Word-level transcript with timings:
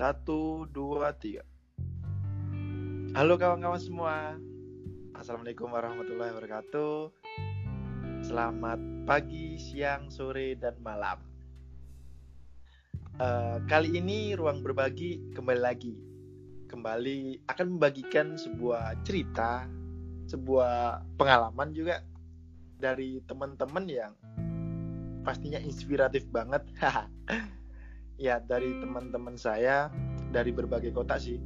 Satu, 0.00 0.64
dua, 0.64 1.12
tiga. 1.12 1.44
Halo 3.12 3.36
kawan-kawan 3.36 3.76
semua. 3.76 4.32
Assalamualaikum 5.12 5.68
warahmatullahi 5.68 6.32
wabarakatuh. 6.32 7.12
Selamat 8.24 8.80
pagi, 9.04 9.60
siang, 9.60 10.08
sore, 10.08 10.56
dan 10.56 10.80
malam. 10.80 11.20
Uh, 13.20 13.60
kali 13.68 14.00
ini 14.00 14.32
ruang 14.32 14.64
berbagi 14.64 15.36
kembali 15.36 15.60
lagi. 15.60 15.92
Kembali 16.64 17.44
akan 17.52 17.76
membagikan 17.76 18.40
sebuah 18.40 19.04
cerita, 19.04 19.68
sebuah 20.32 21.04
pengalaman 21.20 21.76
juga 21.76 22.00
dari 22.80 23.20
teman-teman 23.28 23.84
yang 23.84 24.16
pastinya 25.28 25.60
inspiratif 25.60 26.24
banget. 26.32 26.64
ya 28.20 28.36
dari 28.44 28.76
teman-teman 28.76 29.40
saya 29.40 29.88
dari 30.28 30.52
berbagai 30.52 30.92
kota 30.92 31.16
sih. 31.16 31.40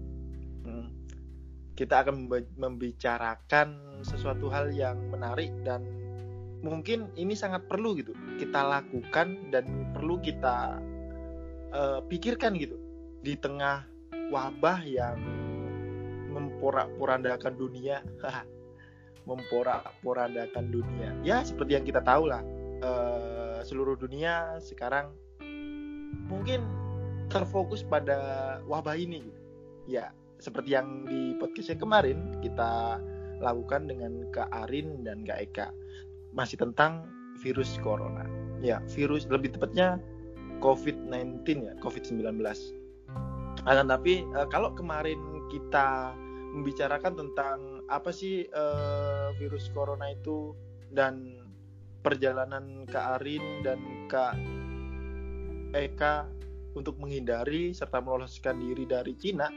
Kita 1.74 2.06
akan 2.06 2.30
membicarakan 2.54 3.98
sesuatu 4.06 4.46
hal 4.46 4.70
yang 4.70 4.94
menarik 5.10 5.50
dan 5.66 5.82
mungkin 6.62 7.10
ini 7.18 7.34
sangat 7.34 7.66
perlu 7.66 7.98
gitu 7.98 8.14
kita 8.38 8.62
lakukan 8.62 9.50
dan 9.50 9.90
perlu 9.90 10.22
kita 10.22 10.78
uh, 11.74 12.00
pikirkan 12.06 12.54
gitu 12.62 12.78
di 13.26 13.34
tengah 13.34 13.82
wabah 14.30 14.86
yang 14.86 15.18
memporak-porandakan 16.30 17.54
dunia. 17.58 18.02
Memporak-porandakan 19.24 20.68
dunia. 20.68 21.16
Ya 21.24 21.40
seperti 21.40 21.80
yang 21.80 21.88
kita 21.88 22.04
tahu 22.04 22.28
lah 22.28 22.44
uh, 22.84 23.64
seluruh 23.64 23.96
dunia 23.96 24.60
sekarang 24.60 25.16
mungkin 26.30 26.64
terfokus 27.32 27.82
pada 27.82 28.60
wabah 28.68 28.94
ini 28.94 29.24
gitu 29.24 29.40
ya 29.88 30.12
seperti 30.40 30.76
yang 30.76 31.08
di 31.08 31.36
podcastnya 31.40 31.80
kemarin 31.80 32.36
kita 32.44 33.00
lakukan 33.40 33.88
dengan 33.88 34.28
Kak 34.30 34.52
Arin 34.66 35.02
dan 35.02 35.24
Kak 35.24 35.38
Eka 35.40 35.66
masih 36.34 36.58
tentang 36.58 37.06
virus 37.40 37.78
corona. 37.82 38.26
Ya, 38.62 38.82
virus 38.94 39.26
lebih 39.30 39.54
tepatnya 39.54 39.98
COVID-19 40.62 41.44
ya, 41.64 41.74
COVID-19. 41.82 42.40
Akan 43.64 43.86
tapi 43.88 44.24
uh, 44.34 44.48
kalau 44.50 44.72
kemarin 44.74 45.18
kita 45.48 46.12
membicarakan 46.54 47.18
tentang 47.18 47.58
apa 47.90 48.10
sih 48.14 48.46
uh, 48.54 49.34
virus 49.36 49.68
corona 49.74 50.14
itu 50.14 50.54
dan 50.94 51.42
perjalanan 52.04 52.86
Kak 52.88 53.20
Arin 53.20 53.64
dan 53.64 53.80
Kak 54.06 54.38
Eka 55.74 56.30
untuk 56.74 56.98
menghindari 56.98 57.70
serta 57.74 58.02
meloloskan 58.02 58.58
diri 58.58 58.86
dari 58.86 59.14
Cina 59.18 59.50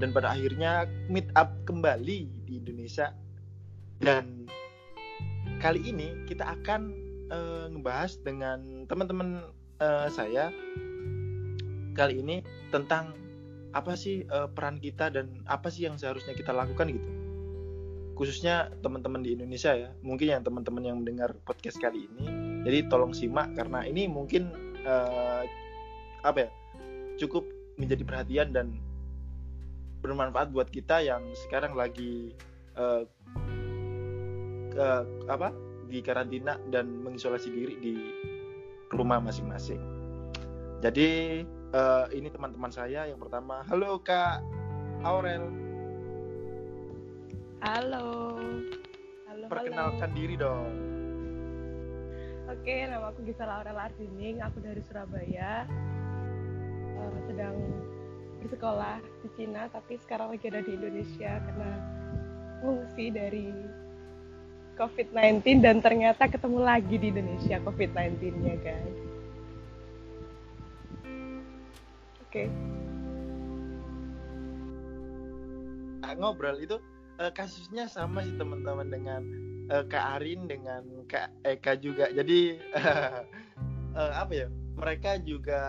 dan 0.00 0.10
pada 0.12 0.32
akhirnya 0.32 0.88
meet 1.08 1.28
up 1.36 1.52
kembali 1.68 2.48
di 2.48 2.52
Indonesia. 2.60 3.12
Dan 4.02 4.48
kali 5.62 5.80
ini 5.84 6.26
kita 6.26 6.58
akan 6.58 6.80
uh, 7.30 7.66
ngebahas 7.70 8.18
dengan 8.24 8.88
teman-teman 8.88 9.46
uh, 9.78 10.08
saya 10.10 10.50
kali 11.92 12.24
ini 12.24 12.40
tentang 12.72 13.14
apa 13.72 13.96
sih 13.96 14.24
uh, 14.28 14.48
peran 14.48 14.80
kita 14.80 15.12
dan 15.12 15.44
apa 15.48 15.68
sih 15.72 15.88
yang 15.88 15.96
seharusnya 15.96 16.36
kita 16.36 16.52
lakukan 16.52 16.92
gitu. 16.92 17.10
Khususnya 18.12 18.68
teman-teman 18.84 19.24
di 19.24 19.36
Indonesia 19.36 19.72
ya 19.72 19.90
mungkin 20.04 20.28
yang 20.28 20.42
teman-teman 20.44 20.82
yang 20.84 20.96
mendengar 21.00 21.32
podcast 21.46 21.80
kali 21.80 22.10
ini. 22.10 22.26
Jadi 22.62 22.78
tolong 22.90 23.16
simak 23.16 23.54
karena 23.56 23.82
ini 23.86 24.06
mungkin 24.06 24.50
uh, 24.86 25.42
apa 26.22 26.46
ya 26.46 26.50
cukup 27.18 27.44
menjadi 27.76 28.02
perhatian 28.06 28.48
dan 28.54 28.66
bermanfaat 30.02 30.50
buat 30.50 30.66
kita 30.70 31.02
yang 31.02 31.22
sekarang 31.46 31.78
lagi 31.78 32.34
uh, 32.74 33.06
ke 34.72 34.88
apa 35.30 35.54
di 35.86 36.00
karantina 36.00 36.58
dan 36.72 36.88
mengisolasi 37.04 37.52
diri 37.52 37.74
di 37.78 37.94
rumah 38.90 39.22
masing-masing. 39.22 39.78
Jadi 40.82 41.42
uh, 41.70 42.10
ini 42.10 42.26
teman-teman 42.32 42.72
saya 42.74 43.06
yang 43.06 43.20
pertama, 43.20 43.62
halo 43.70 44.00
Kak 44.02 44.42
Aurel. 45.06 45.46
Halo. 47.62 48.34
Halo. 49.30 49.46
Perkenalkan 49.46 50.10
halo. 50.10 50.18
diri 50.18 50.34
dong. 50.34 50.72
Oke, 52.50 52.74
nama 52.90 53.14
aku 53.14 53.22
Gisela 53.22 53.62
Aurel 53.62 53.78
Ardining, 53.78 54.42
aku 54.42 54.58
dari 54.58 54.82
Surabaya 54.90 55.64
uh, 57.02 57.18
sedang 57.26 57.56
bersekolah 58.42 59.02
di 59.22 59.28
Cina 59.34 59.66
tapi 59.70 59.98
sekarang 60.02 60.34
lagi 60.34 60.46
ada 60.50 60.62
di 60.62 60.72
Indonesia 60.74 61.38
karena 61.42 61.70
fungsi 62.62 63.10
dari 63.10 63.50
COVID-19 64.78 65.62
dan 65.62 65.82
ternyata 65.82 66.30
ketemu 66.30 66.58
lagi 66.62 66.96
di 66.96 67.12
Indonesia 67.12 67.60
COVID-19-nya 67.60 68.54
guys. 68.62 68.98
Oke. 72.24 72.48
Okay. 72.48 72.48
Ngobrol 76.12 76.60
itu 76.60 76.76
uh, 77.20 77.32
kasusnya 77.32 77.88
sama 77.88 78.22
sih 78.24 78.36
teman-teman 78.36 78.88
dengan 78.88 79.22
uh, 79.72 79.84
Kak 79.88 80.20
Arin 80.20 80.44
dengan 80.48 80.84
Kak 81.08 81.32
Eka 81.44 81.76
juga. 81.80 82.08
Jadi 82.12 82.60
uh, 82.76 83.20
uh, 83.98 84.12
apa 84.20 84.32
ya? 84.32 84.48
Mereka 84.72 85.24
juga 85.28 85.60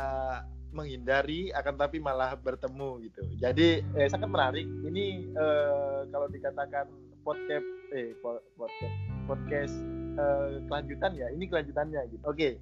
menghindari 0.73 1.53
akan 1.53 1.77
tapi 1.77 2.01
malah 2.01 2.33
bertemu 2.35 3.05
gitu. 3.07 3.23
Jadi 3.37 3.85
eh, 3.85 4.07
sangat 4.09 4.27
menarik. 4.27 4.65
Ini 4.65 5.05
eh, 5.31 5.99
kalau 6.09 6.27
dikatakan 6.27 6.89
podcast 7.21 7.67
eh 7.93 8.17
podcast 8.57 8.97
podcast 9.29 9.75
eh, 10.17 10.59
kelanjutan 10.67 11.13
ya. 11.13 11.29
Ini 11.31 11.45
kelanjutannya 11.47 12.01
gitu. 12.11 12.25
Oke. 12.25 12.37
Okay. 12.37 12.53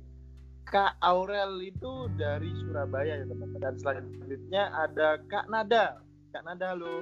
Kak 0.61 1.01
Aurel 1.01 1.57
itu 1.65 2.05
dari 2.15 2.51
Surabaya 2.61 3.17
ya 3.17 3.25
teman-teman. 3.25 3.59
Dan 3.59 3.75
selanjutnya 3.81 4.63
ada 4.75 5.17
Kak 5.25 5.49
Nada. 5.49 5.99
Kak 6.31 6.43
Nada 6.45 6.77
halo. 6.77 7.01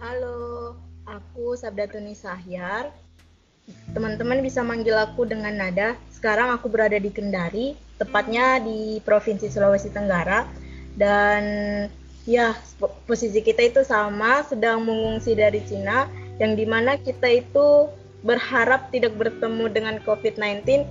Halo, 0.00 0.40
aku 1.04 1.52
Sabdatuni 1.60 2.16
Sahyar. 2.16 2.88
Teman-teman 3.90 4.40
bisa 4.40 4.62
manggil 4.62 4.94
aku 4.94 5.26
dengan 5.26 5.54
Nada. 5.56 5.98
Sekarang 6.14 6.52
aku 6.52 6.70
berada 6.70 6.96
di 7.00 7.10
Kendari, 7.10 7.74
tepatnya 8.00 8.60
di 8.60 9.00
Provinsi 9.04 9.52
Sulawesi 9.52 9.92
Tenggara 9.92 10.48
dan 10.96 11.42
ya 12.28 12.56
posisi 13.08 13.40
kita 13.40 13.64
itu 13.64 13.80
sama 13.82 14.44
sedang 14.44 14.84
mengungsi 14.84 15.32
dari 15.32 15.60
Cina 15.64 16.06
yang 16.40 16.56
di 16.56 16.64
mana 16.64 16.96
kita 16.96 17.28
itu 17.28 17.88
berharap 18.24 18.92
tidak 18.92 19.16
bertemu 19.16 19.64
dengan 19.72 19.96
COVID-19 20.04 20.84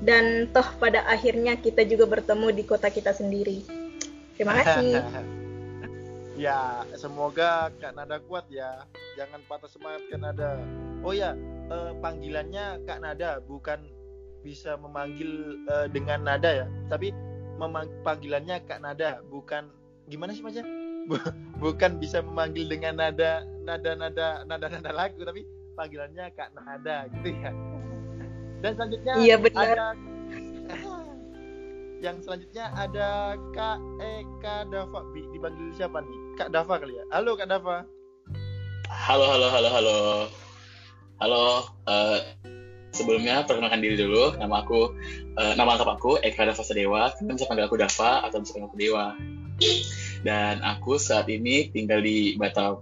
dan 0.00 0.48
toh 0.56 0.64
pada 0.80 1.04
akhirnya 1.08 1.56
kita 1.60 1.84
juga 1.84 2.08
bertemu 2.08 2.56
di 2.56 2.62
kota 2.64 2.88
kita 2.88 3.12
sendiri. 3.12 3.64
Terima 4.36 4.56
kasih. 4.64 5.04
ya, 6.48 6.84
semoga 6.96 7.68
Kak 7.80 7.92
Nada 7.92 8.16
kuat 8.24 8.48
ya. 8.48 8.80
Jangan 9.20 9.44
patah 9.44 9.68
semangat 9.68 10.08
Kak 10.08 10.20
Nada. 10.20 10.56
Oh 11.04 11.12
ya, 11.12 11.36
eh, 11.70 11.92
panggilannya 12.02 12.82
Kak 12.84 12.98
Nada 13.00 13.38
bukan 13.46 13.80
bisa 14.40 14.76
memanggil 14.80 15.60
uh, 15.68 15.86
dengan 15.92 16.24
nada 16.24 16.64
ya 16.64 16.66
tapi 16.88 17.12
panggilannya 18.00 18.64
kak 18.64 18.80
nada 18.80 19.20
bukan 19.28 19.68
gimana 20.08 20.32
sih 20.32 20.40
macam 20.40 20.64
bukan 21.62 22.00
bisa 22.00 22.24
memanggil 22.24 22.64
dengan 22.72 22.96
nada 22.96 23.44
nada 23.68 23.92
nada 23.92 24.28
nada 24.48 24.66
nada 24.72 24.90
lagu 24.96 25.20
tapi 25.20 25.44
panggilannya 25.76 26.32
kak 26.32 26.50
nada 26.56 27.08
gitu 27.20 27.28
ya. 27.36 27.52
Dan 28.60 28.76
selanjutnya 28.76 29.12
iya 29.20 29.36
benar. 29.40 29.64
ada 29.64 29.86
yang 32.04 32.16
selanjutnya 32.20 32.64
ada 32.76 33.36
kak 33.56 33.78
Eka 34.00 34.68
Dava. 34.68 35.00
Dipanggil 35.12 35.72
siapa 35.76 36.04
nih? 36.04 36.18
Kak 36.36 36.52
Dava 36.52 36.76
kali 36.76 36.96
ya? 36.96 37.04
Halo 37.12 37.36
kak 37.36 37.48
Dava. 37.48 37.84
Halo 38.90 39.24
halo 39.24 39.46
halo 39.48 39.68
halo 39.72 39.96
halo 41.20 41.68
uh, 41.84 42.16
sebelumnya 42.96 43.44
perkenalkan 43.44 43.84
diri 43.84 44.00
dulu. 44.00 44.40
Nama 44.40 44.64
aku, 44.64 44.96
uh, 45.36 45.52
nama 45.52 45.76
lengkap 45.76 45.90
aku 46.00 46.16
Eka 46.24 46.48
Dava 46.48 46.64
Sadewa. 46.64 47.12
Kalian 47.12 47.36
bisa 47.36 47.44
panggil 47.44 47.68
aku 47.68 47.76
Dava 47.76 48.24
atau 48.24 48.40
bisa 48.40 48.56
panggil 48.56 48.68
aku 48.72 48.78
Dewa. 48.80 49.06
Dan 50.24 50.64
aku 50.64 50.96
saat 50.96 51.28
ini 51.28 51.68
tinggal 51.68 52.00
di 52.00 52.40
Batam. 52.40 52.80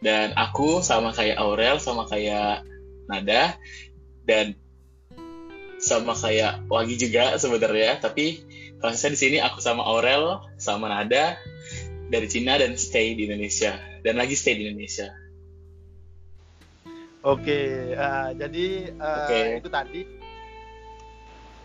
Dan 0.00 0.32
aku 0.34 0.80
sama 0.80 1.12
kayak 1.12 1.36
Aurel, 1.38 1.76
sama 1.76 2.08
kayak 2.08 2.64
Nada, 3.06 3.54
dan 4.24 4.56
sama 5.78 6.16
kayak 6.16 6.64
Wagi 6.72 6.96
juga 6.96 7.36
sebenarnya. 7.36 8.00
Tapi 8.00 8.40
prosesnya 8.80 9.12
di 9.12 9.20
sini 9.20 9.36
aku 9.44 9.60
sama 9.60 9.84
Aurel, 9.84 10.40
sama 10.56 10.88
Nada 10.88 11.36
dari 12.08 12.26
Cina 12.32 12.56
dan 12.56 12.80
stay 12.80 13.12
di 13.12 13.28
Indonesia. 13.28 13.76
Dan 14.00 14.16
lagi 14.16 14.34
stay 14.34 14.56
di 14.56 14.66
Indonesia. 14.66 15.21
Oke, 17.22 17.94
uh, 17.94 18.34
jadi 18.34 18.90
uh, 18.98 19.30
okay. 19.30 19.62
itu 19.62 19.70
tadi 19.70 20.02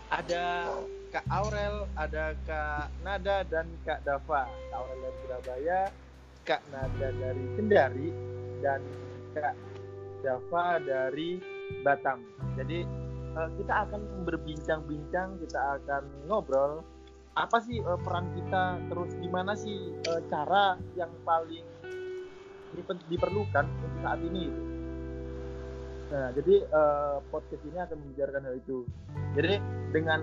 ada 0.06 0.70
Kak 1.10 1.26
Aurel, 1.34 1.82
ada 1.98 2.38
Kak 2.46 2.94
Nada 3.02 3.42
dan 3.42 3.66
Kak 3.82 4.06
Dava. 4.06 4.46
Kak 4.46 4.76
Aurel 4.78 5.02
dari 5.02 5.18
Surabaya, 5.18 5.80
Kak 6.46 6.62
Nada 6.70 7.08
dari 7.10 7.44
Kendari, 7.58 8.08
dan 8.62 8.86
Kak 9.34 9.58
Dava 10.22 10.78
dari 10.78 11.42
Batam. 11.82 12.22
Jadi 12.54 12.86
uh, 13.34 13.50
kita 13.58 13.74
akan 13.90 14.30
berbincang-bincang, 14.30 15.42
kita 15.42 15.82
akan 15.82 16.06
ngobrol 16.30 16.86
apa 17.34 17.58
sih 17.66 17.82
uh, 17.82 17.98
peran 17.98 18.30
kita, 18.38 18.78
terus 18.94 19.10
gimana 19.18 19.58
sih 19.58 19.90
uh, 20.06 20.22
cara 20.30 20.78
yang 20.94 21.10
paling 21.26 21.66
diperlukan 23.10 23.66
untuk 23.66 23.92
saat 24.06 24.22
ini. 24.22 24.46
Gitu. 24.46 24.77
Nah, 26.08 26.32
jadi 26.32 26.64
uh, 26.72 27.20
podcast 27.28 27.62
ini 27.68 27.76
akan 27.76 27.96
membicarakan 28.00 28.42
hal 28.48 28.54
itu. 28.56 28.88
Jadi 29.36 29.60
dengan 29.92 30.20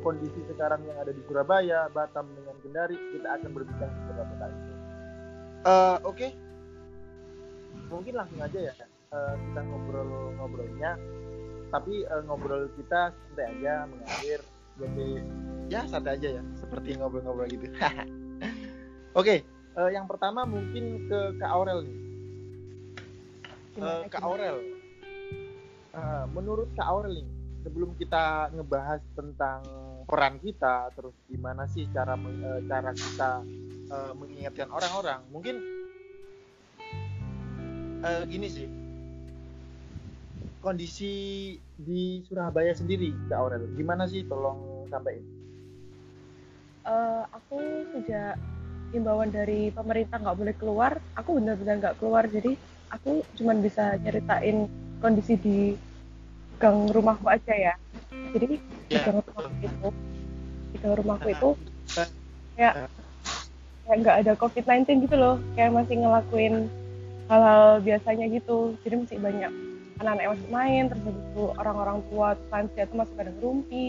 kondisi 0.00 0.40
sekarang 0.48 0.84
yang 0.84 0.96
ada 1.00 1.12
di 1.12 1.20
Surabaya, 1.28 1.88
Batam 1.92 2.28
dengan 2.32 2.56
Kendari, 2.64 2.96
kita 3.16 3.40
akan 3.40 3.50
berbincang 3.52 3.92
beberapa 4.08 4.34
kali. 4.40 4.56
Uh, 5.64 5.96
Oke, 6.04 6.28
okay. 6.28 6.30
mungkin 7.88 8.20
langsung 8.20 8.40
aja 8.44 8.58
ya 8.68 8.72
uh, 9.12 9.34
kita 9.36 9.60
ngobrol-ngobrolnya. 9.64 10.92
Tapi 11.72 11.94
uh, 12.08 12.22
ngobrol 12.28 12.68
kita 12.76 13.12
santai 13.12 13.46
aja, 13.56 13.88
mengalir. 13.88 14.40
Jadi 14.74 15.08
ya 15.72 15.80
santai 15.88 16.20
aja 16.20 16.28
ya, 16.40 16.42
seperti 16.56 17.00
ngobrol-ngobrol 17.00 17.48
gitu. 17.48 17.64
Oke, 17.72 17.88
okay. 19.14 19.38
uh, 19.76 19.88
yang 19.88 20.04
pertama 20.04 20.44
mungkin 20.44 21.08
ke 21.08 21.20
Kak 21.40 21.50
Aurel 21.52 21.86
nih. 21.86 21.98
Uh, 23.74 24.06
Kak 24.06 24.22
Aurel, 24.22 24.73
uh, 25.94 26.26
menurut 26.30 26.68
Kak 26.74 26.86
Aurel 26.90 27.22
nih, 27.22 27.28
sebelum 27.64 27.96
kita 27.96 28.52
ngebahas 28.52 29.00
tentang 29.16 29.64
peran 30.04 30.36
kita, 30.42 30.92
terus 30.92 31.16
gimana 31.30 31.64
sih 31.70 31.88
cara 31.94 32.18
uh, 32.18 32.60
cara 32.68 32.92
kita 32.92 33.30
uh, 33.88 34.12
mengingatkan 34.12 34.68
orang-orang, 34.68 35.20
mungkin 35.32 35.56
uh, 38.04 38.22
gini 38.28 38.48
sih, 38.50 38.68
kondisi 40.60 41.14
di 41.80 42.20
Surabaya 42.28 42.76
sendiri, 42.76 43.14
Kak 43.32 43.38
Aurel, 43.40 43.64
gimana 43.78 44.04
sih? 44.04 44.26
Tolong 44.28 44.88
sampaikan. 44.92 45.24
Uh, 46.84 47.24
aku 47.32 47.58
sejak 47.96 48.36
himbauan 48.92 49.32
dari 49.32 49.72
pemerintah 49.72 50.20
nggak 50.20 50.36
boleh 50.36 50.54
keluar, 50.60 50.92
aku 51.16 51.40
benar-benar 51.40 51.80
nggak 51.80 51.96
keluar, 51.96 52.28
jadi 52.28 52.54
aku 52.92 53.24
cuma 53.34 53.56
bisa 53.56 53.96
nyeritain 53.98 54.68
kondisi 54.98 55.34
di 55.38 55.58
gang 56.58 56.90
rumahku 56.90 57.26
aja 57.28 57.54
ya. 57.54 57.74
Jadi 58.34 58.58
ya. 58.58 58.60
di 58.88 58.96
gang 58.98 59.18
rumahku 59.20 59.58
itu 59.62 59.88
di 60.74 60.76
gang 60.78 60.94
rumahku 60.98 61.28
itu 61.30 61.48
kayak 62.54 62.74
kayak 63.84 63.96
nggak 64.00 64.16
ada 64.24 64.32
covid 64.38 64.64
19 64.64 65.04
gitu 65.06 65.16
loh. 65.18 65.36
Kayak 65.58 65.74
masih 65.76 65.94
ngelakuin 66.00 66.54
hal-hal 67.28 67.82
biasanya 67.82 68.26
gitu. 68.30 68.74
Jadi 68.82 68.94
masih 69.06 69.18
banyak 69.20 69.52
anak-anak 70.02 70.22
yang 70.22 70.32
masih 70.34 70.50
main 70.50 70.82
terus 70.90 71.04
itu 71.06 71.44
orang-orang 71.54 71.98
tua 72.10 72.28
lansia 72.50 72.82
itu 72.86 72.94
masih 72.94 73.14
pada 73.14 73.30
ngerumpi. 73.34 73.88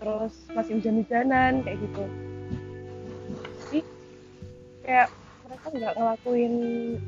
Terus 0.00 0.32
masih 0.56 0.72
hujan-hujanan 0.80 1.52
kayak 1.62 1.78
gitu. 1.84 2.04
Jadi 3.68 3.80
kayak 4.82 5.08
mereka 5.44 5.66
nggak 5.74 5.94
ngelakuin 5.98 6.54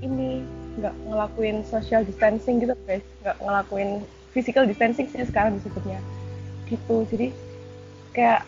ini 0.02 0.30
nggak 0.78 0.94
ngelakuin 1.08 1.56
social 1.68 2.02
distancing 2.06 2.62
gitu 2.62 2.74
guys. 2.88 3.04
Nggak 3.24 3.36
ngelakuin 3.42 3.90
physical 4.32 4.64
distancing 4.64 5.06
sih 5.10 5.24
sekarang 5.26 5.58
disebutnya. 5.60 5.98
Gitu. 6.68 6.96
Jadi 7.12 7.26
kayak 8.16 8.42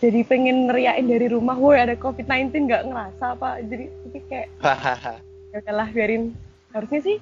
jadi 0.00 0.20
pengen 0.24 0.66
ngeriain 0.70 1.04
dari 1.04 1.28
rumah 1.28 1.60
woi 1.60 1.76
ada 1.76 1.92
covid 1.92 2.24
19 2.24 2.66
nggak 2.66 2.88
ngerasa 2.88 3.36
apa 3.36 3.60
jadi 3.68 3.84
jadi 4.08 4.18
kayak 4.32 4.48
ya 5.52 5.56
udahlah 5.60 5.88
biarin. 5.92 6.32
Harusnya 6.70 7.00
sih 7.02 7.16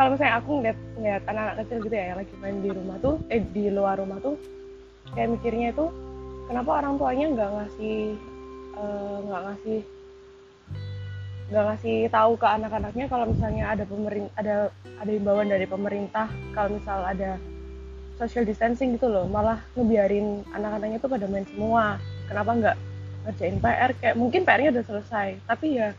kalau 0.00 0.14
misalnya 0.14 0.34
aku 0.38 0.50
ngeliat 0.60 0.78
ngeliat 0.96 1.22
anak-anak 1.26 1.56
kecil 1.60 1.78
gitu 1.84 1.94
ya 1.96 2.04
yang 2.14 2.18
lagi 2.24 2.34
main 2.38 2.56
di 2.62 2.70
rumah 2.70 2.96
tuh 3.02 3.14
eh 3.28 3.42
di 3.42 3.64
luar 3.68 3.94
rumah 3.98 4.18
tuh 4.22 4.36
kayak 5.12 5.28
mikirnya 5.34 5.74
itu 5.74 5.86
kenapa 6.46 6.70
orang 6.82 6.94
tuanya 6.96 7.26
nggak 7.34 7.50
ngasih 7.58 7.98
eh, 8.78 9.16
nggak 9.26 9.40
uh, 9.40 9.46
ngasih 9.50 9.78
nggak 11.50 11.64
ngasih 11.66 12.06
tahu 12.14 12.38
ke 12.38 12.46
anak-anaknya 12.46 13.06
kalau 13.10 13.26
misalnya 13.26 13.74
ada 13.74 13.82
pemerintah 13.82 14.34
ada 14.38 14.56
ada 15.02 15.10
himbauan 15.10 15.50
dari 15.50 15.66
pemerintah 15.66 16.30
kalau 16.54 16.78
misal 16.78 17.02
ada 17.02 17.42
social 18.22 18.46
distancing 18.46 18.94
gitu 18.94 19.10
loh 19.10 19.26
malah 19.26 19.58
ngebiarin 19.74 20.46
anak-anaknya 20.54 21.02
tuh 21.02 21.10
pada 21.10 21.26
main 21.26 21.42
semua. 21.50 21.98
Kenapa 22.30 22.50
nggak 22.54 22.76
ngerjain 23.26 23.58
PR 23.58 23.90
kayak 23.98 24.16
mungkin 24.16 24.46
PR-nya 24.46 24.70
udah 24.78 24.84
selesai 24.86 25.28
tapi 25.44 25.82
ya 25.82 25.90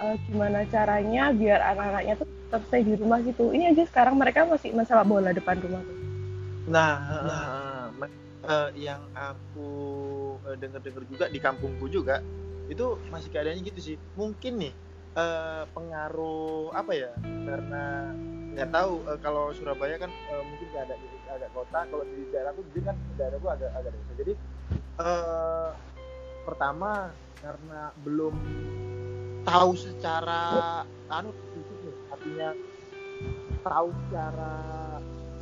uh, 0.00 0.16
gimana 0.26 0.64
caranya 0.72 1.30
biar 1.30 1.60
anak-anaknya 1.76 2.14
tuh 2.16 2.26
tetap 2.26 2.62
stay 2.72 2.80
di 2.80 2.96
rumah 2.96 3.20
gitu? 3.20 3.52
Ini 3.52 3.76
aja 3.76 3.84
sekarang 3.84 4.16
mereka 4.16 4.48
masih 4.48 4.72
masalah 4.72 5.04
bola 5.04 5.36
depan 5.36 5.60
rumah 5.60 5.84
tuh. 5.84 5.96
Nah, 6.72 6.96
nah 7.28 7.44
uh, 8.48 8.70
yang 8.72 9.04
aku 9.12 9.70
uh, 10.48 10.56
dengar-dengar 10.56 11.04
juga 11.04 11.28
di 11.28 11.36
kampungku 11.36 11.84
juga 11.92 12.24
itu 12.68 13.00
masih 13.08 13.28
keadaannya 13.32 13.64
gitu 13.64 13.80
sih. 13.80 13.96
Mungkin 14.14 14.60
nih 14.60 14.72
uh, 15.16 15.64
pengaruh 15.72 16.70
apa 16.76 16.92
ya? 16.92 17.12
Karena 17.24 18.12
nggak 18.54 18.70
tahu 18.70 18.92
uh, 19.08 19.18
kalau 19.24 19.50
Surabaya 19.56 19.96
kan 19.96 20.12
uh, 20.12 20.42
mungkin 20.44 20.66
nggak 20.72 20.84
ada 20.88 20.94
agak 21.32 21.50
kota. 21.56 21.80
Kalau 21.88 22.04
di 22.04 22.22
daerahku 22.28 22.60
jadi 22.72 22.92
kan 22.92 22.96
daerahku 23.16 23.46
agak 23.48 23.70
agak 23.72 23.90
desa. 23.96 24.12
Jadi 24.20 24.32
uh, 25.00 25.70
pertama 26.44 27.12
karena 27.40 27.80
belum 28.04 28.34
tahu 29.48 29.70
secara 29.74 30.42
anu 31.08 31.32
fisik 31.56 31.78
nih. 31.82 31.96
Artinya 32.12 32.48
tahu 33.64 33.88
secara 34.06 34.52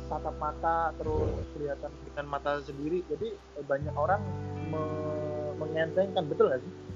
tatap 0.07 0.35
mata 0.39 0.95
terus 0.95 1.43
kelihatan 1.51 1.91
dengan 2.07 2.25
mata 2.31 2.63
sendiri. 2.63 3.03
Jadi 3.11 3.35
banyak 3.67 3.95
orang 3.99 4.23
me 4.71 4.83
mengentengkan 5.57 6.29
betul 6.29 6.53
nggak 6.53 6.61
sih 6.61 6.86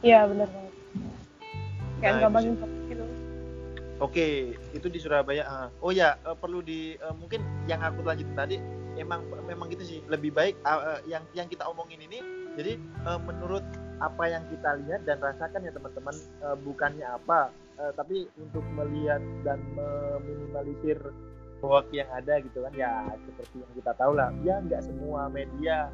Iya 0.00 0.24
benar 0.28 0.48
banget. 0.48 0.74
Kayak 2.00 2.12
nah, 2.16 2.20
gampang 2.24 2.44
gitu. 2.88 3.04
Oke, 4.00 4.56
itu 4.72 4.86
di 4.88 4.96
Surabaya. 4.96 5.44
Uh. 5.44 5.68
Oh 5.84 5.92
ya, 5.92 6.16
uh, 6.24 6.32
perlu 6.32 6.64
di 6.64 6.96
uh, 7.04 7.12
mungkin 7.12 7.44
yang 7.68 7.84
aku 7.84 8.00
lanjutin 8.00 8.32
tadi 8.32 8.56
emang 8.96 9.28
memang 9.44 9.68
gitu 9.68 9.84
sih. 9.84 10.00
Lebih 10.08 10.32
baik 10.32 10.56
uh, 10.64 10.96
uh, 10.96 11.00
yang 11.04 11.20
yang 11.36 11.44
kita 11.52 11.68
omongin 11.68 12.00
ini 12.00 12.24
jadi 12.56 12.80
uh, 13.04 13.20
menurut 13.20 13.62
apa 14.00 14.24
yang 14.24 14.42
kita 14.48 14.80
lihat 14.84 15.04
dan 15.04 15.20
rasakan 15.20 15.68
ya 15.68 15.72
teman-teman 15.76 16.16
uh, 16.40 16.56
bukannya 16.64 17.04
apa, 17.04 17.52
uh, 17.76 17.92
tapi 17.92 18.26
untuk 18.40 18.64
melihat 18.72 19.20
dan 19.44 19.60
meminimalisir 19.76 20.96
hoax 21.60 21.92
yang 21.92 22.08
ada 22.08 22.40
gitu 22.40 22.64
kan 22.64 22.72
ya 22.72 23.04
seperti 23.28 23.60
yang 23.60 23.72
kita 23.76 23.92
tahu 24.00 24.16
lah 24.16 24.32
ya 24.40 24.64
nggak 24.64 24.80
semua 24.80 25.28
media 25.28 25.92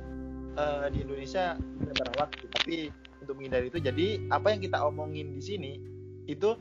uh, 0.55 0.87
di 0.95 1.03
Indonesia 1.03 1.59
benar 1.59 2.07
hoax 2.15 2.39
tapi 2.63 2.95
untuk 3.27 3.43
menghindari 3.43 3.67
itu. 3.75 3.83
Jadi 3.83 4.07
apa 4.31 4.55
yang 4.55 4.63
kita 4.63 4.79
omongin 4.87 5.35
di 5.35 5.43
sini 5.43 5.73
itu 6.31 6.55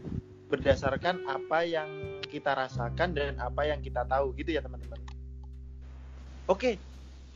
berdasarkan 0.50 1.30
apa 1.30 1.62
yang 1.62 2.20
kita 2.26 2.58
rasakan 2.58 3.14
dan 3.14 3.38
apa 3.38 3.70
yang 3.70 3.86
kita 3.86 4.02
tahu 4.10 4.34
gitu 4.34 4.58
ya 4.58 4.66
teman-teman. 4.66 4.98
Oke. 6.50 6.82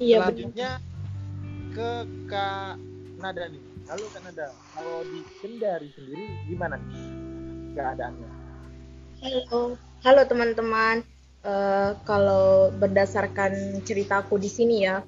Iya, 0.02 0.26
selanjutnya 0.26 0.82
benar. 0.82 1.74
ke 1.78 1.92
Kak 2.26 2.74
Nada 3.22 3.44
nih. 3.54 3.64
Halo 3.90 4.06
Kak 4.10 4.22
Nada, 4.26 4.48
kalau 4.74 4.98
di 5.06 5.20
Kendari 5.42 5.90
sendiri 5.94 6.26
gimana 6.50 6.78
nih 6.78 7.06
keadaannya? 7.78 8.30
Halo, 9.20 9.76
halo 10.02 10.22
teman-teman. 10.26 11.06
Uh, 11.40 11.96
kalau 12.04 12.68
berdasarkan 12.76 13.80
ceritaku 13.88 14.36
di 14.36 14.52
sini 14.52 14.84
ya, 14.84 15.04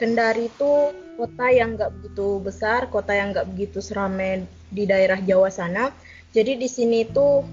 Kendari 0.00 0.48
itu 0.48 0.96
kota 1.20 1.52
yang 1.52 1.76
nggak 1.76 1.92
begitu 2.00 2.40
besar, 2.40 2.88
kota 2.88 3.12
yang 3.12 3.36
nggak 3.36 3.52
begitu 3.52 3.84
seramai 3.84 4.48
di 4.72 4.88
daerah 4.88 5.20
Jawa 5.20 5.52
sana. 5.52 5.92
Jadi 6.32 6.56
di 6.56 6.64
sini 6.64 7.04
itu 7.04 7.44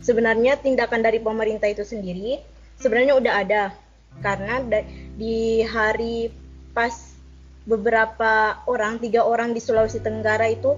sebenarnya 0.00 0.56
tindakan 0.56 1.04
dari 1.04 1.20
pemerintah 1.20 1.68
itu 1.68 1.84
sendiri 1.84 2.40
sebenarnya 2.82 3.14
udah 3.14 3.34
ada 3.38 3.62
karena 4.24 4.64
di 5.14 5.62
hari 5.62 6.32
pas 6.74 7.14
beberapa 7.62 8.58
orang, 8.66 8.98
tiga 8.98 9.22
orang 9.22 9.54
di 9.54 9.60
Sulawesi 9.62 10.02
Tenggara 10.02 10.50
itu 10.50 10.74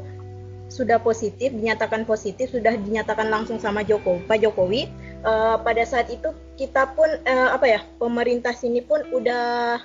sudah 0.68 1.00
positif, 1.00 1.54
dinyatakan 1.54 2.04
positif, 2.04 2.50
sudah 2.52 2.76
dinyatakan 2.76 3.30
langsung 3.30 3.56
sama 3.62 3.80
Jokowi, 3.86 4.26
Pak 4.26 4.38
Jokowi. 4.42 4.90
Uh, 5.24 5.56
pada 5.64 5.86
saat 5.88 6.12
itu 6.12 6.34
kita 6.60 6.92
pun 6.92 7.08
uh, 7.08 7.50
apa 7.56 7.64
ya, 7.64 7.80
pemerintah 7.96 8.52
sini 8.52 8.84
pun 8.84 9.00
udah 9.14 9.80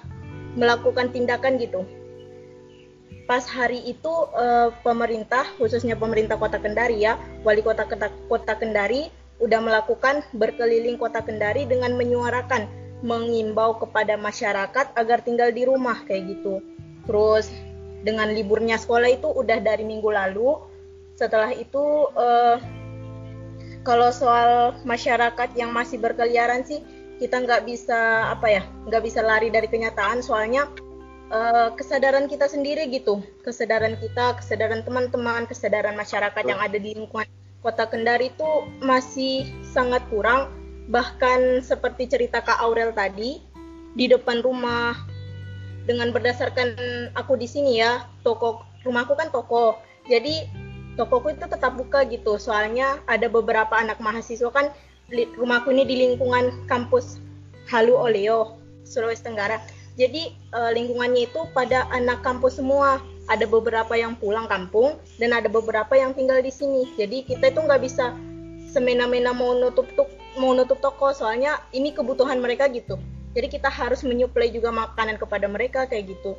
melakukan 0.57 1.13
tindakan 1.13 1.59
gitu. 1.61 1.85
Pas 3.29 3.45
hari 3.45 3.85
itu 3.85 4.09
uh, 4.33 4.73
pemerintah, 4.81 5.45
khususnya 5.61 5.93
pemerintah 5.93 6.33
Kota 6.33 6.57
Kendari 6.57 7.05
ya, 7.05 7.13
wali 7.45 7.61
kota 7.61 7.85
Kota, 8.25 8.57
Kendari 8.57 9.13
udah 9.37 9.61
melakukan 9.61 10.25
berkeliling 10.33 10.97
Kota 10.97 11.21
Kendari 11.21 11.69
dengan 11.69 11.93
menyuarakan 11.93 12.65
mengimbau 13.05 13.77
kepada 13.77 14.17
masyarakat 14.17 14.97
agar 14.97 15.21
tinggal 15.21 15.53
di 15.53 15.63
rumah 15.69 16.01
kayak 16.09 16.35
gitu. 16.35 16.57
Terus 17.05 17.53
dengan 18.01 18.33
liburnya 18.33 18.81
sekolah 18.81 19.13
itu 19.13 19.29
udah 19.29 19.61
dari 19.61 19.85
minggu 19.85 20.09
lalu. 20.09 20.57
Setelah 21.13 21.53
itu 21.53 22.09
uh, 22.17 22.57
kalau 23.85 24.09
soal 24.09 24.73
masyarakat 24.83 25.53
yang 25.53 25.69
masih 25.71 26.01
berkeliaran 26.01 26.65
sih 26.65 26.83
kita 27.19 27.43
nggak 27.43 27.67
bisa 27.67 28.31
apa 28.31 28.47
ya 28.47 28.63
nggak 28.87 29.03
bisa 29.03 29.19
lari 29.19 29.51
dari 29.51 29.67
kenyataan. 29.67 30.23
Soalnya 30.23 30.71
uh, 31.29 31.69
kesadaran 31.75 32.25
kita 32.31 32.47
sendiri 32.47 32.87
gitu. 32.89 33.19
Kesadaran 33.43 33.99
kita 33.99 34.39
kesadaran 34.39 34.81
teman-teman 34.87 35.45
kesadaran 35.45 35.99
masyarakat 35.99 36.43
yang 36.47 36.59
ada 36.63 36.79
di 36.79 36.95
lingkungan 36.95 37.27
kota 37.59 37.85
Kendari 37.91 38.31
itu 38.31 38.49
masih 38.79 39.45
sangat 39.75 40.01
kurang. 40.07 40.49
Bahkan 40.89 41.61
seperti 41.61 42.09
cerita 42.09 42.41
Kak 42.41 42.63
Aurel 42.65 42.95
tadi 42.95 43.43
di 43.93 44.05
depan 44.09 44.41
rumah 44.41 44.97
dengan 45.85 46.09
berdasarkan 46.13 46.77
aku 47.17 47.37
di 47.37 47.49
sini 47.49 47.81
ya 47.81 48.07
toko 48.23 48.65
rumahku 48.87 49.13
kan 49.13 49.29
toko. 49.29 49.77
Jadi 50.09 50.47
tokoku 50.97 51.35
itu 51.35 51.45
tetap 51.45 51.77
buka 51.77 52.07
gitu. 52.09 52.39
Soalnya 52.41 53.03
ada 53.05 53.29
beberapa 53.29 53.75
anak 53.77 54.01
mahasiswa 54.01 54.49
kan 54.49 54.73
rumahku 55.37 55.73
ini 55.73 55.83
di 55.85 55.95
lingkungan 56.07 56.65
kampus 56.69 57.19
Halu 57.69 57.93
Oleo 57.93 58.57
Sulawesi 58.85 59.25
Tenggara 59.25 59.61
jadi 59.99 60.31
uh, 60.55 60.71
lingkungannya 60.71 61.27
itu 61.27 61.43
pada 61.51 61.83
anak 61.91 62.23
kampus 62.23 62.55
semua. 62.55 63.03
Ada 63.29 63.45
beberapa 63.45 63.93
yang 63.93 64.17
pulang 64.17 64.49
kampung 64.49 64.97
dan 65.21 65.37
ada 65.37 65.45
beberapa 65.45 65.93
yang 65.93 66.17
tinggal 66.17 66.41
di 66.41 66.49
sini. 66.49 66.89
Jadi 66.97 67.29
kita 67.29 67.53
itu 67.53 67.61
nggak 67.61 67.83
bisa 67.85 68.17
semena-mena 68.73 69.37
mau 69.37 69.53
nutup 69.53 69.85
tuk, 69.93 70.09
mau 70.41 70.57
nutup 70.57 70.81
toko 70.81 71.13
soalnya 71.13 71.61
ini 71.69 71.93
kebutuhan 71.93 72.41
mereka 72.41 72.65
gitu. 72.73 72.97
Jadi 73.37 73.53
kita 73.53 73.69
harus 73.69 74.01
menyuplai 74.01 74.49
juga 74.49 74.73
makanan 74.73 75.21
kepada 75.21 75.45
mereka 75.45 75.85
kayak 75.85 76.09
gitu. 76.17 76.33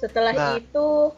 Setelah 0.00 0.32
nah. 0.32 0.56
itu 0.56 1.12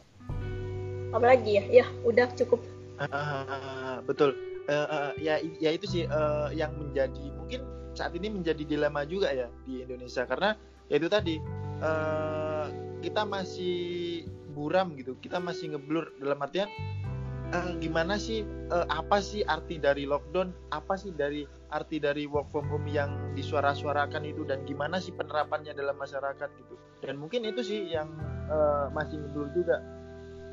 apa 1.15 1.27
lagi 1.31 1.63
ya? 1.63 1.85
Ya 1.85 1.87
udah 2.03 2.27
cukup. 2.35 2.59
Uh, 2.99 4.03
betul. 4.03 4.35
Uh, 4.65 4.89
uh, 4.89 5.11
ya 5.21 5.45
ya 5.61 5.77
itu 5.77 5.85
sih 5.85 6.03
uh, 6.09 6.49
yang 6.49 6.73
menjadi 6.73 7.37
mungkin 7.37 7.69
saat 7.93 8.17
ini 8.17 8.33
menjadi 8.33 8.65
dilema 8.65 9.05
juga 9.05 9.29
ya 9.29 9.53
di 9.69 9.85
Indonesia. 9.85 10.25
Karena 10.25 10.57
ya 10.89 10.97
itu 10.97 11.09
tadi 11.13 11.37
uh, 11.85 12.73
kita 13.05 13.29
masih 13.29 14.25
buram 14.57 14.97
gitu 14.97 15.21
kita 15.21 15.37
masih 15.37 15.77
ngeblur. 15.77 16.17
Dalam 16.17 16.41
artian 16.41 16.73
uh, 17.53 17.77
gimana 17.77 18.17
sih 18.17 18.41
uh, 18.73 18.89
apa 18.89 19.21
sih 19.21 19.45
arti 19.45 19.77
dari 19.77 20.09
lockdown? 20.09 20.57
Apa 20.73 20.97
sih 20.97 21.13
dari 21.13 21.45
arti 21.69 22.01
dari 22.01 22.25
work 22.25 22.49
from 22.49 22.65
home 22.73 22.89
yang 22.89 23.13
disuara-suarakan 23.37 24.25
itu? 24.25 24.49
Dan 24.49 24.65
gimana 24.65 24.97
sih 24.97 25.13
penerapannya 25.13 25.77
dalam 25.77 26.01
masyarakat 26.01 26.49
gitu? 26.57 26.75
Dan 27.05 27.21
mungkin 27.21 27.45
itu 27.45 27.61
sih 27.61 27.93
yang 27.93 28.09
uh, 28.49 28.89
masih 28.97 29.21
ngeblur 29.21 29.53
juga. 29.53 29.85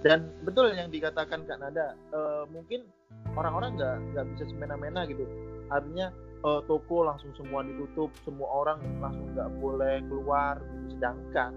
Dan 0.02 0.34
betul 0.42 0.74
yang 0.74 0.90
dikatakan 0.90 1.46
Kak 1.46 1.62
Nada 1.62 1.94
uh, 2.12 2.44
mungkin 2.50 2.90
orang-orang 3.38 3.78
nggak 3.80 3.96
nggak 4.16 4.26
bisa 4.36 4.44
semena-mena 4.52 5.08
gitu 5.08 5.24
artinya 5.72 6.12
uh, 6.46 6.62
toko 6.66 7.06
langsung 7.06 7.32
semua 7.38 7.62
ditutup, 7.66 8.10
semua 8.26 8.50
orang 8.50 8.82
langsung 9.00 9.26
nggak 9.34 9.50
boleh 9.62 10.02
keluar. 10.10 10.60
Gitu. 10.60 10.98
Sedangkan 10.98 11.52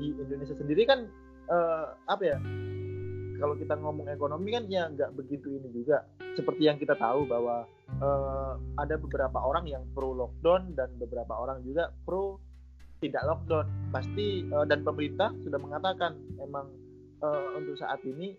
di 0.00 0.12
Indonesia 0.16 0.56
sendiri 0.56 0.82
kan 0.88 1.06
uh, 1.48 1.94
apa 2.08 2.22
ya? 2.24 2.38
Kalau 3.42 3.58
kita 3.58 3.74
ngomong 3.74 4.06
ekonomi 4.06 4.54
kan 4.54 4.70
ya 4.70 4.86
nggak 4.86 5.18
begitu 5.18 5.58
ini 5.58 5.68
juga. 5.74 6.06
Seperti 6.38 6.70
yang 6.70 6.78
kita 6.78 6.94
tahu 6.94 7.26
bahwa 7.26 7.66
uh, 8.00 8.54
ada 8.78 8.94
beberapa 8.96 9.38
orang 9.42 9.66
yang 9.66 9.82
pro 9.92 10.14
lockdown 10.14 10.78
dan 10.78 10.94
beberapa 10.96 11.34
orang 11.34 11.60
juga 11.66 11.90
pro 12.06 12.38
tidak 13.02 13.26
lockdown. 13.26 13.66
Pasti 13.90 14.46
uh, 14.46 14.62
dan 14.62 14.86
pemerintah 14.86 15.34
sudah 15.42 15.58
mengatakan 15.58 16.14
emang 16.38 16.70
uh, 17.18 17.58
untuk 17.58 17.74
saat 17.74 17.98
ini 18.06 18.38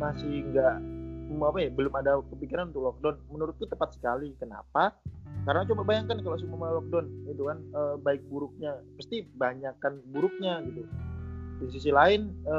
masih 0.00 0.48
nggak 0.48 0.99
apa 1.38 1.58
ya 1.62 1.70
belum 1.70 1.92
ada 1.94 2.18
kepikiran 2.34 2.74
untuk 2.74 2.82
lockdown. 2.90 3.16
Menurutku 3.30 3.64
tepat 3.70 3.94
sekali. 3.94 4.34
Kenapa? 4.36 4.98
Karena 5.46 5.64
coba 5.64 5.82
bayangkan 5.86 6.20
kalau 6.20 6.36
semua 6.36 6.68
lockdown 6.76 7.06
itu 7.30 7.42
kan 7.46 7.58
e, 7.62 7.80
baik 8.02 8.22
buruknya 8.28 8.76
pasti 8.98 9.24
banyak 9.24 9.74
kan 9.80 9.96
buruknya 10.10 10.60
gitu. 10.68 10.84
Di 11.60 11.66
sisi 11.72 11.90
lain 11.94 12.34
e, 12.44 12.56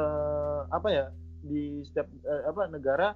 apa 0.72 0.88
ya 0.90 1.04
di 1.42 1.86
setiap 1.86 2.10
e, 2.26 2.34
apa 2.48 2.66
negara 2.72 3.14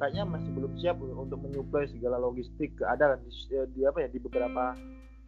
kayaknya 0.00 0.24
masih 0.26 0.50
belum 0.56 0.72
siap 0.80 0.96
untuk 0.98 1.38
menyuplai 1.38 1.86
segala 1.86 2.18
logistik 2.18 2.74
keadaan 2.80 3.22
di, 3.22 3.30
di 3.76 3.80
apa 3.86 3.98
ya 4.02 4.08
di 4.10 4.18
beberapa 4.18 4.74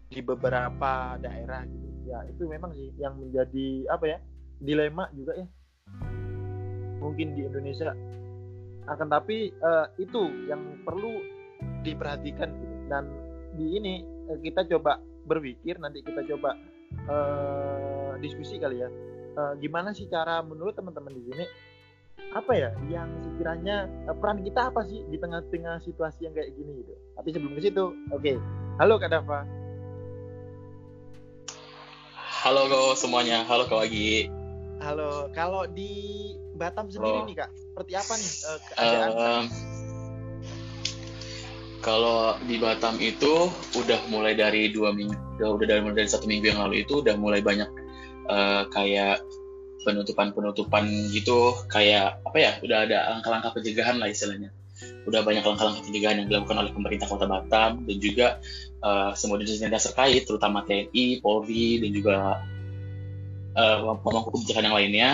di 0.09 0.21
beberapa 0.25 1.21
daerah 1.21 1.63
gitu. 1.69 1.87
Ya 2.07 2.23
itu 2.31 2.43
memang 2.49 2.73
sih 2.73 2.95
yang 2.97 3.19
menjadi 3.19 3.91
apa 3.93 4.05
ya 4.09 4.19
dilema 4.63 5.11
juga 5.13 5.37
ya. 5.37 5.47
Mungkin 6.97 7.37
di 7.37 7.45
Indonesia 7.45 7.93
akan 8.87 9.09
tapi 9.11 9.50
uh, 9.62 9.90
itu 9.99 10.31
yang 10.47 10.62
perlu 10.87 11.23
diperhatikan 11.83 12.55
gitu. 12.55 12.75
Dan 12.87 13.11
di 13.59 13.78
ini 13.78 13.95
uh, 14.31 14.38
kita 14.38 14.66
coba 14.71 15.02
berpikir 15.26 15.78
nanti 15.83 16.02
kita 16.07 16.23
coba 16.23 16.55
uh, 17.11 18.14
diskusi 18.23 18.62
kali 18.62 18.83
ya. 18.83 18.88
Uh, 19.37 19.52
gimana 19.61 19.93
sih 19.93 20.09
cara 20.09 20.40
menurut 20.40 20.73
teman-teman 20.73 21.12
di 21.12 21.23
sini 21.28 21.45
apa 22.33 22.57
ya 22.57 22.71
yang 22.88 23.12
sekiranya 23.21 23.85
uh, 24.09 24.16
peran 24.16 24.40
kita 24.40 24.73
apa 24.73 24.81
sih 24.88 25.05
di 25.12 25.21
tengah-tengah 25.21 25.83
situasi 25.85 26.31
yang 26.31 26.35
kayak 26.35 26.55
gini 26.55 26.81
gitu? 26.81 26.95
Tapi 27.19 27.28
sebelum 27.35 27.52
ke 27.59 27.62
situ 27.66 27.85
oke. 28.14 28.23
Okay. 28.23 28.37
halo 28.81 28.97
kak 28.97 29.12
Dava. 29.12 29.45
Halo 32.47 32.71
kau 32.71 32.95
semuanya. 32.95 33.43
Halo 33.43 33.66
kak 33.66 33.76
Wagi. 33.76 34.31
Halo 34.78 35.28
kalau 35.35 35.66
di 35.66 36.31
Batam 36.57 36.89
sendiri 36.89 37.23
halo. 37.23 37.29
nih 37.29 37.37
kak 37.37 37.51
seperti 37.53 37.93
apa 37.93 38.13
nih 38.17 38.31
uh, 38.49 38.59
keadaan? 38.65 39.11
Uh, 39.13 39.45
kalau 41.85 42.35
di 42.49 42.57
Batam 42.59 42.99
itu 42.99 43.47
udah 43.79 44.01
mulai 44.11 44.35
dari 44.35 44.75
dua 44.75 44.91
minggu, 44.91 45.15
udah 45.39 45.67
dari 45.69 45.81
mulai 45.85 46.03
dari 46.03 46.11
satu 46.11 46.27
minggu 46.27 46.51
yang 46.51 46.61
lalu 46.67 46.83
itu 46.83 46.99
udah 46.99 47.15
mulai 47.15 47.39
banyak 47.45 47.71
uh, 48.27 48.67
kayak 48.75 49.23
penutupan-penutupan 49.87 50.91
gitu, 51.15 51.55
kayak 51.71 52.19
apa 52.27 52.39
ya? 52.43 52.53
Udah 52.59 52.91
ada 52.91 52.99
langkah-langkah 53.15 53.55
pencegahan 53.55 54.03
lah 54.03 54.11
istilahnya. 54.11 54.51
Udah 55.07 55.23
banyak 55.23 55.47
langkah-langkah 55.47 55.87
pencegahan 55.87 56.27
yang 56.27 56.27
dilakukan 56.27 56.59
oleh 56.59 56.73
pemerintah 56.75 57.07
Kota 57.07 57.31
Batam 57.31 57.87
dan 57.87 57.97
juga 58.03 58.43
uh, 58.83 59.15
semua 59.15 59.39
dinas 59.39 59.87
terkait, 59.87 60.27
terutama 60.27 60.67
TNI, 60.67 61.23
Polri 61.23 61.79
dan 61.79 61.91
juga 61.95 62.17
uh, 63.55 63.95
pemangku 64.03 64.35
kebijakan 64.35 64.67
yang 64.67 64.77
lainnya. 64.77 65.11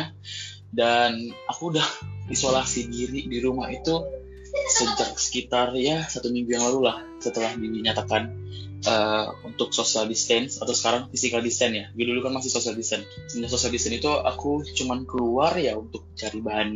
Dan 0.73 1.31
aku 1.47 1.77
udah 1.77 1.85
isolasi 2.35 2.89
diri 2.89 3.29
di 3.29 3.39
rumah 3.45 3.69
itu 3.69 4.23
sejak 4.53 5.17
sekitar 5.17 5.73
ya 5.81 6.05
satu 6.05 6.29
minggu 6.29 6.53
yang 6.53 6.69
lalu 6.69 6.93
lah 6.93 7.01
setelah 7.25 7.57
dinyatakan 7.57 8.37
uh, 8.85 9.33
untuk 9.49 9.73
social 9.73 10.05
distance 10.05 10.61
atau 10.61 10.77
sekarang 10.77 11.09
physical 11.09 11.41
distance 11.41 11.75
ya. 11.77 11.87
Dulu 11.93 12.21
kan 12.25 12.33
masih 12.37 12.51
social 12.53 12.77
distance. 12.77 13.07
Semenjak 13.31 13.53
social 13.55 13.73
distance 13.73 13.97
itu 14.03 14.11
aku 14.13 14.65
cuman 14.77 15.09
keluar 15.09 15.57
ya 15.57 15.79
untuk 15.79 16.05
cari 16.19 16.39
bahan 16.43 16.69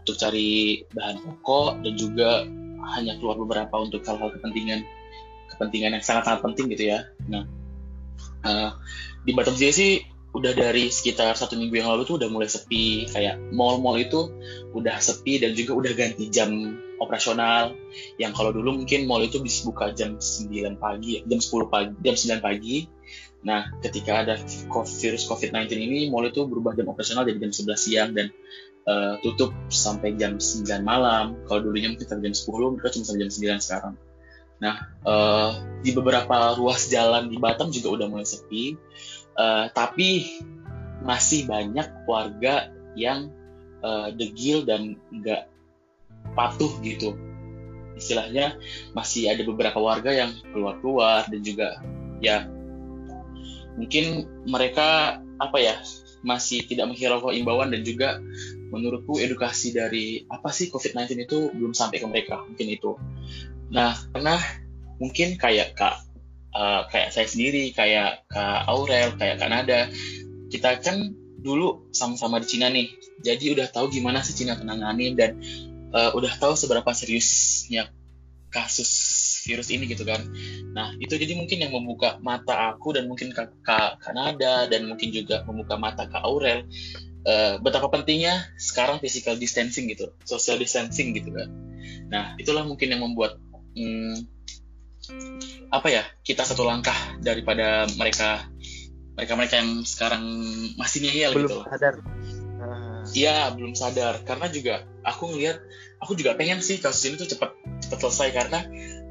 untuk 0.00 0.16
cari 0.16 0.82
bahan 0.90 1.16
pokok 1.20 1.84
dan 1.84 1.92
juga 1.94 2.30
hanya 2.96 3.14
keluar 3.20 3.36
beberapa 3.36 3.74
untuk 3.78 4.00
hal-hal 4.02 4.32
kepentingan 4.32 4.80
kepentingan 5.54 6.00
yang 6.00 6.04
sangat-sangat 6.04 6.40
penting 6.40 6.66
gitu 6.72 6.84
ya. 6.96 7.04
Nah, 7.28 7.44
uh, 8.46 8.70
di 9.24 9.36
Batam 9.36 9.54
sendiri 9.54 9.74
sih 9.74 9.92
udah 10.30 10.52
dari 10.54 10.86
sekitar 10.94 11.34
satu 11.34 11.58
minggu 11.58 11.82
yang 11.82 11.90
lalu 11.90 12.06
tuh 12.06 12.16
udah 12.22 12.30
mulai 12.30 12.46
sepi. 12.46 13.10
Kayak 13.10 13.42
mall-mall 13.50 13.98
itu 13.98 14.30
udah 14.70 15.02
sepi 15.02 15.42
dan 15.42 15.58
juga 15.58 15.74
udah 15.74 15.92
ganti 15.98 16.30
jam 16.30 16.78
operasional. 17.02 17.74
Yang 18.20 18.32
kalau 18.38 18.50
dulu 18.54 18.82
mungkin 18.82 19.10
mall 19.10 19.24
itu 19.26 19.42
bisa 19.42 19.66
buka 19.66 19.90
jam 19.90 20.20
9 20.20 20.78
pagi 20.78 21.24
jam 21.26 21.40
10 21.42 21.72
pagi 21.72 21.90
jam 22.04 22.14
9 22.14 22.46
pagi. 22.46 22.86
Nah 23.42 23.74
ketika 23.82 24.22
ada 24.22 24.34
virus 25.00 25.26
COVID-19 25.26 25.66
ini 25.80 25.98
mall 26.12 26.28
itu 26.28 26.46
berubah 26.46 26.78
jam 26.78 26.86
operasional 26.86 27.26
jadi 27.26 27.50
jam 27.50 27.52
11 27.66 27.74
siang 27.74 28.10
dan 28.14 28.30
uh, 28.86 29.18
tutup 29.26 29.50
sampai 29.66 30.14
jam 30.14 30.38
9 30.38 30.62
malam. 30.86 31.34
Kalau 31.50 31.66
dulunya 31.66 31.90
mungkin 31.90 32.06
sampai 32.06 32.30
jam 32.30 32.36
10 32.38 32.78
mereka 32.78 32.88
cuma 32.94 33.04
sampai 33.08 33.20
jam 33.26 33.30
9 33.58 33.66
sekarang. 33.66 33.94
Nah 34.60 34.76
uh, 35.08 35.50
di 35.80 35.90
beberapa 35.90 36.54
ruas 36.54 36.86
jalan 36.86 37.32
di 37.32 37.40
Batam 37.40 37.72
juga 37.74 37.98
udah 37.98 38.06
mulai 38.06 38.28
sepi 38.28 38.76
uh, 39.36 39.66
tapi 39.70 40.40
masih 41.00 41.48
banyak 41.48 42.04
warga 42.04 42.68
yang 42.94 43.32
uh, 43.80 44.12
degil 44.12 44.64
dan 44.64 44.96
nggak 45.12 45.48
patuh 46.36 46.70
gitu. 46.84 47.16
Istilahnya 47.96 48.56
masih 48.96 49.28
ada 49.28 49.42
beberapa 49.44 49.76
warga 49.80 50.12
yang 50.12 50.32
keluar-keluar 50.52 51.28
dan 51.28 51.40
juga 51.44 51.80
ya 52.20 52.48
mungkin 53.76 54.28
mereka 54.44 55.20
apa 55.40 55.58
ya 55.60 55.80
masih 56.20 56.68
tidak 56.68 56.92
menghiraukan 56.92 57.32
imbauan 57.32 57.72
dan 57.72 57.80
juga 57.80 58.20
menurutku 58.70 59.16
edukasi 59.16 59.72
dari 59.72 60.28
apa 60.28 60.52
sih 60.52 60.68
COVID-19 60.68 61.26
itu 61.26 61.38
belum 61.56 61.72
sampai 61.72 61.96
ke 61.98 62.06
mereka 62.06 62.44
mungkin 62.44 62.68
itu. 62.68 63.00
Nah 63.72 63.96
karena 64.12 64.36
mungkin 65.00 65.40
kayak 65.40 65.74
kak 65.74 66.09
uh, 66.54 66.86
kayak 66.90 67.14
saya 67.14 67.26
sendiri, 67.26 67.70
kayak 67.74 68.26
Kak 68.30 68.66
Aurel, 68.70 69.14
kayak 69.18 69.42
Kak 69.42 69.50
Nada, 69.50 69.90
kita 70.50 70.78
kan 70.82 71.14
dulu 71.40 71.88
sama-sama 71.94 72.36
di 72.42 72.46
Cina 72.46 72.68
nih, 72.68 72.92
jadi 73.24 73.56
udah 73.56 73.66
tahu 73.72 73.88
gimana 73.88 74.20
sih 74.20 74.36
Cina 74.36 74.60
menangani 74.60 75.16
dan 75.16 75.40
uh, 75.94 76.12
udah 76.12 76.36
tahu 76.36 76.52
seberapa 76.52 76.90
seriusnya 76.92 77.88
kasus 78.50 78.90
virus 79.46 79.70
ini 79.70 79.86
gitu 79.88 80.02
kan. 80.02 80.20
Nah 80.74 80.92
itu 80.98 81.14
jadi 81.16 81.38
mungkin 81.38 81.62
yang 81.62 81.72
membuka 81.72 82.18
mata 82.20 82.74
aku 82.74 82.92
dan 82.92 83.06
mungkin 83.06 83.30
Kak, 83.32 83.62
Kak 83.64 84.12
Nada 84.12 84.66
dan 84.66 84.90
mungkin 84.90 85.14
juga 85.14 85.46
membuka 85.46 85.78
mata 85.78 86.04
Kak 86.10 86.26
Aurel 86.26 86.66
uh, 87.24 87.56
betapa 87.62 87.88
pentingnya 87.88 88.42
sekarang 88.58 88.98
physical 88.98 89.38
distancing 89.38 89.88
gitu, 89.88 90.12
social 90.26 90.58
distancing 90.58 91.14
gitu 91.14 91.30
kan. 91.32 91.48
Nah 92.10 92.34
itulah 92.36 92.66
mungkin 92.66 92.90
yang 92.90 93.00
membuat 93.00 93.38
hmm, 93.78 94.28
apa 95.70 95.88
ya 95.88 96.02
kita 96.26 96.42
satu 96.42 96.66
langkah 96.66 96.94
daripada 97.22 97.86
mereka 97.94 98.50
mereka 99.14 99.32
mereka 99.38 99.54
yang 99.62 99.86
sekarang 99.86 100.24
masih 100.74 100.98
nihil 101.06 101.30
belum 101.34 101.46
gitu 101.46 101.56
sadar. 101.66 101.94
Iya 103.10 103.50
belum 103.56 103.72
sadar. 103.74 104.14
Karena 104.26 104.46
juga 104.52 104.84
aku 105.06 105.34
ngelihat 105.34 105.58
aku 106.02 106.12
juga 106.18 106.36
pengen 106.36 106.60
sih 106.60 106.78
kasus 106.78 107.04
ini 107.08 107.14
tuh 107.18 107.28
cepat 107.30 107.54
cepat 107.86 107.98
selesai 108.06 108.28
karena 108.34 108.60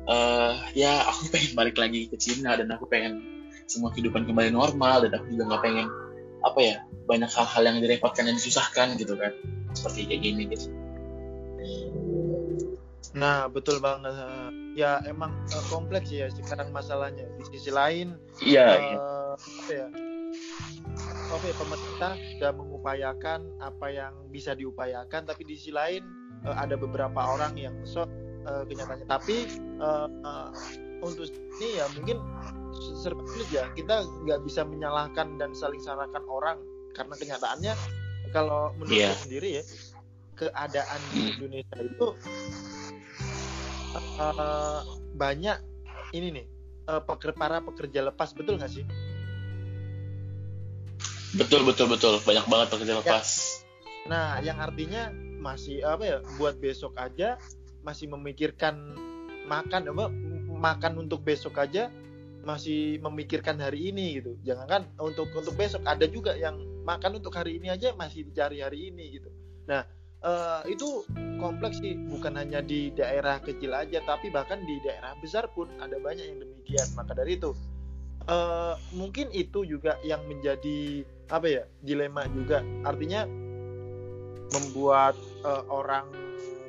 uh, 0.08 0.54
ya 0.76 1.06
aku 1.08 1.28
pengen 1.34 1.54
balik 1.56 1.76
lagi 1.80 2.08
ke 2.12 2.16
Cina 2.20 2.56
dan 2.56 2.70
aku 2.74 2.86
pengen 2.90 3.22
semua 3.70 3.94
kehidupan 3.94 4.26
kembali 4.26 4.50
normal 4.50 5.06
dan 5.06 5.14
aku 5.14 5.30
juga 5.30 5.54
nggak 5.54 5.62
pengen 5.62 5.88
apa 6.42 6.60
ya 6.64 6.76
banyak 7.06 7.30
hal-hal 7.30 7.64
yang 7.66 7.78
direpotkan 7.82 8.26
dan 8.30 8.36
disusahkan 8.36 8.98
gitu 9.00 9.16
kan. 9.16 9.34
Seperti 9.74 10.10
kayak 10.10 10.22
gini 10.26 10.44
gitu. 10.50 10.68
Nah, 13.18 13.50
betul 13.50 13.82
banget. 13.82 14.14
Ya 14.78 15.02
emang 15.10 15.34
uh, 15.50 15.66
kompleks 15.74 16.14
ya 16.14 16.30
sekarang 16.30 16.70
masalahnya. 16.70 17.26
Di 17.42 17.44
sisi 17.58 17.74
lain, 17.74 18.14
Iya. 18.42 18.68
uh, 18.70 18.78
iya. 18.78 18.96
apa 19.34 19.72
ya? 19.74 19.88
Oke, 21.30 21.50
pemerintah 21.58 22.14
sudah 22.38 22.52
mengupayakan 22.54 23.40
apa 23.62 23.88
yang 23.90 24.14
bisa 24.30 24.54
diupayakan, 24.54 25.26
tapi 25.26 25.42
di 25.46 25.58
sisi 25.58 25.74
lain 25.74 26.06
uh, 26.46 26.54
ada 26.58 26.78
beberapa 26.78 27.18
orang 27.18 27.58
yang 27.58 27.74
sok 27.82 28.10
uh, 28.46 28.62
kenyataannya. 28.70 29.10
Tapi 29.10 29.38
uh, 29.82 30.08
uh, 30.26 30.50
untuk 31.02 31.30
ini 31.62 31.82
ya 31.82 31.86
mungkin 31.98 32.22
serba 33.02 33.26
sulit 33.26 33.50
ya. 33.50 33.66
Kita 33.74 34.06
nggak 34.06 34.46
bisa 34.46 34.62
menyalahkan 34.66 35.38
dan 35.42 35.50
saling 35.58 35.82
salahkan 35.82 36.22
orang 36.30 36.62
karena 36.94 37.14
kenyataannya 37.18 37.74
kalau 38.34 38.70
menurut 38.78 39.10
saya 39.10 39.18
sendiri 39.18 39.50
ya 39.62 39.64
keadaan 40.40 41.00
di 41.12 41.36
Indonesia 41.36 41.78
itu 41.84 42.08
uh, 43.96 44.82
banyak 45.16 45.58
ini 46.14 46.28
nih 46.42 46.46
uh, 46.90 47.02
peker, 47.04 47.34
para 47.38 47.62
pekerja 47.62 48.06
lepas 48.10 48.34
betul 48.34 48.58
nggak 48.58 48.72
sih? 48.72 48.86
Betul 51.38 51.62
betul 51.62 51.86
betul 51.94 52.18
banyak 52.26 52.46
banget 52.50 52.68
pekerja 52.74 52.94
Ya. 52.98 53.00
lepas. 53.06 53.28
Nah, 54.10 54.42
yang 54.42 54.58
artinya 54.58 55.14
masih 55.40 55.86
apa 55.86 56.04
ya 56.04 56.18
buat 56.42 56.58
besok 56.58 56.98
aja 56.98 57.38
masih 57.86 58.10
memikirkan 58.12 58.98
makan 59.46 59.88
apa 59.94 60.06
makan 60.50 61.08
untuk 61.08 61.24
besok 61.24 61.62
aja 61.62 61.88
masih 62.44 62.98
memikirkan 63.06 63.62
hari 63.62 63.94
ini 63.94 64.20
gitu. 64.20 64.34
Jangan 64.42 64.66
kan 64.66 64.82
untuk 64.98 65.30
untuk 65.38 65.54
besok 65.54 65.86
ada 65.86 66.10
juga 66.10 66.34
yang 66.34 66.58
makan 66.82 67.22
untuk 67.22 67.36
hari 67.38 67.62
ini 67.62 67.70
aja 67.70 67.94
masih 67.94 68.26
dicari 68.26 68.66
hari 68.66 68.90
ini 68.90 69.22
gitu. 69.22 69.30
Nah, 69.70 69.86
eh, 70.20 70.62
itu 70.68 71.04
kompleks 71.40 71.80
sih 71.80 71.96
bukan 71.96 72.36
hanya 72.36 72.60
di 72.60 72.92
daerah 72.92 73.40
kecil 73.40 73.72
aja 73.72 74.04
tapi 74.04 74.28
bahkan 74.28 74.60
di 74.64 74.80
daerah 74.80 75.16
besar 75.18 75.48
pun 75.52 75.72
ada 75.80 75.96
banyak 75.98 76.26
yang 76.26 76.40
demikian. 76.40 76.88
Maka 76.96 77.16
dari 77.16 77.36
itu 77.36 77.52
eh, 78.26 78.76
mungkin 78.92 79.32
itu 79.32 79.64
juga 79.64 79.96
yang 80.04 80.24
menjadi 80.26 81.04
apa 81.30 81.48
ya 81.48 81.64
dilema 81.80 82.28
juga. 82.30 82.60
Artinya 82.84 83.24
membuat 84.50 85.16
eh, 85.46 85.64
orang 85.70 86.10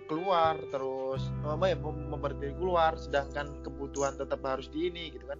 keluar 0.07 0.59
terus 0.75 1.22
apa 1.46 1.70
ya 1.70 1.79
mem- 1.79 2.11
memberhenti 2.11 2.51
keluar 2.59 2.98
sedangkan 2.98 3.62
kebutuhan 3.62 4.18
tetap 4.18 4.42
harus 4.42 4.66
di 4.66 4.90
ini 4.90 5.14
gitu 5.14 5.22
kan 5.22 5.38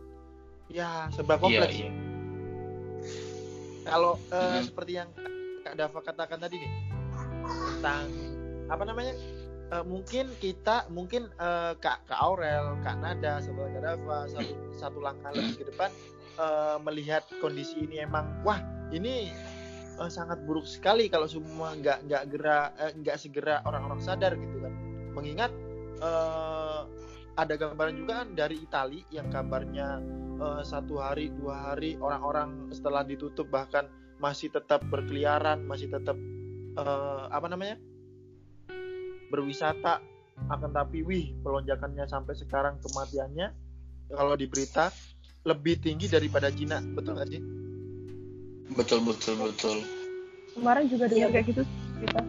ya 0.71 1.11
serba 1.11 1.35
Iya 1.35 1.43
kompleks 1.43 1.75
iya. 1.75 1.91
kalau 3.83 4.15
eh, 4.31 4.39
Mhm. 4.39 4.63
seperti 4.63 4.93
yang 4.95 5.11
Kak 5.67 5.75
Dava 5.75 6.01
katakan 6.01 6.39
tadi 6.39 6.63
nih 6.63 6.73
tentang 7.55 8.07
apa 8.71 8.83
namanya 8.87 9.15
eh, 9.75 9.85
mungkin 9.87 10.31
kita 10.39 10.87
mungkin 10.91 11.31
eh, 11.39 11.73
Kak 11.79 12.07
Kak 12.07 12.21
Aurel 12.21 12.79
Kak 12.83 12.97
Nada 13.03 13.43
Kak 13.43 13.83
Dava 13.83 14.19
satu 14.31 14.55
satu 14.75 14.99
langkah 15.03 15.31
lebih 15.35 15.63
ke 15.63 15.65
depan 15.75 15.91
eh, 16.39 16.77
melihat 16.83 17.27
kondisi 17.43 17.83
ini 17.87 18.03
emang 18.03 18.43
wah 18.47 18.59
ini 18.91 19.31
eh, 19.99 20.11
sangat 20.11 20.43
buruk 20.47 20.67
sekali 20.67 21.07
kalau 21.11 21.27
semua 21.31 21.75
nggak 21.79 22.07
nggak 22.07 22.23
gera 22.35 22.75
eh, 22.79 22.93
nggak 22.99 23.17
segera 23.19 23.63
orang-orang 23.67 24.01
sadar 24.03 24.35
gitu 24.39 24.59
kan. 24.63 24.73
Mengingat 25.15 25.53
eh, 26.03 26.83
ada 27.39 27.55
gambaran 27.57 27.95
juga 27.97 28.13
kan 28.25 28.29
dari 28.35 28.57
Itali 28.61 29.01
yang 29.15 29.31
kabarnya 29.31 29.89
eh, 30.39 30.63
satu 30.67 30.99
hari 30.99 31.31
dua 31.35 31.73
hari 31.73 31.97
orang-orang 31.99 32.71
setelah 32.75 33.07
ditutup 33.07 33.49
bahkan 33.49 33.87
masih 34.21 34.53
tetap 34.53 34.85
berkeliaran 34.93 35.65
masih 35.65 35.89
tetap 35.89 36.13
eh, 36.75 37.25
apa 37.31 37.47
namanya 37.47 37.77
berwisata 39.29 40.03
akan 40.49 40.71
tapi 40.73 41.05
wih 41.05 41.37
pelonjakannya 41.41 42.05
sampai 42.05 42.35
sekarang 42.35 42.81
kematiannya 42.81 43.53
kalau 44.11 44.35
di 44.35 44.47
berita 44.47 44.91
lebih 45.45 45.79
tinggi 45.79 46.07
daripada 46.07 46.51
Cina 46.51 46.83
betul 46.83 47.15
nggak 47.17 47.31
sih 47.31 47.43
Betul 48.71 49.03
betul 49.03 49.35
betul. 49.35 49.83
Kemarin 50.55 50.87
juga 50.87 51.11
dengar 51.11 51.27
Iya. 51.27 51.35
kayak 51.35 51.47
gitu 51.51 51.63
kita. 51.99 52.23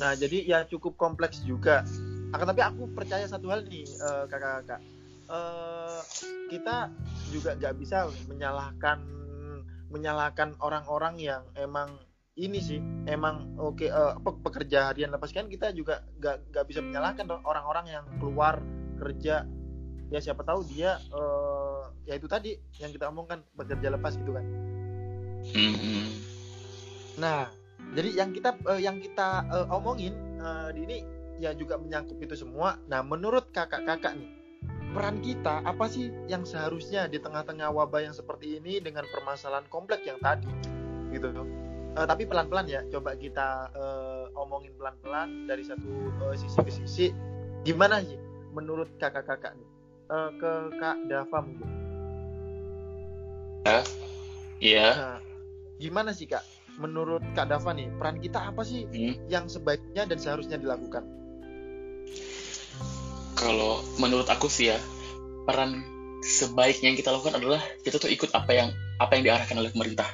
Nah, 0.00 0.12
jadi 0.16 0.38
ya 0.44 0.58
cukup 0.64 0.96
kompleks 0.96 1.44
juga. 1.44 1.84
Akan 2.32 2.48
tapi 2.48 2.64
aku 2.64 2.88
percaya 2.92 3.28
satu 3.28 3.52
hal 3.52 3.68
nih, 3.68 3.84
eh, 3.84 4.24
kakak-kakak. 4.28 4.80
Eh, 5.28 6.00
kita 6.48 6.88
juga 7.28 7.52
nggak 7.56 7.74
bisa 7.76 8.08
menyalahkan 8.28 8.96
menyalahkan 9.90 10.58
orang-orang 10.58 11.18
yang 11.20 11.42
emang 11.54 11.98
ini 12.36 12.60
sih, 12.60 12.80
emang 13.08 13.56
oke 13.56 13.88
eh, 13.88 14.14
pe- 14.20 14.40
pekerja 14.44 14.92
harian 14.92 15.08
lepas 15.08 15.32
kan 15.32 15.48
kita 15.48 15.72
juga 15.72 16.04
nggak 16.20 16.52
nggak 16.52 16.64
bisa 16.68 16.80
menyalahkan 16.84 17.24
orang-orang 17.44 17.86
yang 17.88 18.04
keluar 18.20 18.60
kerja 19.00 19.48
ya 20.12 20.18
siapa 20.22 20.44
tahu 20.44 20.62
dia 20.68 21.00
eh, 21.00 21.82
ya 22.06 22.14
itu 22.14 22.28
tadi 22.28 22.54
yang 22.78 22.92
kita 22.92 23.08
omongkan 23.08 23.40
bekerja 23.56 23.88
lepas 23.96 24.14
gitu 24.20 24.36
kan. 24.36 24.44
Mhm. 25.46 26.04
Nah, 27.16 27.48
jadi 27.96 28.20
yang 28.20 28.30
kita 28.36 28.52
eh, 28.68 28.80
yang 28.84 29.00
kita 29.00 29.28
eh, 29.48 29.66
omongin 29.72 30.12
eh, 30.36 30.68
di 30.76 30.80
ini 30.84 30.98
ya 31.40 31.56
juga 31.56 31.80
menyangkut 31.80 32.20
itu 32.20 32.36
semua. 32.36 32.76
Nah, 32.88 33.00
menurut 33.00 33.48
kakak-kakak 33.52 34.16
nih, 34.16 34.30
peran 34.96 35.20
kita 35.20 35.60
apa 35.60 35.84
sih 35.92 36.08
yang 36.24 36.48
seharusnya 36.48 37.04
di 37.04 37.20
tengah-tengah 37.20 37.68
wabah 37.68 38.08
yang 38.08 38.16
seperti 38.16 38.56
ini 38.56 38.80
dengan 38.80 39.04
permasalahan 39.12 39.68
kompleks 39.68 40.08
yang 40.08 40.16
tadi, 40.24 40.48
gitu. 41.12 41.28
Eh, 41.96 42.06
tapi 42.08 42.24
pelan-pelan 42.24 42.64
ya, 42.64 42.80
coba 42.88 43.12
kita 43.16 43.68
eh, 43.76 44.24
omongin 44.40 44.72
pelan-pelan 44.80 45.44
dari 45.44 45.64
satu 45.68 45.88
eh, 46.32 46.36
sisi 46.40 46.58
ke 46.60 46.72
sisi. 46.72 47.06
Gimana 47.68 48.00
sih 48.00 48.16
menurut 48.56 48.88
kakak-kakak 48.96 49.52
nih? 49.56 49.68
Eh, 50.06 50.30
ke 50.40 50.52
Kak 50.80 50.96
Dava 51.12 51.38
mungkin. 51.44 51.68
Iya. 54.62 54.88
Nah, 54.96 55.18
gimana 55.76 56.16
sih 56.16 56.24
Kak? 56.24 56.44
Menurut 56.80 57.24
Kak 57.36 57.48
Dava 57.52 57.72
nih, 57.72 57.88
peran 57.96 58.16
kita 58.20 58.48
apa 58.48 58.64
sih 58.64 58.88
Hmm. 58.88 59.16
yang 59.28 59.44
sebaiknya 59.48 60.08
dan 60.08 60.16
seharusnya 60.16 60.56
dilakukan. 60.56 61.04
Kalau 63.36 63.84
menurut 64.00 64.26
aku 64.32 64.48
sih 64.48 64.72
ya, 64.72 64.78
peran 65.44 65.84
sebaiknya 66.24 66.90
yang 66.90 66.98
kita 66.98 67.12
lakukan 67.12 67.36
adalah 67.38 67.60
kita 67.84 68.00
tuh 68.00 68.10
ikut 68.10 68.32
apa 68.32 68.50
yang 68.50 68.68
apa 68.96 69.12
yang 69.20 69.24
diarahkan 69.28 69.56
oleh 69.60 69.70
pemerintah. 69.70 70.08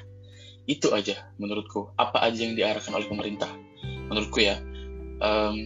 Itu 0.66 0.90
aja 0.90 1.30
menurutku. 1.38 1.94
Apa 1.94 2.26
aja 2.26 2.42
yang 2.44 2.58
diarahkan 2.58 2.92
oleh 2.92 3.06
pemerintah. 3.06 3.48
Menurutku 4.10 4.42
ya. 4.42 4.58
Em, 5.22 5.56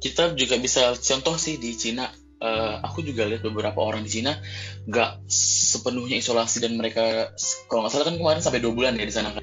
kita 0.00 0.32
juga 0.36 0.56
bisa 0.60 0.96
contoh 0.96 1.36
sih 1.38 1.60
di 1.60 1.72
Cina. 1.76 2.08
eh, 2.44 2.76
aku 2.84 3.00
juga 3.00 3.24
lihat 3.24 3.40
beberapa 3.40 3.80
orang 3.80 4.04
di 4.04 4.20
Cina 4.20 4.36
nggak 4.84 5.24
sepenuhnya 5.32 6.20
isolasi 6.20 6.60
dan 6.60 6.76
mereka 6.76 7.32
kalau 7.72 7.86
nggak 7.86 7.92
salah 7.94 8.06
kan 8.12 8.20
kemarin 8.20 8.42
sampai 8.44 8.60
dua 8.60 8.74
bulan 8.76 9.00
ya 9.00 9.06
di 9.08 9.14
sana 9.14 9.32
kan. 9.32 9.40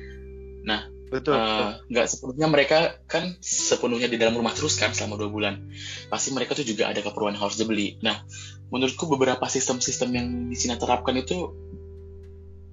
Betul. 1.11 1.35
Eh, 1.35 1.71
nggak 1.91 2.07
sepenuhnya 2.07 2.47
mereka 2.47 2.77
kan 3.03 3.35
sepenuhnya 3.43 4.07
di 4.07 4.15
dalam 4.15 4.39
rumah 4.39 4.55
terus 4.55 4.79
kan 4.79 4.95
selama 4.95 5.19
dua 5.19 5.29
bulan. 5.29 5.67
Pasti 6.07 6.31
mereka 6.31 6.55
tuh 6.55 6.63
juga 6.63 6.87
ada 6.87 7.03
keperluan 7.03 7.35
harus 7.35 7.59
dibeli. 7.59 7.99
Nah 7.99 8.23
menurutku 8.71 9.11
beberapa 9.11 9.43
sistem-sistem 9.43 10.09
yang 10.15 10.27
di 10.47 10.55
Cina 10.55 10.79
terapkan 10.79 11.11
itu 11.19 11.51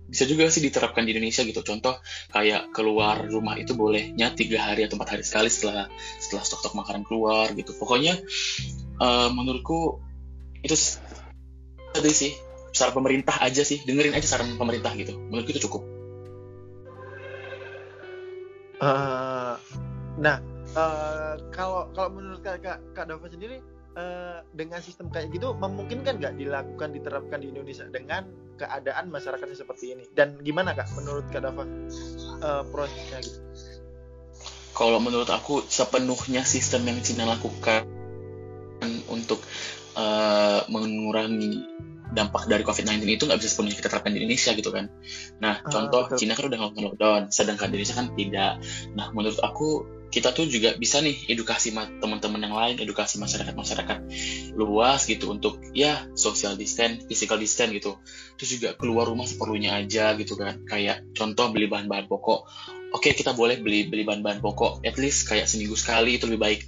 bisa 0.09 0.25
juga 0.25 0.49
sih 0.49 0.63
diterapkan 0.63 1.03
di 1.03 1.19
Indonesia 1.19 1.43
gitu. 1.43 1.67
Contoh 1.67 1.99
kayak 2.31 2.71
keluar 2.71 3.27
rumah 3.27 3.59
itu 3.59 3.75
bolehnya 3.75 4.31
tiga 4.39 4.71
hari 4.71 4.87
atau 4.87 4.95
empat 4.95 5.19
hari 5.19 5.27
sekali 5.27 5.51
setelah 5.51 5.91
setelah 6.23 6.47
stok-stok 6.47 6.79
makanan 6.79 7.03
keluar 7.11 7.51
gitu. 7.59 7.75
Pokoknya 7.75 8.23
eh, 9.03 9.29
menurutku 9.35 9.99
itu 10.63 10.79
tadi 11.91 12.15
sih 12.15 12.33
saran 12.71 12.95
pemerintah 12.95 13.43
aja 13.43 13.67
sih. 13.67 13.83
Dengerin 13.83 14.15
aja 14.15 14.31
saran 14.31 14.55
pemerintah 14.55 14.95
gitu. 14.95 15.19
Menurut 15.19 15.51
itu 15.51 15.67
cukup 15.67 15.98
Eh, 18.79 19.55
nah 20.23 20.37
eh, 20.79 21.35
kalau 21.51 21.91
kalau 21.91 22.11
menurut 22.15 22.39
kak 22.47 22.63
kak, 22.63 22.79
kak 22.95 23.11
Dava 23.11 23.27
sendiri 23.27 23.59
eh, 23.99 24.39
dengan 24.55 24.79
sistem 24.79 25.11
kayak 25.11 25.35
gitu 25.35 25.51
memungkinkan 25.59 26.23
nggak 26.23 26.39
dilakukan 26.39 26.95
diterapkan 26.95 27.43
di 27.43 27.51
Indonesia 27.51 27.91
dengan 27.91 28.31
keadaan 28.55 29.11
masyarakatnya 29.11 29.59
seperti 29.59 29.99
ini? 29.99 30.05
Dan 30.15 30.39
gimana 30.47 30.79
kak 30.79 30.87
menurut 30.95 31.27
kak 31.35 31.43
Dava 31.43 31.67
eh, 31.67 32.65
prosesnya 32.71 33.19
gitu? 33.19 33.41
Kalau 34.79 35.03
menurut 35.03 35.27
aku 35.27 35.67
sepenuhnya 35.67 36.47
sistem 36.47 36.87
yang 36.87 37.03
Cina 37.03 37.27
lakukan 37.27 37.83
untuk 39.11 39.43
eh, 39.99 40.61
mengurangi 40.71 41.67
dampak 42.09 42.49
dari 42.49 42.65
COVID-19 42.65 43.05
itu 43.05 43.25
nggak 43.29 43.39
bisa 43.39 43.53
sepenuhnya 43.53 43.77
kita 43.79 43.89
terapkan 43.93 44.13
di 44.17 44.25
Indonesia 44.25 44.51
gitu 44.57 44.71
kan. 44.73 44.89
Nah, 45.45 45.61
Ah, 45.61 45.69
contoh 45.69 46.03
betul. 46.09 46.25
Cina 46.25 46.33
kan 46.35 46.49
udah 46.49 46.59
ngelakuin 46.59 46.85
lockdown, 46.93 47.23
sedangkan 47.29 47.69
di 47.69 47.75
Indonesia 47.81 47.97
kan 47.97 48.07
tidak. 48.17 48.53
Nah, 48.97 49.07
menurut 49.13 49.41
aku 49.45 49.69
kita 50.09 50.33
tuh 50.33 50.49
juga 50.49 50.73
bisa 50.81 51.05
nih 51.05 51.29
edukasi 51.29 51.69
ma- 51.77 51.85
teman-teman 52.01 52.41
yang 52.41 52.57
lain, 52.57 52.77
edukasi 52.81 53.21
masyarakat-masyarakat 53.21 53.99
luas 54.57 55.05
gitu 55.05 55.29
untuk 55.29 55.61
ya 55.77 56.09
social 56.17 56.57
distance, 56.57 57.05
physical 57.05 57.37
distance 57.37 57.77
gitu. 57.77 58.01
Terus 58.41 58.51
juga 58.57 58.69
keluar 58.73 59.05
rumah 59.05 59.29
seperlunya 59.29 59.77
aja 59.77 60.17
gitu 60.17 60.33
kan. 60.41 60.65
Kayak 60.65 61.05
contoh 61.13 61.53
beli 61.53 61.69
bahan-bahan 61.69 62.09
pokok. 62.09 62.49
Oke, 62.97 63.13
kita 63.13 63.37
boleh 63.37 63.61
beli 63.61 63.85
beli 63.93 64.09
bahan-bahan 64.09 64.41
pokok 64.41 64.81
at 64.81 64.97
least 64.97 65.29
kayak 65.29 65.45
seminggu 65.45 65.77
sekali 65.77 66.17
itu 66.17 66.25
lebih 66.25 66.41
baik. 66.41 66.61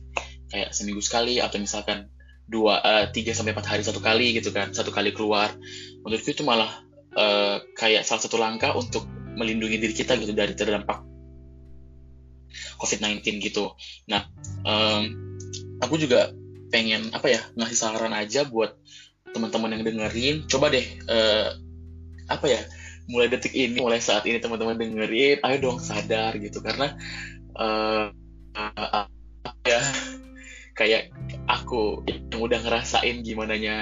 Kayak 0.52 0.76
seminggu 0.76 1.00
sekali 1.00 1.40
atau 1.40 1.56
misalkan 1.56 2.12
dua 2.50 2.82
eh, 2.82 3.06
tiga 3.14 3.30
sampai 3.30 3.54
empat 3.54 3.78
hari 3.78 3.82
satu 3.86 4.02
kali 4.02 4.34
gitu 4.34 4.50
kan 4.50 4.74
satu 4.74 4.90
kali 4.90 5.14
keluar. 5.14 5.54
Menurutku 6.02 6.34
itu 6.34 6.42
malah 6.42 6.68
eh, 7.14 7.62
kayak 7.78 8.02
salah 8.02 8.22
satu 8.26 8.36
langkah 8.36 8.74
untuk 8.74 9.06
melindungi 9.38 9.78
diri 9.78 9.94
kita 9.94 10.18
gitu 10.18 10.34
dari 10.34 10.58
terdampak 10.58 11.06
COVID-19 12.82 13.22
gitu. 13.46 13.72
Nah 14.10 14.26
em, 14.66 15.02
aku 15.78 15.96
juga 15.96 16.34
pengen 16.70 17.10
apa 17.14 17.30
ya 17.30 17.40
ngasih 17.54 17.78
saran 17.78 18.14
aja 18.14 18.46
buat 18.46 18.74
teman-teman 19.30 19.78
yang 19.78 19.82
dengerin. 19.86 20.36
Coba 20.50 20.74
deh 20.74 20.82
eh, 20.84 21.48
apa 22.26 22.46
ya 22.46 22.60
mulai 23.10 23.26
detik 23.26 23.54
ini 23.54 23.82
mulai 23.82 23.98
saat 23.98 24.22
ini 24.26 24.38
teman-teman 24.38 24.78
dengerin 24.78 25.42
ayo 25.46 25.56
dong 25.62 25.78
sadar 25.78 26.34
gitu. 26.42 26.58
Karena 26.58 26.98
eh, 27.54 28.06
eh, 28.58 29.06
apa 29.46 29.66
ya 29.66 29.82
kayak 30.74 31.12
aku 31.56 32.06
yang 32.06 32.40
udah 32.40 32.60
ngerasain 32.62 33.26
gimana 33.26 33.54
nya 33.58 33.76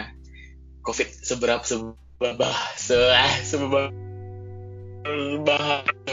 covid 0.86 1.08
seberapa 1.10 1.60
seberapa 1.64 2.48
se 2.78 2.96
eh, 2.96 3.34
seberapa 3.44 3.92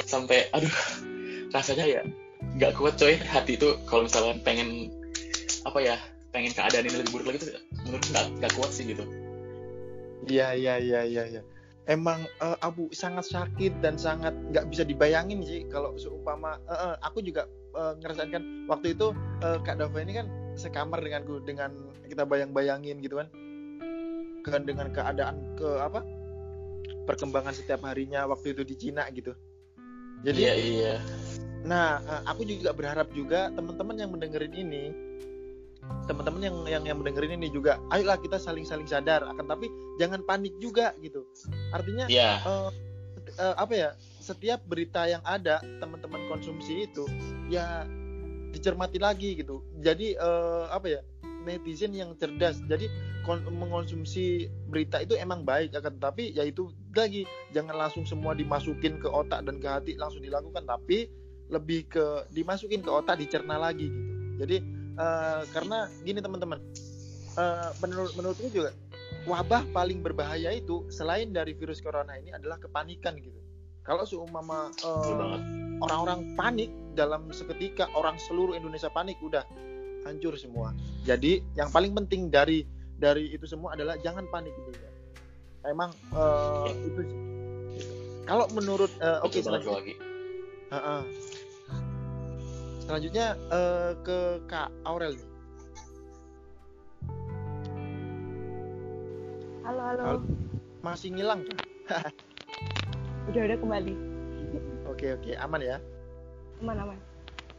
sampai 0.03 0.51
aduh 0.51 0.75
rasanya 1.55 1.85
ya 1.87 2.01
nggak 2.59 2.75
kuat 2.75 2.99
coy 2.99 3.15
hati 3.19 3.55
itu 3.55 3.75
kalau 3.87 4.03
misalkan 4.07 4.39
pengen 4.43 4.91
apa 5.65 5.79
ya 5.81 5.95
pengen 6.35 6.51
keadaan 6.51 6.87
ini 6.87 6.99
lebih 6.99 7.11
buruk 7.15 7.27
lagi 7.31 7.39
tuh 7.47 7.55
menurut 7.87 8.05
nggak 8.11 8.25
nggak 8.43 8.51
kuat 8.59 8.71
sih 8.75 8.85
gitu 8.87 9.03
Iya 10.25 10.57
iya 10.57 10.75
iya 10.81 11.01
iya. 11.05 11.23
iya. 11.37 11.41
Emang 11.85 12.25
eh, 12.25 12.57
Abu 12.65 12.89
sangat 12.89 13.29
sakit 13.29 13.77
dan 13.85 13.93
sangat 13.93 14.33
nggak 14.49 14.73
bisa 14.73 14.81
dibayangin 14.81 15.45
sih 15.45 15.69
kalau 15.69 15.93
seumpama 16.01 16.57
eh, 16.65 16.95
aku 17.05 17.21
juga 17.21 17.45
eh, 17.77 17.93
ngerasain 18.01 18.33
kan 18.33 18.43
waktu 18.65 18.97
itu 18.97 19.13
eh, 19.45 19.57
Kak 19.61 19.77
Dava 19.77 19.99
ini 20.01 20.17
kan 20.17 20.27
sekamar 20.55 21.03
denganku 21.03 21.43
dengan 21.43 21.71
kita 22.07 22.23
bayang-bayangin 22.23 22.99
gitu 23.03 23.19
kan 23.19 23.27
kan 24.45 24.61
dengan 24.61 24.93
keadaan 24.93 25.57
ke 25.57 25.69
apa 25.81 26.05
perkembangan 27.09 27.53
setiap 27.53 27.81
harinya 27.85 28.29
waktu 28.29 28.53
itu 28.53 28.61
di 28.61 28.75
Cina 28.77 29.05
gitu. 29.09 29.33
Jadi 30.25 30.39
iya 30.41 30.53
iya 30.55 30.93
Nah, 31.65 31.97
eh, 32.05 32.21
aku 32.29 32.45
juga 32.45 32.71
berharap 32.71 33.09
juga 33.11 33.49
teman-teman 33.57 33.97
yang 33.97 34.13
mendengarin 34.13 34.53
ini, 34.53 34.93
teman-teman 36.05 36.41
yang 36.45 36.57
yang 36.69 36.83
yang 36.85 36.97
mendengarin 37.01 37.41
ini 37.41 37.49
juga, 37.49 37.81
ayolah 37.89 38.21
kita 38.21 38.37
saling-saling 38.37 38.85
sadar. 38.85 39.25
Akan 39.25 39.49
tapi 39.49 39.67
jangan 39.97 40.21
panik 40.21 40.53
juga 40.61 40.93
gitu. 41.01 41.25
Artinya 41.73 42.05
iya 42.05 42.37
eh, 42.45 42.69
eh, 43.41 43.55
apa 43.57 43.73
ya? 43.73 43.89
Setiap 44.21 44.61
berita 44.69 45.09
yang 45.09 45.25
ada 45.25 45.61
teman-teman 45.81 46.21
konsumsi 46.29 46.85
itu 46.85 47.05
ya 47.49 47.85
dicermati 48.55 48.97
lagi 48.97 49.35
gitu. 49.35 49.59
Jadi 49.83 50.15
eh, 50.15 50.65
apa 50.71 50.87
ya? 50.87 51.01
Netizen 51.45 51.93
yang 51.93 52.17
cerdas. 52.17 52.57
Jadi 52.65 52.89
mengonsumsi 53.25 54.45
berita 54.69 55.01
itu 55.01 55.17
emang 55.17 55.41
baik 55.41 55.73
akan 55.73 55.97
tapi 55.97 56.29
ya 56.37 56.45
itu 56.45 56.69
lagi 56.93 57.25
jangan 57.57 57.73
langsung 57.73 58.05
semua 58.05 58.37
dimasukin 58.37 59.01
ke 59.01 59.09
otak 59.09 59.41
dan 59.49 59.57
ke 59.57 59.65
hati 59.65 59.91
langsung 59.97 60.21
dilakukan 60.21 60.61
tapi 60.69 61.09
lebih 61.49 61.89
ke 61.89 62.05
dimasukin 62.29 62.85
ke 62.85 62.89
otak 62.89 63.17
dicerna 63.17 63.57
lagi 63.57 63.89
gitu 63.89 64.11
jadi 64.45 64.57
eh, 64.93 65.41
karena 65.49 65.89
gini 66.05 66.21
teman-teman 66.21 66.61
eh, 67.33 67.69
menurut 67.81 68.13
menurutku 68.13 68.47
juga 68.53 68.77
wabah 69.25 69.65
paling 69.73 70.05
berbahaya 70.05 70.53
itu 70.53 70.85
selain 70.93 71.33
dari 71.33 71.57
virus 71.57 71.81
corona 71.81 72.13
ini 72.21 72.29
adalah 72.29 72.61
kepanikan 72.61 73.17
gitu 73.17 73.41
kalau 73.85 74.03
seumpama 74.03 74.73
banget 74.81 75.41
orang-orang 75.85 76.19
panik 76.33 76.69
dalam 76.97 77.29
seketika 77.29 77.85
orang 77.93 78.17
seluruh 78.17 78.57
Indonesia 78.57 78.89
panik 78.89 79.15
udah 79.21 79.45
hancur 80.09 80.33
semua 80.35 80.73
jadi 81.05 81.39
yang 81.53 81.69
paling 81.69 81.93
penting 81.93 82.33
dari 82.33 82.65
dari 82.97 83.29
itu 83.29 83.45
semua 83.45 83.77
adalah 83.77 83.95
jangan 84.01 84.25
panik 84.33 84.51
gitu 84.57 84.73
ya 84.73 84.91
emang 85.69 85.93
eh, 86.17 86.69
itu 86.73 87.01
sih 87.05 87.19
kalau 88.25 88.49
menurut 88.57 88.89
eh, 88.99 89.21
oke 89.21 89.37
banget 89.37 89.45
selanjutnya 89.45 89.77
lagi 89.79 89.95
Heeh. 90.65 91.01
Selanjutnya 92.85 93.27
eh, 93.53 93.91
ke 94.01 94.19
Kak 94.49 94.69
Aurel 94.85 95.13
nih. 95.13 95.29
Halo, 99.65 99.81
halo. 99.81 100.03
Halo. 100.05 100.21
Masih 100.81 101.09
ngilang 101.13 101.45
kan? 101.45 101.57
Udah, 103.31 103.41
udah 103.49 103.57
kembali. 103.57 103.93
Oke 104.89 105.17
oke 105.17 105.31
aman 105.41 105.61
ya. 105.61 105.77
Aman, 106.61 106.77
aman. 106.79 106.97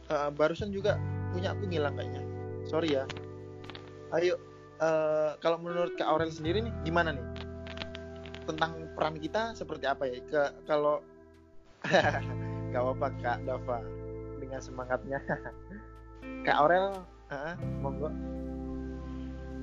Eh, 0.07 0.29
barusan 0.33 0.71
juga 0.71 0.95
punya 1.35 1.51
aku 1.51 1.67
ngilang 1.67 1.95
kayaknya. 1.99 2.23
Sorry 2.63 2.95
ya. 2.95 3.03
Ayo 4.15 4.39
eh, 4.79 5.31
kalau 5.43 5.59
menurut 5.59 5.93
Kak 5.99 6.07
Aurel 6.07 6.31
sendiri 6.31 6.63
nih 6.63 6.73
gimana 6.87 7.13
nih? 7.13 7.25
Tentang 8.47 8.87
peran 8.95 9.19
kita 9.19 9.51
seperti 9.53 9.85
apa 9.85 10.07
ya? 10.07 10.23
Ke 10.23 10.41
kalau 10.63 11.03
Gak 12.71 12.83
apa 12.83 13.07
Kak 13.23 13.39
Dava 13.47 13.79
dengan 14.39 14.59
semangatnya. 14.59 15.19
Kak 16.45 16.57
Aurel, 16.63 16.95
heeh, 17.31 17.55
monggo. 17.79 18.11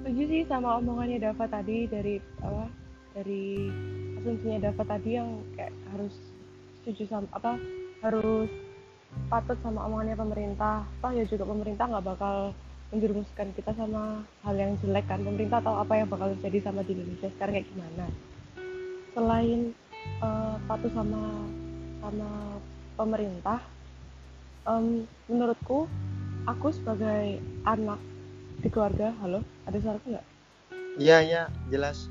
Setuju 0.04 0.22
sih 0.28 0.42
sama 0.48 0.80
omongannya 0.80 1.20
Dava 1.20 1.44
tadi 1.48 1.88
dari 1.88 2.20
apa? 2.44 2.83
Dari 3.14 3.70
asumsinya 4.18 4.58
Dava 4.58 4.82
tadi 4.82 5.14
yang 5.14 5.38
kayak 5.54 5.70
harus 5.94 6.14
setuju 6.82 7.06
sama 7.06 7.30
apa? 7.30 7.54
Harus 8.02 8.50
patut 9.30 9.54
sama 9.62 9.86
omongannya 9.86 10.18
pemerintah. 10.18 10.82
Toh 10.98 11.14
ya 11.14 11.22
juga 11.30 11.46
pemerintah 11.46 11.86
nggak 11.86 12.06
bakal 12.10 12.50
menjerumuskan 12.90 13.54
kita 13.54 13.70
sama 13.78 14.26
hal 14.42 14.54
yang 14.58 14.74
jelek 14.82 15.06
kan. 15.06 15.22
Pemerintah 15.22 15.62
tahu 15.62 15.78
apa 15.78 15.94
yang 15.94 16.10
bakal 16.10 16.34
terjadi 16.38 16.66
sama 16.66 16.82
di 16.82 16.98
Indonesia 16.98 17.30
sekarang 17.38 17.54
kayak 17.54 17.70
gimana. 17.70 18.04
Selain 19.14 19.60
eh, 20.26 20.56
patuh 20.66 20.90
sama 20.90 21.22
sama 22.02 22.30
pemerintah, 22.98 23.62
em, 24.68 25.08
menurutku 25.30 25.88
aku 26.44 26.68
sebagai 26.74 27.40
anak 27.64 27.96
di 28.60 28.68
keluarga, 28.68 29.14
halo, 29.22 29.40
ada 29.64 29.78
suaraku 29.80 30.14
nggak? 30.14 30.26
Iya 31.00 31.18
iya 31.24 31.42
jelas. 31.72 32.06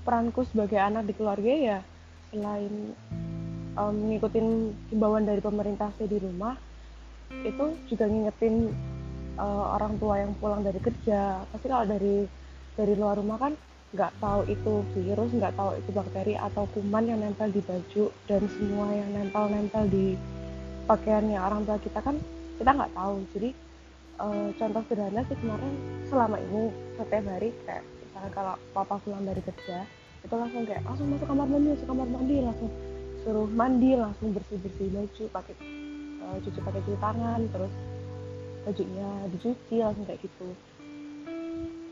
Peranku 0.00 0.48
sebagai 0.48 0.80
anak 0.80 1.04
di 1.04 1.12
keluarga 1.12 1.52
ya 1.52 1.78
selain 2.30 2.94
em, 3.76 3.96
ngikutin 4.10 4.46
himbauan 4.94 5.26
dari 5.26 5.42
pemerintah 5.42 5.90
di 5.98 6.18
rumah, 6.18 6.54
itu 7.44 7.64
juga 7.90 8.04
ngingetin 8.06 8.70
eh, 9.38 9.64
orang 9.76 9.98
tua 10.00 10.22
yang 10.22 10.32
pulang 10.38 10.62
dari 10.64 10.80
kerja. 10.80 11.42
Pasti 11.52 11.66
kalau 11.68 11.86
dari 11.86 12.24
dari 12.78 12.94
luar 12.96 13.18
rumah 13.20 13.36
kan 13.36 13.52
nggak 13.90 14.12
tahu 14.22 14.40
itu 14.46 14.72
virus, 14.94 15.30
nggak 15.34 15.54
tahu 15.58 15.74
itu 15.74 15.90
bakteri 15.90 16.34
atau 16.38 16.64
kuman 16.70 17.10
yang 17.10 17.18
nempel 17.18 17.50
di 17.50 17.58
baju 17.66 18.04
dan 18.30 18.42
semua 18.54 18.86
yang 18.94 19.10
nempel-nempel 19.10 19.84
di 19.90 20.14
pakaiannya 20.86 21.38
orang 21.38 21.66
tua 21.66 21.78
kita 21.82 21.98
kan 21.98 22.16
kita 22.56 22.70
nggak 22.70 22.94
tahu. 22.94 23.14
Jadi 23.34 23.50
eh, 24.22 24.48
contoh 24.54 24.82
sederhana 24.86 25.22
sih 25.26 25.36
kemarin 25.38 25.74
selama 26.06 26.36
ini 26.38 26.70
setiap 26.94 27.24
hari 27.26 27.50
kayak 27.66 27.84
misalnya 28.20 28.36
kalau 28.36 28.54
papa 28.76 29.00
pulang 29.00 29.24
dari 29.24 29.40
kerja 29.40 29.88
itu 30.20 30.34
langsung 30.36 30.68
kayak 30.68 30.84
langsung 30.84 31.08
masuk 31.08 31.24
kamar 31.24 31.48
mandi 31.48 31.68
masuk 31.72 31.88
kamar 31.88 32.08
mandi 32.12 32.36
langsung 32.44 32.70
suruh 33.24 33.48
mandi 33.48 33.90
langsung 33.96 34.28
bersih 34.36 34.58
bersih 34.60 34.88
baju 34.92 35.24
pakai 35.32 35.54
eh, 36.20 36.36
cuci 36.44 36.60
pakai 36.60 36.80
cuci 36.84 36.98
tangan 37.00 37.40
terus 37.48 37.72
bajunya 38.68 39.08
dicuci 39.32 39.76
langsung 39.80 40.04
kayak 40.04 40.20
gitu. 40.20 40.48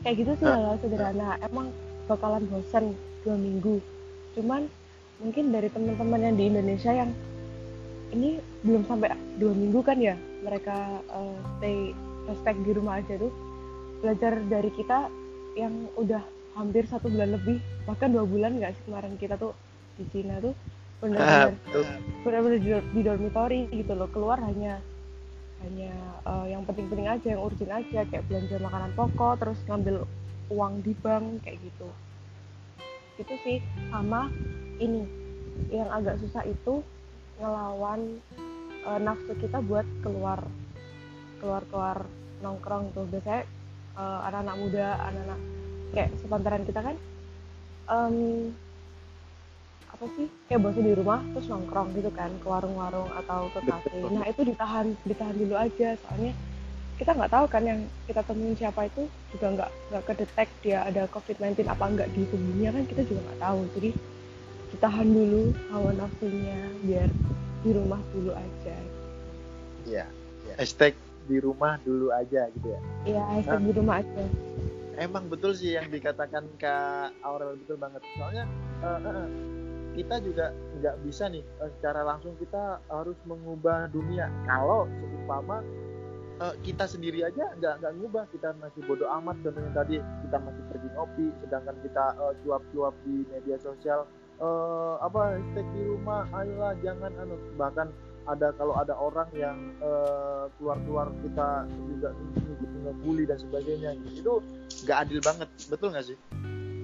Kayak 0.05 0.15
gitu 0.21 0.31
sih 0.37 0.45
hal 0.45 0.77
sederhana. 0.77 1.41
Emang 1.41 1.73
bakalan 2.05 2.45
bosan 2.45 2.93
dua 3.25 3.33
minggu. 3.33 3.81
Cuman 4.37 4.69
mungkin 5.17 5.49
dari 5.49 5.73
teman-teman 5.73 6.29
yang 6.29 6.35
di 6.37 6.45
Indonesia 6.45 6.93
yang 6.93 7.09
ini 8.13 8.37
belum 8.61 8.85
sampai 8.85 9.17
dua 9.41 9.53
minggu 9.57 9.81
kan 9.81 9.97
ya 9.97 10.13
mereka 10.45 11.01
uh, 11.09 11.37
stay 11.57 11.91
stay 12.37 12.53
di 12.61 12.71
rumah 12.77 13.01
aja 13.01 13.17
tuh. 13.17 13.33
Belajar 14.05 14.39
dari 14.45 14.69
kita 14.77 15.09
yang 15.57 15.73
udah 15.97 16.21
hampir 16.57 16.83
satu 16.89 17.07
bulan 17.07 17.33
lebih 17.37 17.57
bahkan 17.87 18.11
dua 18.11 18.25
bulan 18.25 18.57
nggak 18.57 18.75
sih 18.75 18.83
kemarin 18.89 19.13
kita 19.15 19.39
tuh 19.39 19.55
di 19.95 20.05
Cina 20.11 20.41
tuh 20.43 20.53
benar-benar 20.99 21.55
benar-benar 22.27 22.59
di, 22.59 22.69
di 22.75 23.01
dormitory 23.01 23.61
gitu 23.71 23.93
loh 23.95 24.09
keluar 24.11 24.41
hanya 24.43 24.83
hanya 25.63 25.91
uh, 26.23 26.47
yang 26.47 26.63
penting-penting 26.63 27.07
aja 27.07 27.27
yang 27.35 27.41
urgent 27.43 27.71
aja 27.71 28.07
kayak 28.07 28.23
belanja 28.31 28.55
makanan 28.63 28.91
pokok 28.95 29.33
terus 29.43 29.59
ngambil 29.67 30.07
uang 30.49 30.81
di 30.81 30.93
bank 31.03 31.43
kayak 31.43 31.59
gitu. 31.61 31.87
Itu 33.19 33.33
sih 33.43 33.59
sama 33.91 34.31
ini 34.79 35.03
yang 35.69 35.91
agak 35.91 36.23
susah 36.23 36.47
itu 36.47 36.79
ngelawan 37.43 38.23
uh, 38.87 38.99
nafsu 38.99 39.35
kita 39.43 39.59
buat 39.59 39.85
keluar 39.99 40.39
keluar 41.43 41.63
keluar 41.67 41.97
nongkrong 42.39 42.95
tuh. 42.95 43.03
Biasanya 43.11 43.43
uh, 43.99 44.19
anak-anak 44.31 44.55
muda 44.55 44.87
anak-anak 45.11 45.39
kayak 45.91 46.09
sepantaran 46.23 46.63
kita 46.63 46.79
kan 46.79 46.95
um, 47.91 48.15
apa 49.89 50.05
sih 50.15 50.27
kayak 50.47 50.63
bosan 50.63 50.87
di 50.87 50.95
rumah 50.95 51.19
terus 51.35 51.51
nongkrong 51.51 51.91
gitu 51.91 52.07
kan 52.15 52.31
ke 52.39 52.47
warung-warung 52.47 53.11
atau 53.19 53.51
ke 53.51 53.59
kafe. 53.67 53.91
Nah 54.07 54.23
itu 54.31 54.47
ditahan 54.47 54.95
ditahan 55.03 55.35
dulu 55.35 55.55
aja 55.59 55.99
soalnya 55.99 56.31
kita 56.95 57.15
nggak 57.15 57.31
tahu 57.31 57.45
kan 57.51 57.63
yang 57.63 57.79
kita 58.07 58.21
temuin 58.23 58.55
siapa 58.55 58.87
itu 58.87 59.07
juga 59.35 59.47
nggak 59.55 59.71
nggak 59.91 60.03
kedetek 60.07 60.49
dia 60.63 60.83
ada 60.87 61.03
covid-19 61.11 61.67
apa 61.67 61.83
enggak 61.87 62.07
di 62.15 62.23
tubuhnya 62.31 62.69
kan 62.71 62.83
kita 62.87 63.01
juga 63.11 63.19
nggak 63.27 63.41
tahu. 63.43 63.59
Jadi 63.75 63.89
ditahan 64.69 65.07
dulu 65.09 65.43
hawa 65.73 65.91
nafsunya 65.97 66.59
biar 66.85 67.09
di 67.59 67.69
rumah 67.75 68.01
dulu 68.15 68.31
aja. 68.31 68.77
Iya 69.83 70.05
ya. 70.47 70.53
hashtag 70.55 70.95
di 71.29 71.37
rumah 71.37 71.77
dulu 71.85 72.09
aja 72.09 72.49
gitu 72.57 72.67
ya? 72.73 72.81
Iya 73.05 73.23
hashtag 73.37 73.61
nah, 73.61 73.67
di 73.69 73.73
rumah 73.77 73.95
aja. 74.01 74.23
emang 74.99 75.31
betul 75.31 75.55
sih 75.55 75.79
yang 75.79 75.87
dikatakan 75.87 76.49
kak 76.57 77.13
Aurel 77.21 77.55
betul 77.61 77.77
banget. 77.77 78.01
Soalnya 78.17 78.43
uh, 78.81 78.99
uh, 78.99 79.27
kita 79.93 80.19
juga 80.25 80.51
nggak 80.81 80.95
bisa 81.05 81.29
nih 81.29 81.45
uh, 81.61 81.69
secara 81.79 82.01
langsung 82.03 82.33
kita 82.41 82.81
harus 82.89 83.15
mengubah 83.29 83.87
dunia. 83.93 84.27
Kalau 84.49 84.89
seumpama 84.89 85.63
uh, 86.41 86.55
kita 86.65 86.89
sendiri 86.89 87.23
aja 87.23 87.53
nggak 87.61 87.79
nggak 87.79 87.93
ngubah. 88.01 88.25
Kita 88.33 88.57
masih 88.59 88.81
bodoh 88.89 89.07
amat 89.21 89.37
contohnya 89.45 89.71
tadi 89.71 89.95
kita 90.27 90.37
masih 90.41 90.63
pergi 90.67 90.89
ngopi 90.97 91.27
sedangkan 91.45 91.75
kita 91.85 92.05
uh, 92.19 92.33
cuap-cuap 92.43 92.93
di 93.07 93.23
media 93.31 93.55
sosial 93.61 94.03
uh, 94.43 94.99
apa 94.99 95.37
stay 95.53 95.63
di 95.71 95.81
rumah 95.85 96.25
ayolah 96.33 96.73
jangan 96.83 97.13
anu. 97.23 97.39
Bahkan 97.55 97.87
ada 98.29 98.53
kalau 98.53 98.77
ada 98.77 98.93
orang 98.93 99.29
yang 99.33 99.57
uh, 99.81 100.45
keluar-keluar 100.57 101.09
kita 101.25 101.65
juga 101.89 102.09
gitu 102.13 102.77
ngebully 102.85 103.25
dan 103.25 103.37
sebagainya 103.41 103.91
itu 104.13 104.39
nggak 104.85 104.97
adil 105.07 105.19
banget 105.19 105.49
betul 105.67 105.89
nggak 105.89 106.05
sih? 106.05 106.17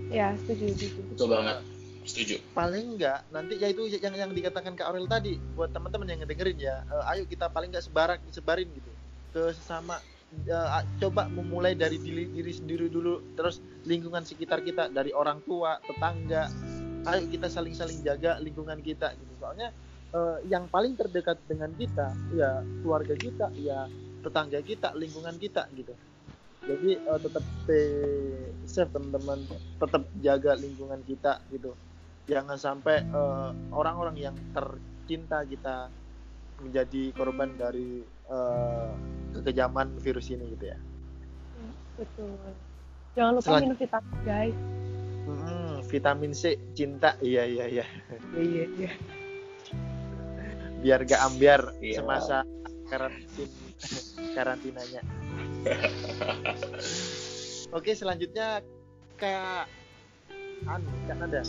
Ya 0.10 0.34
setuju 0.42 0.74
setuju. 0.74 1.02
Betul 1.14 1.28
banget. 1.30 1.58
Setuju. 2.06 2.36
Paling 2.54 3.02
nggak 3.02 3.20
nanti 3.34 3.54
ya 3.58 3.68
itu 3.70 3.82
yang 3.90 4.14
yang 4.14 4.32
dikatakan 4.34 4.78
kak 4.78 4.86
Aurel 4.90 5.10
tadi 5.10 5.42
buat 5.58 5.74
teman-teman 5.74 6.06
yang 6.10 6.20
ngedengerin 6.22 6.58
ya 6.62 6.76
uh, 6.90 7.12
ayo 7.14 7.26
kita 7.26 7.50
paling 7.50 7.74
nggak 7.74 7.86
sebarak 7.86 8.20
sebarin 8.30 8.70
gitu. 8.74 8.92
Ke 9.34 9.54
sesama 9.54 9.98
uh, 10.50 10.84
coba 11.02 11.26
memulai 11.30 11.74
dari 11.74 11.98
diri, 11.98 12.30
diri 12.30 12.54
sendiri 12.54 12.90
dulu 12.90 13.22
terus 13.34 13.62
lingkungan 13.86 14.22
sekitar 14.22 14.62
kita 14.62 14.90
dari 14.94 15.14
orang 15.14 15.42
tua 15.46 15.82
tetangga. 15.86 16.50
Ayo 17.06 17.30
kita 17.30 17.50
saling-saling 17.50 18.02
jaga 18.02 18.42
lingkungan 18.42 18.82
kita 18.82 19.14
gitu. 19.14 19.34
Soalnya 19.38 19.70
uh, 20.16 20.38
yang 20.48 20.72
paling 20.72 20.96
terdekat 20.96 21.36
dengan 21.46 21.70
kita 21.76 22.16
ya 22.32 22.64
keluarga 22.80 23.16
kita 23.20 23.52
ya 23.60 23.92
tetangga 24.24 24.60
kita 24.64 24.96
lingkungan 24.96 25.36
kita 25.36 25.68
gitu. 25.76 25.94
Jadi 26.66 26.98
uh, 27.06 27.20
tetap 27.22 27.44
stay 27.62 27.90
safe 28.66 28.90
teman-teman. 28.90 29.46
Tetap 29.78 30.04
jaga 30.24 30.58
lingkungan 30.58 31.04
kita 31.06 31.44
gitu. 31.54 31.78
Jangan 32.26 32.58
sampai 32.58 33.06
orang 33.14 33.54
orang-orang 33.70 34.18
yang 34.18 34.36
tercinta 34.50 35.46
kita 35.46 35.94
menjadi 36.58 37.14
korban 37.14 37.54
dari 37.54 38.02
uh, 38.34 38.90
kekejaman 39.38 40.02
virus 40.02 40.34
ini 40.34 40.58
gitu 40.58 40.74
ya. 40.74 40.78
Betul. 42.02 42.34
Jangan 43.14 43.32
lupa 43.38 43.62
minum 43.62 43.78
vitamin 43.78 44.18
guys. 44.26 44.58
Hmm, 45.30 45.76
vitamin 45.86 46.32
C 46.34 46.58
cinta. 46.74 47.14
Iya 47.22 47.46
iya. 47.46 47.66
Iya 47.70 47.86
iya 48.42 48.66
iya 48.74 48.92
biar 50.86 51.02
gak 51.02 51.22
ambiar 51.26 51.62
iya. 51.82 51.98
semasa 51.98 52.46
karantin 52.94 53.50
karantinanya. 54.38 55.02
Oke 57.78 57.98
selanjutnya 57.98 58.62
anu 60.70 60.86
kan 61.10 61.18
ada 61.26 61.42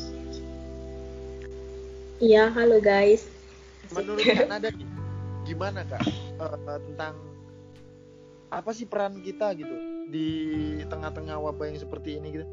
iya 2.16 2.48
halo 2.48 2.80
guys. 2.80 3.28
Menurut 3.92 4.24
kan 4.24 4.56
ada 4.56 4.72
gimana 5.44 5.84
kak? 5.84 6.00
Uh, 6.40 6.80
tentang 6.88 7.20
apa 8.48 8.72
sih 8.72 8.88
peran 8.88 9.20
kita 9.20 9.52
gitu 9.52 10.08
di 10.08 10.28
tengah-tengah 10.88 11.36
wabah 11.36 11.68
yang 11.68 11.76
seperti 11.76 12.16
ini 12.16 12.40
gitu? 12.40 12.46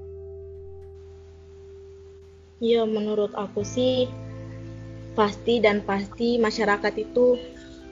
Ya, 2.63 2.87
menurut 2.87 3.35
aku 3.35 3.63
sih 3.63 4.07
pasti 5.13 5.61
dan 5.61 5.85
pasti 5.85 6.41
masyarakat 6.41 6.93
itu 6.97 7.37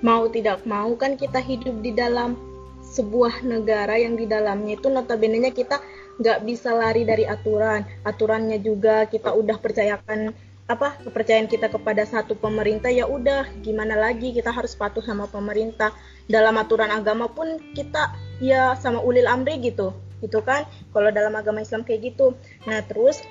mau 0.01 0.25
tidak 0.29 0.65
mau 0.65 0.93
kan 0.97 1.13
kita 1.17 1.37
hidup 1.37 1.81
di 1.85 1.93
dalam 1.93 2.33
sebuah 2.81 3.45
negara 3.47 3.95
yang 3.95 4.17
di 4.19 4.27
dalamnya 4.27 4.75
itu 4.75 4.91
notabene 4.91 5.53
kita 5.53 5.79
nggak 6.19 6.43
bisa 6.43 6.75
lari 6.75 7.07
dari 7.07 7.23
aturan. 7.23 7.87
Aturannya 8.03 8.59
juga 8.59 9.07
kita 9.07 9.31
udah 9.31 9.57
percayakan 9.57 10.35
apa 10.69 10.95
kepercayaan 11.03 11.51
kita 11.51 11.67
kepada 11.67 12.07
satu 12.07 12.31
pemerintah 12.39 12.87
ya 12.87 13.03
udah 13.03 13.43
gimana 13.59 13.97
lagi 13.97 14.31
kita 14.31 14.51
harus 14.51 14.75
patuh 14.75 15.01
sama 15.01 15.25
pemerintah. 15.31 15.95
Dalam 16.27 16.55
aturan 16.59 16.91
agama 16.91 17.31
pun 17.31 17.59
kita 17.73 18.11
ya 18.43 18.75
sama 18.77 18.99
ulil 18.99 19.25
amri 19.25 19.57
gitu 19.61 19.95
gitu 20.19 20.43
kan. 20.43 20.67
Kalau 20.91 21.09
dalam 21.09 21.33
agama 21.33 21.63
Islam 21.63 21.87
kayak 21.87 22.13
gitu. 22.13 22.35
Nah 22.67 22.83
terus 22.85 23.23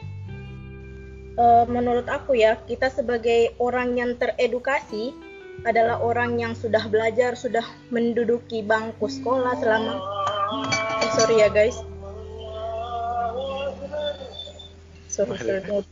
uh, 1.41 1.65
menurut 1.65 2.05
aku 2.07 2.37
ya 2.37 2.61
kita 2.69 2.93
sebagai 2.93 3.57
orang 3.57 3.97
yang 3.97 4.13
teredukasi 4.21 5.17
adalah 5.65 6.01
orang 6.01 6.41
yang 6.41 6.53
sudah 6.57 6.85
belajar 6.89 7.37
sudah 7.37 7.65
menduduki 7.93 8.65
bangku 8.65 9.09
sekolah 9.09 9.57
selama 9.61 10.01
eh, 11.01 11.11
sorry 11.17 11.37
ya 11.41 11.49
guys. 11.49 11.77
Sorry 15.09 15.37
sorry 15.37 15.85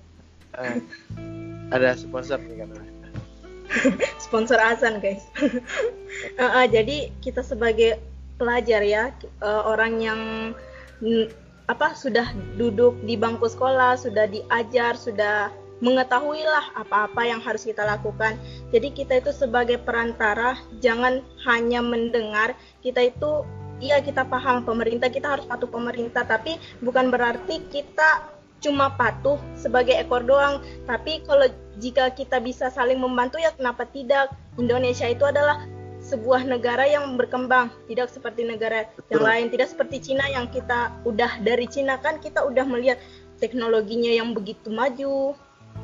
uh, 0.57 0.77
ada 1.73 1.97
sponsor 1.97 2.41
nih 2.41 2.65
kan? 2.65 2.71
Sponsor 4.25 4.57
Azan 4.57 5.05
guys. 5.05 5.29
Uh, 6.41 6.41
uh, 6.65 6.67
jadi 6.67 7.13
kita 7.21 7.45
sebagai 7.45 8.01
pelajar 8.41 8.81
ya 8.81 9.13
uh, 9.45 9.69
orang 9.69 10.01
yang 10.01 10.21
apa 11.69 11.93
sudah 11.93 12.33
duduk 12.57 12.97
di 13.05 13.15
bangku 13.15 13.45
sekolah, 13.45 14.01
sudah 14.01 14.25
diajar, 14.25 14.97
sudah 14.97 15.53
mengetahui 15.79 16.43
lah 16.43 16.75
apa-apa 16.75 17.23
yang 17.29 17.39
harus 17.39 17.63
kita 17.63 17.85
lakukan. 17.87 18.35
Jadi 18.75 18.89
kita 18.91 19.23
itu 19.23 19.31
sebagai 19.31 19.79
perantara 19.79 20.59
jangan 20.83 21.23
hanya 21.47 21.85
mendengar, 21.85 22.57
kita 22.83 23.13
itu 23.13 23.47
iya 23.79 24.03
kita 24.03 24.27
paham 24.27 24.67
pemerintah, 24.67 25.07
kita 25.07 25.39
harus 25.39 25.47
patuh 25.47 25.71
pemerintah, 25.71 26.27
tapi 26.27 26.59
bukan 26.83 27.15
berarti 27.15 27.63
kita 27.71 28.27
cuma 28.59 28.91
patuh 28.99 29.39
sebagai 29.55 29.95
ekor 29.95 30.27
doang. 30.27 30.59
Tapi 30.89 31.23
kalau 31.23 31.47
jika 31.79 32.11
kita 32.11 32.43
bisa 32.43 32.75
saling 32.75 32.99
membantu 32.99 33.39
ya 33.39 33.55
kenapa 33.55 33.87
tidak? 33.87 34.35
Indonesia 34.59 35.07
itu 35.07 35.23
adalah 35.23 35.63
sebuah 36.09 36.49
negara 36.49 36.89
yang 36.89 37.21
berkembang, 37.21 37.69
tidak 37.85 38.09
seperti 38.09 38.49
negara 38.49 38.89
Betul. 38.97 39.21
yang 39.21 39.23
lain, 39.29 39.47
tidak 39.53 39.69
seperti 39.69 39.97
Cina 40.01 40.25
yang 40.33 40.49
kita 40.49 40.97
udah 41.05 41.37
dari 41.45 41.69
Cina 41.69 42.01
kan 42.01 42.17
kita 42.17 42.41
udah 42.49 42.65
melihat 42.65 42.97
teknologinya 43.37 44.09
yang 44.09 44.33
begitu 44.33 44.73
maju, 44.73 45.37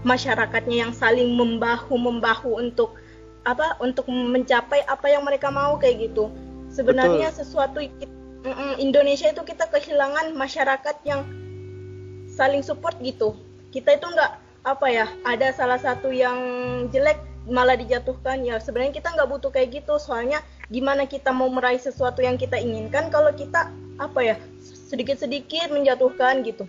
masyarakatnya 0.09 0.89
yang 0.89 0.93
saling 0.97 1.37
membahu 1.37 2.01
membahu 2.01 2.57
untuk 2.57 2.97
apa 3.45 3.77
untuk 3.85 4.09
mencapai 4.09 4.81
apa 4.89 5.07
yang 5.13 5.29
mereka 5.29 5.53
mau 5.53 5.77
kayak 5.77 6.09
gitu. 6.09 6.33
Sebenarnya 6.73 7.29
Betul. 7.31 7.39
sesuatu 7.45 7.79
Indonesia 8.81 9.29
itu 9.29 9.45
kita 9.45 9.69
kehilangan 9.69 10.33
masyarakat 10.33 10.97
yang 11.05 11.29
saling 12.33 12.65
support 12.65 12.97
gitu. 13.05 13.37
Kita 13.71 14.01
itu 14.01 14.09
enggak 14.09 14.41
apa 14.65 14.87
ya, 14.89 15.07
ada 15.29 15.53
salah 15.53 15.77
satu 15.77 16.09
yang 16.09 16.41
jelek 16.89 17.21
malah 17.49 17.77
dijatuhkan. 17.77 18.45
Ya 18.45 18.57
sebenarnya 18.61 18.97
kita 18.97 19.13
nggak 19.13 19.29
butuh 19.29 19.51
kayak 19.53 19.85
gitu. 19.85 19.97
Soalnya 20.01 20.41
gimana 20.73 21.05
kita 21.05 21.31
mau 21.31 21.49
meraih 21.53 21.81
sesuatu 21.81 22.25
yang 22.25 22.41
kita 22.41 22.57
inginkan 22.57 23.13
kalau 23.13 23.33
kita 23.33 23.69
apa 24.01 24.21
ya 24.21 24.37
sedikit-sedikit 24.65 25.71
menjatuhkan 25.71 26.43
gitu. 26.43 26.65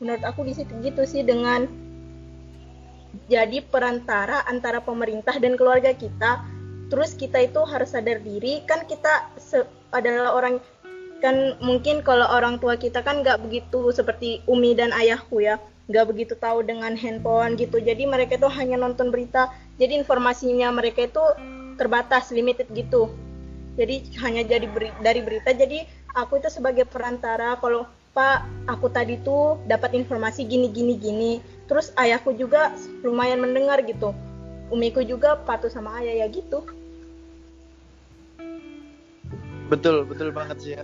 Menurut 0.00 0.22
aku 0.28 0.44
situ 0.52 0.76
gitu 0.84 1.02
sih 1.08 1.24
dengan 1.24 1.64
jadi 3.26 3.64
perantara 3.64 4.44
antara 4.44 4.84
pemerintah 4.84 5.34
dan 5.40 5.56
keluarga 5.56 5.96
kita. 5.96 6.44
Terus 6.86 7.18
kita 7.18 7.42
itu 7.42 7.58
harus 7.66 7.96
sadar 7.96 8.22
diri. 8.22 8.62
Kan 8.68 8.86
kita 8.86 9.32
adalah 9.90 10.36
orang 10.36 10.62
kan 11.24 11.56
mungkin 11.64 12.04
kalau 12.04 12.28
orang 12.28 12.60
tua 12.60 12.76
kita 12.76 13.00
kan 13.00 13.24
nggak 13.24 13.40
begitu 13.40 13.88
seperti 13.88 14.44
Umi 14.46 14.76
dan 14.76 14.92
ayahku 14.92 15.42
ya. 15.42 15.56
Nggak 15.88 16.06
begitu 16.12 16.34
tahu 16.36 16.62
dengan 16.62 16.94
handphone 16.94 17.56
gitu. 17.56 17.80
Jadi 17.80 18.04
mereka 18.04 18.36
itu 18.36 18.46
hanya 18.52 18.76
nonton 18.76 19.10
berita 19.10 19.50
jadi 19.76 19.92
informasinya 20.00 20.72
mereka 20.72 21.04
itu 21.04 21.20
terbatas 21.76 22.32
limited 22.32 22.68
gitu. 22.72 23.12
Jadi 23.76 24.08
hanya 24.24 24.40
jadi 24.40 24.64
beri, 24.64 24.88
dari 25.04 25.20
berita. 25.20 25.52
Jadi 25.52 25.84
aku 26.16 26.40
itu 26.40 26.48
sebagai 26.48 26.88
perantara 26.88 27.60
kalau 27.60 27.84
Pak 28.16 28.48
aku 28.72 28.88
tadi 28.88 29.20
tuh 29.20 29.60
dapat 29.68 29.92
informasi 29.92 30.48
gini 30.48 30.72
gini 30.72 30.96
gini. 30.96 31.32
Terus 31.68 31.92
ayahku 32.00 32.32
juga 32.32 32.72
lumayan 33.04 33.44
mendengar 33.44 33.84
gitu. 33.84 34.16
Umiku 34.72 35.04
juga 35.04 35.36
patuh 35.44 35.68
sama 35.68 36.00
ayah 36.00 36.24
ya 36.24 36.26
gitu. 36.32 36.64
Betul 39.68 40.08
betul 40.08 40.32
banget 40.32 40.56
sih 40.64 40.72
ya. 40.72 40.82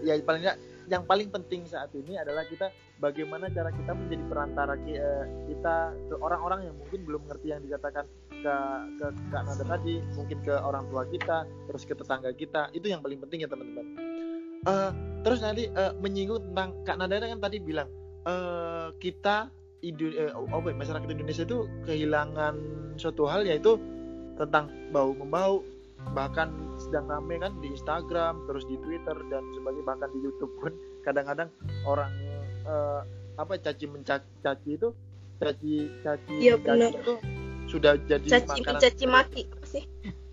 Ya 0.00 0.16
paling 0.24 0.48
yang 0.90 1.06
paling 1.06 1.30
penting 1.30 1.62
saat 1.70 1.94
ini 1.94 2.18
adalah 2.18 2.42
kita 2.50 2.74
bagaimana 2.98 3.46
cara 3.54 3.70
kita 3.70 3.94
menjadi 3.94 4.22
perantara 4.26 4.74
eh, 4.90 5.24
kita 5.46 5.94
ke 6.10 6.14
orang-orang 6.18 6.66
yang 6.66 6.76
mungkin 6.76 7.00
belum 7.06 7.20
mengerti 7.30 7.54
yang 7.54 7.62
dikatakan 7.62 8.04
ke 8.28 8.54
ke 8.98 9.06
Kak 9.30 9.42
Nada 9.46 9.64
tadi, 9.64 10.02
mungkin 10.18 10.38
ke 10.42 10.54
orang 10.58 10.90
tua 10.90 11.06
kita, 11.06 11.46
terus 11.70 11.82
ke 11.86 11.94
tetangga 11.94 12.34
kita. 12.34 12.74
Itu 12.74 12.90
yang 12.90 13.00
paling 13.06 13.22
penting 13.22 13.46
ya 13.46 13.48
teman-teman. 13.48 13.86
Uh, 14.66 14.92
terus 15.24 15.40
nanti 15.40 15.70
uh, 15.72 15.94
menyinggung 16.02 16.42
tentang 16.52 16.74
Kak 16.82 16.98
Nada 16.98 17.22
kan 17.22 17.38
tadi 17.38 17.56
bilang 17.62 17.88
uh, 18.26 18.90
kita 18.98 19.48
uh, 19.80 20.32
oh, 20.36 20.60
masyarakat 20.60 21.08
Indonesia 21.08 21.46
itu 21.46 21.64
kehilangan 21.88 22.54
suatu 23.00 23.24
hal 23.30 23.46
yaitu 23.46 23.80
tentang 24.36 24.68
bau 24.92 25.14
membau 25.16 25.64
bahkan 26.12 26.52
sedang 26.90 27.06
rame 27.06 27.38
kan 27.38 27.54
di 27.62 27.70
Instagram 27.70 28.50
terus 28.50 28.66
di 28.66 28.74
Twitter 28.82 29.14
dan 29.30 29.46
sebagainya 29.54 29.86
bahkan 29.86 30.10
di 30.10 30.18
YouTube 30.26 30.50
pun 30.58 30.74
kadang-kadang 31.06 31.48
orang 31.86 32.10
uh, 32.66 33.06
apa 33.38 33.54
caci 33.62 33.86
mencaci 33.86 34.70
itu 34.74 34.90
caci 35.38 35.86
caci 36.02 36.34
ya, 36.42 36.58
mencaci 36.58 36.98
itu 36.98 37.14
sudah 37.70 37.94
jadi 38.10 38.26
caci 38.26 38.60
makanan 38.66 38.80
caci 38.82 39.04
maki 39.06 39.42
sih? 39.62 39.84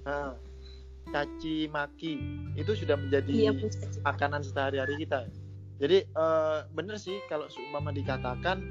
Nah, 0.04 0.34
caci 1.14 1.70
maki 1.70 2.14
itu 2.58 2.72
sudah 2.74 2.98
menjadi 2.98 3.32
ya, 3.32 3.54
makanan 4.02 4.42
sehari-hari 4.42 4.98
kita. 5.06 5.30
Jadi 5.78 6.10
uh, 6.18 6.66
bener 6.74 6.98
sih 6.98 7.22
kalau 7.30 7.46
seumpama 7.54 7.94
dikatakan 7.94 8.66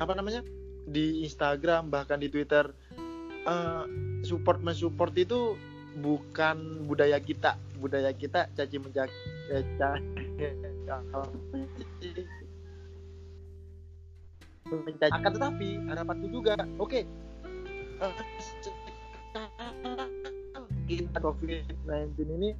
apa 0.00 0.12
namanya 0.16 0.40
di 0.88 1.20
Instagram 1.20 1.92
bahkan 1.92 2.16
di 2.16 2.32
Twitter 2.32 2.72
uh, 3.44 3.84
support 4.24 4.64
mensupport 4.64 5.12
itu 5.20 5.54
bukan 5.98 6.86
budaya 6.86 7.18
kita. 7.18 7.58
Budaya 7.78 8.10
kita 8.14 8.50
caci 8.54 8.76
mencaci 8.78 9.14
eh, 9.54 9.64
mencaci. 14.72 15.12
Akan 15.12 15.32
tetapi 15.36 15.68
harapanku 15.88 16.26
juga. 16.30 16.54
Oke. 16.78 17.02
Okay, 17.02 17.02
kita 20.88 21.18
COVID-19 21.20 22.16
ini 22.40 22.50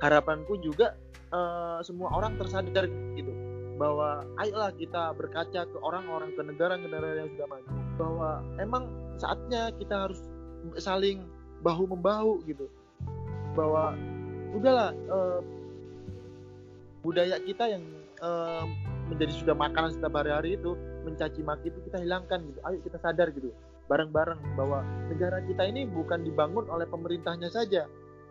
harapanku 0.00 0.58
juga 0.58 0.96
uh, 1.30 1.82
semua 1.84 2.14
orang 2.14 2.38
tersadar 2.40 2.88
gitu. 3.18 3.32
Bahwa 3.76 4.22
ayolah 4.38 4.70
kita 4.76 5.16
berkaca 5.16 5.66
ke 5.66 5.78
orang-orang 5.82 6.30
ke 6.36 6.42
negara-negara 6.44 7.26
yang 7.26 7.28
sudah 7.34 7.48
maju. 7.50 7.70
Bahwa 7.98 8.30
emang 8.62 8.88
saatnya 9.18 9.74
kita 9.76 10.08
harus 10.08 10.20
saling 10.78 11.26
bahu 11.62 11.88
membahu 11.88 12.42
gitu. 12.44 12.66
Bahwa 13.54 13.94
udahlah 14.52 14.92
uh, 15.08 15.40
budaya 17.00 17.38
kita 17.42 17.78
yang 17.78 17.84
uh, 18.20 18.66
menjadi 19.08 19.32
sudah 19.38 19.54
makanan 19.56 19.94
setiap 19.94 20.14
hari-hari 20.18 20.60
itu 20.60 20.76
mencaci 21.02 21.40
maki 21.42 21.70
itu 21.70 21.78
kita 21.88 22.02
hilangkan 22.02 22.42
gitu. 22.50 22.58
Ayo 22.66 22.78
kita 22.84 22.98
sadar 23.00 23.30
gitu 23.32 23.54
bareng-bareng 23.90 24.40
bahwa 24.54 24.80
negara 25.10 25.42
kita 25.44 25.66
ini 25.66 25.84
bukan 25.84 26.22
dibangun 26.22 26.64
oleh 26.70 26.86
pemerintahnya 26.86 27.50
saja 27.50 27.84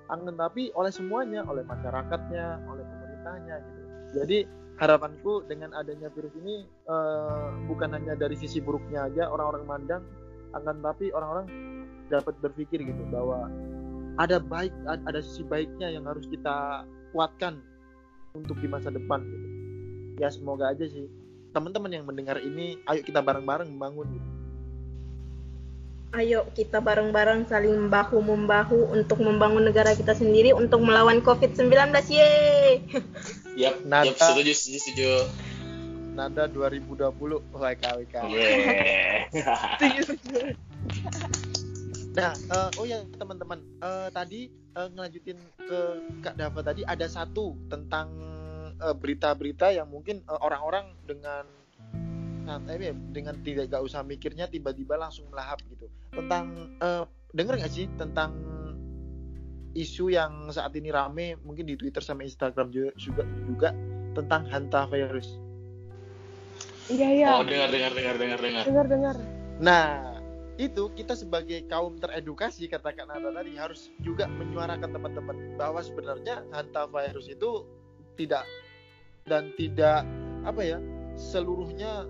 akan 0.09 0.35
tapi 0.35 0.73
oleh 0.75 0.91
semuanya 0.91 1.45
oleh 1.47 1.63
masyarakatnya 1.67 2.65
oleh 2.67 2.83
pemerintahnya 2.83 3.55
gitu. 3.63 3.81
Jadi 4.11 4.37
harapanku 4.81 5.45
dengan 5.47 5.71
adanya 5.77 6.09
virus 6.11 6.33
ini 6.41 6.67
uh, 6.89 7.53
bukan 7.69 7.93
hanya 7.95 8.17
dari 8.17 8.35
sisi 8.35 8.59
buruknya 8.59 9.07
aja 9.07 9.29
orang-orang 9.29 9.63
mandang 9.69 10.03
akan 10.51 10.83
tapi 10.83 11.13
orang-orang 11.15 11.47
dapat 12.11 12.35
berpikir 12.43 12.83
gitu 12.83 13.03
bahwa 13.07 13.47
ada 14.19 14.43
baik 14.43 14.75
ada 14.85 15.19
sisi 15.23 15.47
baiknya 15.47 15.87
yang 15.95 16.03
harus 16.03 16.27
kita 16.27 16.83
kuatkan 17.15 17.63
untuk 18.35 18.59
di 18.59 18.67
masa 18.67 18.91
depan 18.91 19.23
gitu. 19.23 19.47
Ya 20.19 20.27
semoga 20.27 20.75
aja 20.75 20.83
sih 20.83 21.07
teman-teman 21.51 21.91
yang 21.91 22.05
mendengar 22.07 22.39
ini 22.39 22.79
ayo 22.87 23.01
kita 23.03 23.19
bareng-bareng 23.23 23.71
membangun 23.71 24.07
gitu. 24.15 24.29
Ayo 26.11 26.43
kita 26.51 26.83
bareng-bareng 26.83 27.47
saling 27.47 27.87
bahu 27.87 28.19
membahu 28.19 28.91
untuk 28.91 29.23
membangun 29.23 29.63
negara 29.63 29.95
kita 29.95 30.11
sendiri 30.11 30.51
untuk 30.51 30.83
melawan 30.83 31.23
COVID-19. 31.23 31.71
Yeay. 32.11 32.83
Yap, 33.61 33.83
Nada, 33.83 34.07
yap, 34.07 34.15
setuju, 34.15 34.51
setuju, 34.55 34.79
setuju. 34.79 35.11
Nada 36.15 36.47
2020 36.47 37.11
WKWK. 37.51 38.15
Yeah. 38.31 39.27
Nah, 42.11 42.35
uh, 42.51 42.69
oh 42.75 42.83
ya 42.83 43.07
teman-teman, 43.15 43.63
uh, 43.79 44.11
tadi 44.11 44.51
uh, 44.75 44.91
ngelanjutin 44.91 45.39
ke 45.55 45.79
Kak 46.19 46.35
Dava 46.35 46.59
tadi 46.59 46.83
ada 46.83 47.07
satu 47.07 47.55
tentang 47.71 48.11
berita-berita 48.81 49.71
uh, 49.71 49.75
yang 49.77 49.87
mungkin 49.87 50.25
orang-orang 50.27 50.91
uh, 50.91 51.05
dengan 51.07 51.43
santai 52.41 52.81
ya, 52.81 52.93
dengan 53.13 53.37
tidak 53.45 53.69
gak 53.69 53.85
usah 53.85 54.01
mikirnya 54.03 54.49
tiba-tiba 54.49 54.97
langsung 54.99 55.29
melahap 55.31 55.63
gitu. 55.71 55.87
Tentang 56.11 56.75
uh, 56.83 57.07
denger 57.31 57.63
nggak 57.63 57.71
sih 57.71 57.87
tentang 57.95 58.35
isu 59.71 60.11
yang 60.11 60.51
saat 60.51 60.75
ini 60.75 60.91
rame 60.91 61.39
mungkin 61.47 61.63
di 61.63 61.79
Twitter 61.79 62.03
sama 62.03 62.27
Instagram 62.27 62.75
juga 62.75 62.91
juga, 62.99 63.23
juga 63.47 63.69
tentang 64.11 64.43
hanta 64.51 64.83
virus. 64.91 65.39
Iya 66.91 67.07
iya. 67.07 67.27
Oh 67.39 67.47
dengar 67.47 67.71
dengar 67.71 67.95
dengar 67.95 68.15
dengar 68.19 68.39
dengar. 68.43 68.63
Dengar 68.67 68.85
dengar. 68.91 69.15
Nah 69.63 70.10
itu 70.61 70.93
kita 70.93 71.17
sebagai 71.17 71.65
kaum 71.65 71.97
teredukasi 71.97 72.69
katakan 72.69 73.09
Nada 73.09 73.33
tadi 73.33 73.57
harus 73.57 73.89
juga 74.05 74.29
menyuarakan 74.29 74.93
teman-teman 74.93 75.57
bahwa 75.57 75.81
sebenarnya 75.81 76.45
hantavirus 76.53 77.33
itu 77.33 77.65
tidak 78.13 78.45
dan 79.25 79.49
tidak 79.57 80.05
apa 80.45 80.61
ya 80.61 80.77
seluruhnya 81.17 82.05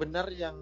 benar 0.00 0.30
yang 0.32 0.56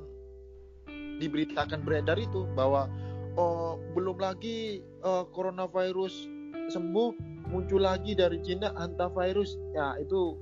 diberitakan 1.23 1.87
beredar 1.87 2.19
itu 2.19 2.45
bahwa 2.59 2.90
oh, 3.38 3.79
belum 3.95 4.19
lagi 4.19 4.83
uh, 5.07 5.25
coronavirus 5.31 6.29
sembuh 6.73 7.14
muncul 7.47 7.87
lagi 7.87 8.19
dari 8.19 8.42
Cina 8.42 8.75
hantavirus. 8.75 9.55
Ya 9.73 9.95
itu 10.03 10.35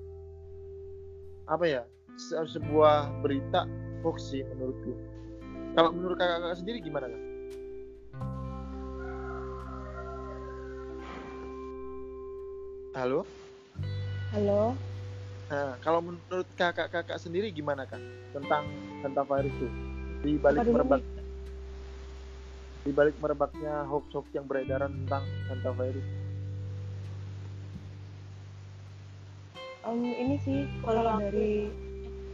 apa 1.44 1.64
ya 1.68 1.82
sebuah 2.16 3.20
berita 3.20 3.68
hoax 4.00 4.32
sih 4.32 4.40
menurutku 4.46 5.13
kalau 5.74 5.90
menurut 5.90 6.16
kakak-kakak 6.16 6.58
sendiri 6.62 6.78
gimana 6.78 7.06
kak? 7.10 7.22
Halo? 12.94 13.20
Halo? 14.30 14.62
Nah, 15.50 15.74
kalau 15.82 16.00
menurut 16.00 16.48
kakak-kakak 16.54 17.18
sendiri 17.18 17.50
gimana 17.50 17.82
kak 17.90 17.98
tentang 18.30 18.70
tentang 19.02 19.26
virus 19.26 19.54
itu 19.58 19.68
di 20.24 20.32
balik 20.38 20.62
merebak 20.64 21.02
di 22.86 22.92
balik 22.94 23.16
merebaknya 23.18 23.82
hoax-hoax 23.90 24.30
yang 24.30 24.46
beredaran 24.46 24.94
tentang 25.04 25.26
hantavirus? 25.50 26.06
Um, 29.84 30.00
ini 30.06 30.38
sih 30.40 30.64
kalau 30.86 31.18
dari 31.18 31.68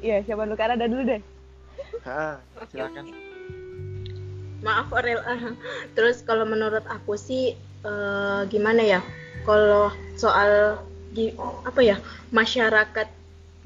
ya 0.05 0.23
siapa 0.23 0.45
dulu 0.45 0.55
karena 0.61 0.77
ada 0.77 0.87
dulu 0.87 1.03
deh. 1.09 1.23
Ha, 2.05 2.39
silakan 2.71 3.30
maaf 4.61 4.93
Orel 4.93 5.21
terus 5.97 6.21
kalau 6.25 6.45
menurut 6.45 6.85
aku 6.89 7.17
sih 7.17 7.57
uh, 7.85 8.45
gimana 8.49 8.83
ya? 8.85 9.01
Kalau 9.49 9.93
soal 10.17 10.81
apa 11.67 11.81
ya? 11.81 11.97
Masyarakat 12.31 13.09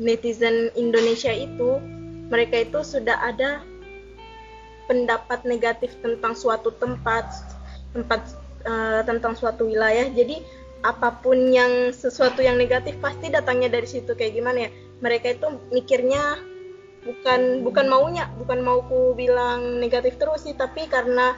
netizen 0.00 0.70
Indonesia 0.74 1.30
itu 1.30 1.78
mereka 2.30 2.64
itu 2.64 2.80
sudah 2.82 3.20
ada 3.20 3.60
pendapat 4.88 5.44
negatif 5.44 5.94
tentang 6.00 6.36
suatu 6.36 6.72
tempat 6.76 7.24
tempat 7.94 8.20
uh, 8.66 9.02
tentang 9.04 9.34
suatu 9.36 9.68
wilayah. 9.68 10.08
Jadi 10.10 10.42
apa 10.84 11.16
pun 11.24 11.48
yang 11.48 11.96
sesuatu 11.96 12.44
yang 12.44 12.60
negatif 12.60 12.96
pasti 13.00 13.32
datangnya 13.32 13.72
dari 13.72 13.88
situ. 13.88 14.14
Kayak 14.14 14.40
gimana 14.40 14.58
ya? 14.68 14.70
Mereka 15.02 15.36
itu 15.40 15.46
mikirnya 15.74 16.38
bukan 17.04 17.60
bukan 17.60 17.86
maunya 17.86 18.32
bukan 18.40 18.64
mauku 18.64 19.12
bilang 19.12 19.78
negatif 19.78 20.16
terus 20.16 20.48
sih 20.48 20.56
tapi 20.56 20.88
karena 20.88 21.36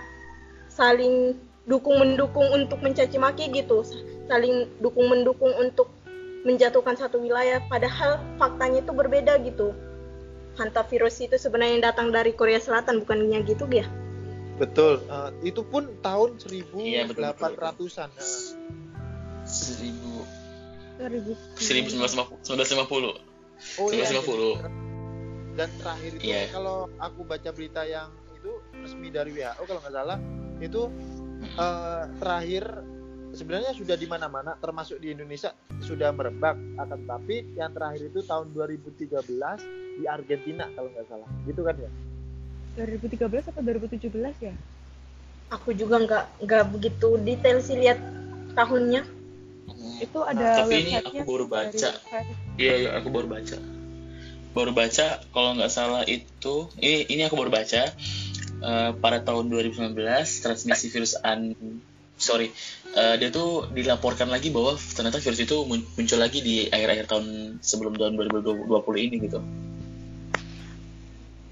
saling 0.70 1.34
dukung 1.66 1.98
mendukung 1.98 2.46
untuk 2.54 2.78
mencaci 2.80 3.18
maki 3.18 3.50
gitu. 3.50 3.82
Saling 4.30 4.70
dukung 4.78 5.10
mendukung 5.10 5.50
untuk 5.58 5.90
menjatuhkan 6.46 6.94
satu 6.94 7.18
wilayah 7.18 7.58
padahal 7.66 8.22
faktanya 8.38 8.86
itu 8.86 8.92
berbeda 8.94 9.34
gitu. 9.42 9.74
Hantavirus 10.56 11.18
itu 11.20 11.36
sebenarnya 11.36 11.72
yang 11.74 11.84
datang 11.84 12.08
dari 12.14 12.32
Korea 12.32 12.62
Selatan 12.62 13.02
bukannya 13.02 13.42
gitu 13.44 13.66
ya 13.68 13.84
betul. 14.56 15.04
Uh, 15.06 15.30
itu 15.44 15.60
pun 15.62 15.92
tahun 16.00 16.40
1800-an 16.40 16.80
Iya, 16.80 17.04
betul, 17.04 17.28
betul, 17.28 17.52
betul. 17.52 17.88
Nah, 18.00 18.10
seribu. 19.44 20.24
2000 20.96 21.36
1950 21.60 23.20
oh 23.80 23.88
iya, 23.92 24.04
1950. 24.08 24.85
Dan 25.56 25.68
terakhir 25.74 26.12
itu 26.14 26.28
Iya. 26.28 26.52
kalau 26.52 26.86
aku 26.96 27.20
baca 27.24 27.50
berita 27.50 27.82
yang 27.82 28.08
itu 28.30 28.52
resmi 28.76 29.08
dari 29.08 29.32
WHO 29.32 29.62
kalau 29.64 29.80
nggak 29.80 29.94
salah 29.94 30.18
itu 30.58 30.82
eh, 31.56 32.04
terakhir 32.16 32.64
sebenarnya 33.32 33.72
sudah 33.72 33.96
di 33.96 34.06
mana-mana 34.06 34.56
termasuk 34.56 34.96
di 34.96 35.12
Indonesia 35.12 35.52
sudah 35.78 36.12
merebak 36.12 36.56
akan 36.78 37.00
tapi 37.04 37.44
yang 37.52 37.72
terakhir 37.72 38.08
itu 38.08 38.20
tahun 38.22 38.52
2013 38.52 39.24
di 39.96 40.04
Argentina 40.06 40.64
kalau 40.72 40.88
nggak 40.88 41.06
salah 41.06 41.28
gitu 41.44 41.60
kan 41.60 41.76
ya 41.76 41.90
2013 42.76 43.50
atau 43.50 43.60
2017 43.60 44.12
ya 44.40 44.54
aku 45.48 45.72
juga 45.72 45.96
nggak 45.98 46.24
nggak 46.44 46.64
begitu 46.70 47.08
detail 47.20 47.58
sih 47.60 47.76
lihat 47.76 48.00
tahunnya 48.52 49.04
Hmm. 49.66 49.98
itu 49.98 50.18
ada 50.22 50.62
Tapi 50.62 50.74
ini 50.78 50.92
aku 50.94 51.26
baru 51.26 51.44
dari 51.44 51.74
baca. 51.74 51.90
Iya, 52.54 52.74
iya, 52.78 52.90
aku 53.02 53.08
baru 53.10 53.26
baca. 53.26 53.58
Baru 54.56 54.72
baca, 54.72 55.20
kalau 55.36 55.52
nggak 55.52 55.68
salah 55.68 56.02
itu, 56.08 56.72
ini 56.80 57.04
ini 57.12 57.22
aku 57.28 57.36
baru 57.36 57.52
baca 57.52 57.92
eh, 58.56 58.90
pada 58.96 59.18
tahun 59.20 59.52
2019 59.52 59.92
transmisi 60.40 60.88
virus 60.88 61.12
an, 61.20 61.52
sorry, 62.16 62.48
eh, 62.96 63.14
dia 63.20 63.28
tuh 63.28 63.68
dilaporkan 63.68 64.32
lagi 64.32 64.48
bahwa 64.48 64.80
ternyata 64.80 65.20
virus 65.20 65.44
itu 65.44 65.60
mun- 65.68 65.84
muncul 65.84 66.16
lagi 66.16 66.40
di 66.40 66.72
akhir-akhir 66.72 67.04
tahun 67.04 67.26
sebelum 67.60 68.00
tahun 68.00 68.16
2020 68.16 68.96
ini 68.96 69.16
gitu. 69.28 69.44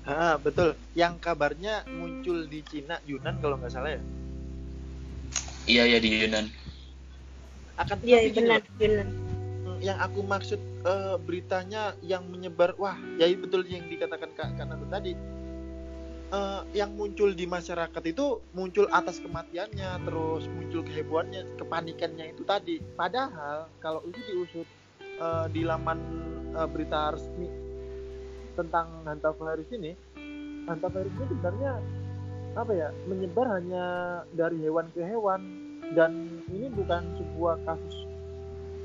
Ah 0.04 0.36
betul 0.36 0.76
yang 0.92 1.16
kabarnya 1.16 1.84
muncul 1.88 2.44
di 2.44 2.60
Cina 2.64 3.00
Yunan 3.08 3.40
kalau 3.40 3.56
nggak 3.56 3.72
salah 3.72 3.92
ya 3.96 4.00
Iya, 5.64 5.82
iya 5.88 5.98
di 6.00 6.08
Yunan. 6.24 6.46
akan 7.74 7.96
iya 8.04 8.20
benar 8.30 8.62
benar 8.76 9.08
yang 9.80 9.98
aku 9.98 10.20
maksud 10.22 10.60
eh, 10.84 11.16
beritanya 11.18 11.96
yang 12.04 12.28
menyebar 12.28 12.76
wah 12.76 12.96
ya 13.16 13.26
betul 13.34 13.64
yang 13.64 13.88
dikatakan 13.88 14.30
kak 14.36 14.52
Nanda 14.60 14.86
tadi. 14.92 15.16
Eh, 16.34 16.62
yang 16.74 16.98
muncul 16.98 17.30
di 17.30 17.46
masyarakat 17.46 18.02
itu 18.10 18.42
muncul 18.58 18.90
atas 18.90 19.22
kematiannya 19.22 20.02
terus 20.02 20.50
muncul 20.50 20.82
kehebohannya 20.82 21.46
kepanikannya 21.60 22.34
itu 22.34 22.42
tadi. 22.42 22.82
Padahal 22.98 23.70
kalau 23.78 24.02
itu 24.08 24.18
diusut 24.26 24.68
eh, 25.00 25.46
di 25.54 25.62
laman 25.62 25.98
eh, 26.56 26.68
berita 26.68 27.14
resmi 27.14 27.46
tentang 28.58 29.02
hantavirus 29.06 29.66
ini 29.74 29.94
hantavirus 30.66 31.10
ini 31.10 31.26
sebenarnya 31.26 31.72
apa 32.54 32.70
ya 32.70 32.88
menyebar 33.10 33.46
hanya 33.54 33.86
dari 34.34 34.58
hewan 34.64 34.90
ke 34.90 35.06
hewan. 35.06 35.42
Dan 35.94 36.42
ini 36.48 36.72
bukan 36.72 37.04
sebuah 37.20 37.60
kasus 37.68 38.03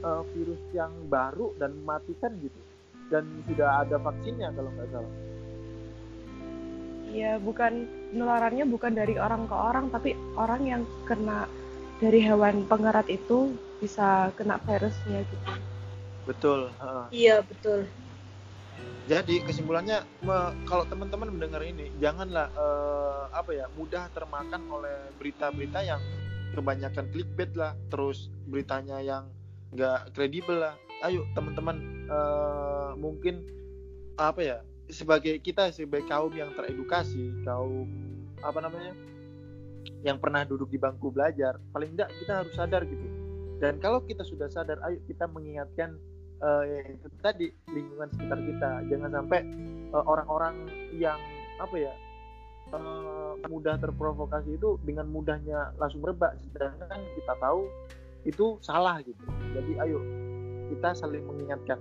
uh, 0.03 0.23
virus 0.33 0.61
yang 0.73 0.91
baru 1.07 1.53
dan 1.59 1.75
mematikan 1.79 2.35
gitu 2.39 2.59
dan 3.09 3.25
sudah 3.49 3.83
ada 3.85 3.97
vaksinnya 3.99 4.53
kalau 4.53 4.69
nggak 4.75 4.89
salah 4.93 5.13
Iya, 7.09 7.41
bukan 7.41 7.89
penularannya 8.13 8.69
bukan 8.69 8.93
dari 8.93 9.17
orang 9.17 9.49
ke 9.49 9.55
orang, 9.57 9.89
tapi 9.89 10.13
orang 10.37 10.61
yang 10.61 10.81
kena 11.09 11.49
dari 11.97 12.21
hewan 12.21 12.69
pengerat 12.69 13.09
itu 13.09 13.57
bisa 13.81 14.29
kena 14.37 14.61
virusnya 14.61 15.25
gitu. 15.25 15.49
betul 16.27 16.69
heeh. 16.77 17.07
iya 17.09 17.41
betul 17.41 17.89
jadi 19.09 19.41
kesimpulannya 19.41 20.05
me- 20.21 20.53
kalau 20.69 20.85
teman-teman 20.85 21.33
mendengar 21.33 21.65
ini 21.65 21.89
janganlah 21.97 22.47
eh, 22.53 23.23
apa 23.33 23.51
ya 23.55 23.65
mudah 23.73 24.11
termakan 24.13 24.61
oleh 24.69 25.09
berita-berita 25.17 25.79
yang 25.81 26.01
kebanyakan 26.53 27.09
clickbait 27.09 27.51
lah 27.57 27.73
terus 27.89 28.29
beritanya 28.45 29.01
yang 29.01 29.25
nggak 29.73 30.13
kredibel 30.17 30.61
lah. 30.61 30.75
Ayo 31.05 31.23
teman-teman 31.31 31.79
eh, 32.11 32.91
mungkin 32.99 33.47
apa 34.19 34.41
ya 34.43 34.57
sebagai 34.91 35.39
kita 35.39 35.71
sebagai 35.71 36.09
kaum 36.11 36.33
yang 36.35 36.51
teredukasi 36.57 37.31
kaum 37.47 37.87
apa 38.43 38.59
namanya 38.59 38.91
yang 40.03 40.19
pernah 40.19 40.43
duduk 40.43 40.67
di 40.71 40.79
bangku 40.81 41.11
belajar 41.11 41.55
paling 41.71 41.95
enggak 41.95 42.11
kita 42.19 42.43
harus 42.43 42.53
sadar 42.55 42.83
gitu. 42.83 43.07
Dan 43.59 43.79
kalau 43.83 43.99
kita 44.03 44.23
sudah 44.23 44.47
sadar 44.47 44.79
ayo 44.87 44.99
kita 45.07 45.27
mengingatkan 45.27 45.95
ya 46.39 46.79
itu 46.87 47.07
tadi 47.19 47.51
lingkungan 47.71 48.07
sekitar 48.15 48.39
kita. 48.43 48.69
Jangan 48.87 49.11
sampai 49.11 49.39
eh, 49.91 50.03
orang-orang 50.03 50.55
yang 50.95 51.19
apa 51.59 51.75
ya 51.75 51.93
eh, 52.75 53.31
mudah 53.47 53.75
terprovokasi 53.79 54.55
itu 54.55 54.79
dengan 54.83 55.07
mudahnya 55.11 55.75
langsung 55.79 56.03
merebak. 56.03 56.39
Sedangkan 56.43 56.99
kita 57.15 57.33
tahu 57.39 57.67
itu 58.27 58.59
salah 58.59 58.99
gitu. 59.03 59.23
Jadi 59.55 59.71
ayo 59.79 59.99
kita 60.73 60.89
saling 60.95 61.23
mengingatkan. 61.23 61.79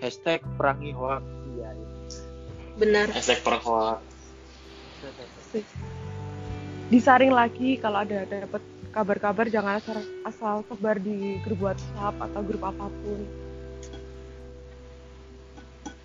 Hashtag 0.00 0.44
perangi 0.60 0.92
hoax 0.92 1.24
iya 1.56 1.68
iya. 1.72 1.88
benar. 2.76 3.06
Hashtag 3.12 3.40
perhoak. 3.40 4.00
Disaring 6.86 7.32
lagi 7.34 7.80
kalau 7.80 8.04
ada 8.04 8.22
dapat 8.28 8.62
kabar-kabar 8.94 9.46
jangan 9.50 9.76
asal, 9.76 9.98
asal 10.24 10.54
sebar 10.70 10.96
di 10.96 11.36
grup 11.44 11.60
WhatsApp 11.68 12.14
atau 12.16 12.40
grup 12.44 12.62
apa 12.64 12.86
pun. 12.88 13.20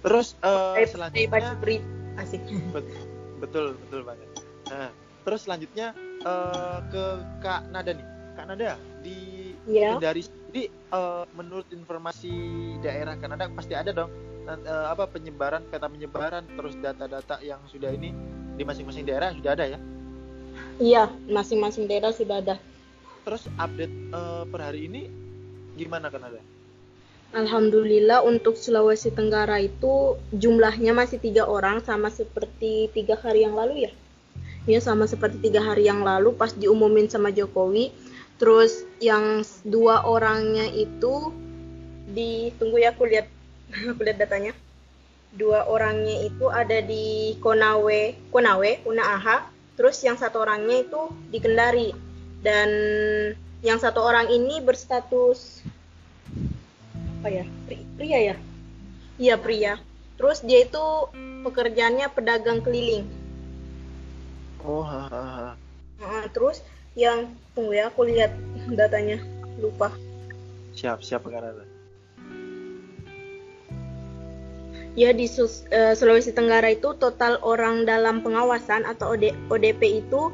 terus 0.01 0.34
eh, 0.41 0.49
saya 0.49 0.82
baca 0.82 0.89
selanjutnya 0.89 1.49
berita 1.61 1.86
asik. 2.17 2.41
Bet- 2.74 3.05
betul 3.38 3.78
betul 3.86 4.01
banget. 4.01 4.30
Nah 4.74 4.89
terus 5.22 5.45
selanjutnya 5.45 5.93
eh, 6.22 6.80
ke 6.89 7.05
kak 7.41 7.61
Nada 7.74 7.91
nih. 7.93 8.07
Kak 8.32 8.45
Nada 8.47 8.80
di 9.03 9.51
ya 9.67 9.97
dari 9.97 10.22
jadi 10.24 10.63
eh, 10.69 11.24
menurut 11.36 11.67
informasi 11.72 12.32
daerah 12.82 13.15
Kanada 13.17 13.47
pasti 13.53 13.74
ada 13.78 13.91
dong 13.93 14.11
eh, 14.47 14.86
apa 14.89 15.07
penyebaran 15.07 15.63
peta 15.69 15.88
penyebaran 15.88 16.43
terus 16.57 16.76
data-data 16.80 17.39
yang 17.45 17.61
sudah 17.69 17.91
ini 17.93 18.11
di 18.57 18.63
masing-masing 18.67 19.07
daerah 19.07 19.32
sudah 19.32 19.51
ada 19.55 19.65
ya? 19.78 19.80
Iya 20.82 21.03
masing-masing 21.32 21.88
daerah 21.88 22.11
sudah 22.11 22.43
ada. 22.43 22.55
Terus 23.24 23.45
update 23.59 23.95
eh, 24.11 24.43
per 24.49 24.59
hari 24.59 24.89
ini 24.89 25.01
gimana 25.78 26.11
Kanada 26.11 26.41
Alhamdulillah 27.32 28.28
untuk 28.28 28.59
Sulawesi 28.59 29.07
Tenggara 29.07 29.63
itu 29.63 30.19
jumlahnya 30.36 30.91
masih 30.91 31.15
tiga 31.15 31.47
orang 31.47 31.80
sama 31.80 32.11
seperti 32.11 32.91
tiga 32.91 33.15
hari 33.15 33.47
yang 33.47 33.55
lalu 33.55 33.88
ya. 33.88 33.91
Ya 34.70 34.78
sama 34.78 35.09
seperti 35.09 35.41
tiga 35.49 35.62
hari 35.62 35.89
yang 35.89 36.05
lalu 36.05 36.38
pas 36.38 36.53
diumumin 36.53 37.09
sama 37.09 37.34
Jokowi. 37.34 37.89
Terus 38.38 38.86
yang 39.01 39.45
dua 39.66 40.05
orangnya 40.05 40.70
itu 40.70 41.34
ditunggu 42.12 42.78
ya 42.82 42.93
aku 42.93 43.09
lihat 43.09 43.28
aku 43.95 44.01
lihat 44.05 44.18
datanya. 44.22 44.53
Dua 45.32 45.64
orangnya 45.66 46.28
itu 46.28 46.51
ada 46.51 46.84
di 46.84 47.39
Konawe, 47.39 48.30
Konawe, 48.30 48.72
Unaaha. 48.84 49.47
Terus 49.80 49.97
yang 50.03 50.20
satu 50.20 50.43
orangnya 50.43 50.84
itu 50.84 51.09
di 51.32 51.39
Kendari. 51.39 51.89
Dan 52.41 52.70
yang 53.62 53.78
satu 53.78 54.01
orang 54.01 54.30
ini 54.34 54.57
berstatus 54.62 55.62
apa 57.22 57.30
ya 57.30 57.45
Pri- 57.70 57.86
pria 57.93 58.34
ya 58.34 58.36
iya 59.22 59.38
pria 59.38 59.78
terus 60.18 60.41
dia 60.41 60.66
itu 60.66 60.82
pekerjaannya 61.45 62.09
pedagang 62.09 62.66
keliling 62.66 63.05
oh 64.66 64.84
ha, 64.86 65.01
ha, 65.09 65.24
ha. 65.24 65.49
Heeh, 66.01 66.26
terus 66.34 66.66
yang 66.97 67.32
tunggu 67.53 67.78
ya 67.78 67.89
aku 67.89 68.05
lihat 68.07 68.34
datanya. 68.74 69.22
Lupa. 69.62 69.93
Siap 70.74 71.03
siap 71.03 71.28
Kanada 71.28 71.72
ya 74.95 75.16
di 75.16 75.28
Sus- 75.28 75.64
eh, 75.72 75.95
Sulawesi 75.95 76.36
Tenggara 76.36 76.72
itu 76.72 76.95
total 76.99 77.39
orang 77.43 77.88
dalam 77.88 78.20
pengawasan 78.24 78.84
atau 78.84 79.16
OD- 79.16 79.36
ODP 79.47 80.03
itu 80.03 80.32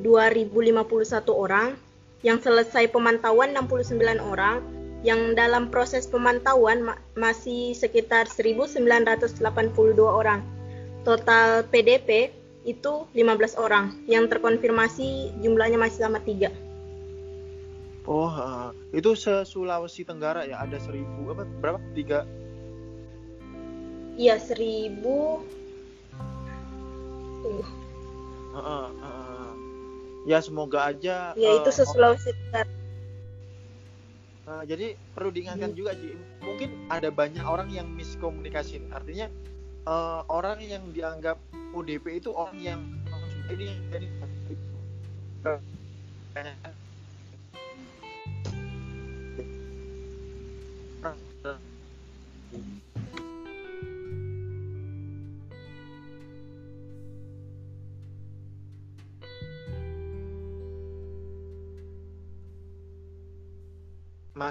2051 0.00 1.32
orang. 1.32 1.76
Yang 2.22 2.46
selesai 2.48 2.86
pemantauan 2.94 3.50
69 3.52 4.22
orang. 4.22 4.62
Yang 5.02 5.34
dalam 5.34 5.66
proses 5.74 6.06
pemantauan 6.06 6.86
ma- 6.86 7.00
masih 7.18 7.74
sekitar 7.74 8.30
1982 8.30 10.06
orang. 10.06 10.40
Total 11.02 11.66
PDP 11.66 12.30
itu 12.62 13.06
15 13.10 13.58
orang 13.58 13.98
yang 14.06 14.30
terkonfirmasi 14.30 15.34
jumlahnya 15.42 15.78
masih 15.78 16.06
sama 16.06 16.22
tiga 16.22 16.50
Oh, 18.02 18.26
uh, 18.26 18.74
itu 18.90 19.14
se 19.14 19.46
Sulawesi 19.46 20.02
Tenggara 20.02 20.42
ya 20.42 20.58
ada 20.58 20.74
seribu 20.74 21.30
apa 21.30 21.46
berapa 21.46 21.78
tiga? 21.94 22.26
Iya 24.18 24.42
seribu. 24.42 25.46
Tunggu. 27.46 27.62
Uh, 28.52 28.58
uh, 28.58 28.86
uh, 28.90 29.50
ya 30.26 30.42
semoga 30.42 30.90
aja. 30.90 31.30
Ya 31.38 31.50
itu 31.54 31.70
uh, 31.70 31.74
se 31.74 31.86
Sulawesi 31.86 32.34
Tenggara. 32.34 32.70
uh, 34.50 34.62
jadi 34.66 34.98
perlu 35.14 35.30
diingatkan 35.30 35.70
Hmm. 35.70 35.78
juga 35.78 35.94
Ji, 35.94 36.18
mungkin 36.42 36.90
ada 36.90 37.06
banyak 37.06 37.46
orang 37.46 37.70
yang 37.70 37.86
miskomunikasi. 37.86 38.82
Artinya 38.90 39.30
uh, 39.86 40.22
orang 40.30 40.62
yang 40.62 40.84
dianggap 40.94 41.38
ODP 41.72 42.20
itu 42.20 42.30
orang 42.34 42.58
yang 42.60 42.80
ini 43.50 43.74
jadi 43.90 44.06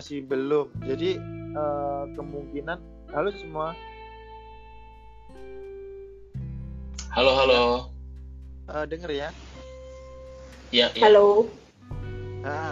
masih 0.01 0.23
belum. 0.23 0.71
Jadi 0.87 1.19
eh, 1.53 2.03
kemungkinan 2.15 2.79
halo 3.11 3.29
semua 3.37 3.75
Halo, 7.11 7.35
halo. 7.35 7.91
eh, 8.71 8.85
denger 8.87 9.11
ya. 9.11 9.29
Ya, 10.71 10.87
ya. 10.95 11.11
Halo. 11.11 11.51
Nah, 12.39 12.71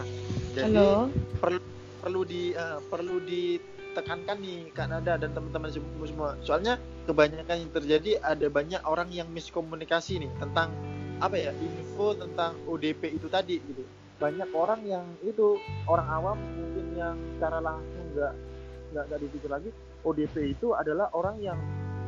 jadi 0.56 0.80
Halo. 0.80 1.12
perlu 1.44 1.60
perlu 2.00 2.22
di 2.24 2.56
eh, 2.56 2.80
perlu 2.88 3.20
ditekankan 3.20 4.40
nih 4.40 4.72
Kak 4.72 4.88
Nada 4.96 5.20
dan 5.20 5.36
teman-teman 5.36 5.68
semua 5.68 6.08
semua. 6.08 6.30
Soalnya 6.48 6.80
kebanyakan 7.04 7.68
yang 7.68 7.72
terjadi 7.76 8.12
ada 8.24 8.48
banyak 8.48 8.80
orang 8.88 9.12
yang 9.12 9.28
miskomunikasi 9.28 10.24
nih 10.24 10.32
tentang 10.40 10.72
apa 11.20 11.36
ya 11.36 11.52
info 11.60 12.16
tentang 12.16 12.56
ODP 12.64 13.20
itu 13.20 13.28
tadi 13.28 13.60
gitu. 13.60 13.84
Banyak 14.24 14.56
orang 14.56 14.88
yang 14.88 15.04
itu 15.20 15.60
orang 15.84 16.08
awam 16.08 16.40
mungkin 16.56 16.96
yang 16.96 17.20
secara 17.36 17.60
langsung 17.60 18.08
nggak 18.16 18.34
nggak 18.96 19.04
nggak 19.04 19.20
dipikir 19.20 19.52
lagi 19.52 19.70
ODP 20.08 20.56
itu 20.56 20.72
adalah 20.72 21.12
orang 21.12 21.36
yang 21.44 21.60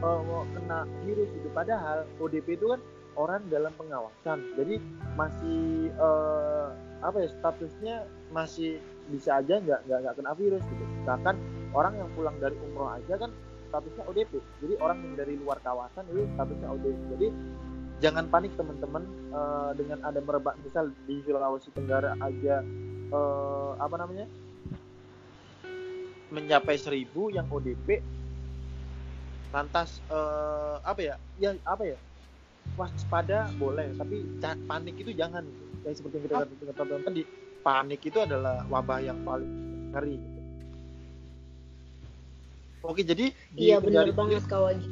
eh, 0.02 0.20
mau 0.26 0.44
kena 0.58 0.90
virus 1.06 1.30
itu. 1.32 1.48
Padahal 1.54 2.04
ODP 2.18 2.58
itu 2.58 2.66
kan 2.74 2.82
orang 3.16 3.42
dalam 3.54 3.72
pengawasan. 3.78 4.42
Jadi 4.58 4.82
masih 5.14 5.94
eh, 5.94 6.68
apa 7.02 7.18
ya 7.18 7.30
statusnya 7.42 7.96
masih 8.30 8.78
bisa 9.10 9.42
aja 9.42 9.58
nggak 9.60 9.80
nggak 9.90 10.00
nggak 10.06 10.16
kena 10.18 10.32
virus 10.38 10.64
gitu. 10.66 10.84
Bahkan 11.06 11.36
orang 11.72 11.94
yang 11.98 12.10
pulang 12.14 12.36
dari 12.40 12.56
umroh 12.60 12.92
aja 12.92 13.14
kan 13.18 13.32
statusnya 13.72 14.04
ODP. 14.10 14.32
Jadi 14.64 14.74
orang 14.84 14.98
yang 15.06 15.14
dari 15.16 15.34
luar 15.40 15.58
kawasan 15.64 16.04
itu 16.12 16.28
statusnya 16.36 16.68
ODP. 16.70 17.00
Jadi 17.18 17.28
jangan 18.02 18.26
panik 18.28 18.52
teman-teman 18.58 19.04
eh, 19.32 19.72
dengan 19.78 20.00
ada 20.02 20.20
merebak 20.20 20.58
misal 20.66 20.90
di 21.06 21.22
Sulawesi 21.24 21.70
Tenggara 21.72 22.18
aja 22.20 22.66
eh, 23.12 23.72
apa 23.78 23.96
namanya 23.96 24.26
mencapai 26.32 26.80
seribu 26.80 27.28
yang 27.28 27.46
ODP 27.52 28.00
lantas 29.52 30.00
eh, 30.08 30.76
apa 30.84 31.02
ya 31.04 31.16
ya 31.40 31.52
apa 31.68 31.84
ya 31.84 31.98
waspada 32.80 33.52
boleh 33.60 33.92
tapi 34.00 34.24
panik 34.68 34.96
itu 34.96 35.12
jangan 35.12 35.44
kayak 35.84 35.96
seperti 36.00 36.16
yang 36.18 36.24
kita 36.28 36.36
kata- 36.40 36.68
katakan 36.72 37.02
tadi 37.04 37.22
panik 37.62 38.02
itu 38.02 38.20
adalah 38.24 38.64
wabah 38.72 39.00
yang 39.04 39.20
paling 39.28 39.52
ngeri 39.92 40.16
gitu. 40.18 40.40
oke 42.88 43.02
jadi 43.04 43.26
di 43.52 43.62
Iya 43.70 43.78
benar 43.84 44.08
banget 44.16 44.44
Kak 44.48 44.60
Wagi. 44.60 44.88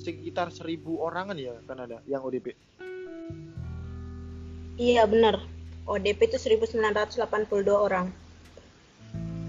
sekitar 0.00 0.48
seribu 0.48 0.96
orangan 1.04 1.36
ya 1.36 1.60
kan 1.68 1.76
ada 1.76 2.00
yang 2.08 2.24
ODP 2.24 2.56
Iya 4.80 5.04
benar. 5.04 5.36
ODP 5.84 6.32
itu 6.32 6.40
1982 6.40 7.68
orang. 7.68 8.08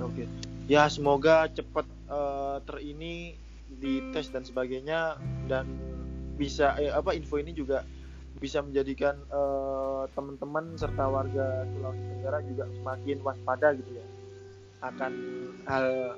Oke. 0.03 0.27
Ya 0.67 0.91
semoga 0.91 1.47
cepat 1.47 1.87
eh, 1.87 2.57
terini 2.67 3.39
dites 3.79 4.27
dan 4.33 4.43
sebagainya 4.43 5.15
dan 5.47 5.69
bisa 6.35 6.75
eh, 6.81 6.91
apa 6.91 7.15
info 7.15 7.37
ini 7.39 7.55
juga 7.55 7.85
bisa 8.41 8.59
menjadikan 8.59 9.15
eh, 9.29 10.03
teman-teman 10.17 10.75
serta 10.75 11.05
warga 11.07 11.63
Sulawesi 11.71 12.03
Tenggara 12.17 12.39
juga 12.43 12.63
semakin 12.81 13.17
waspada 13.21 13.67
gitu 13.77 13.91
ya 13.95 14.05
akan 14.81 15.11
hal 15.69 16.17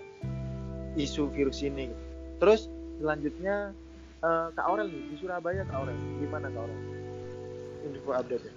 isu 0.95 1.27
virus 1.35 1.59
ini. 1.59 1.91
gitu. 1.91 2.03
Terus 2.39 2.61
selanjutnya 3.03 3.75
eh, 4.23 4.47
Kak 4.55 4.65
Aurel 4.65 4.87
nih 4.89 5.03
di 5.11 5.15
Surabaya 5.19 5.67
Kak 5.67 5.77
Aurel 5.83 5.97
gimana 6.23 6.47
Kak 6.49 6.63
Aurel? 6.63 6.81
Info 7.83 8.11
update 8.15 8.47
ya. 8.47 8.53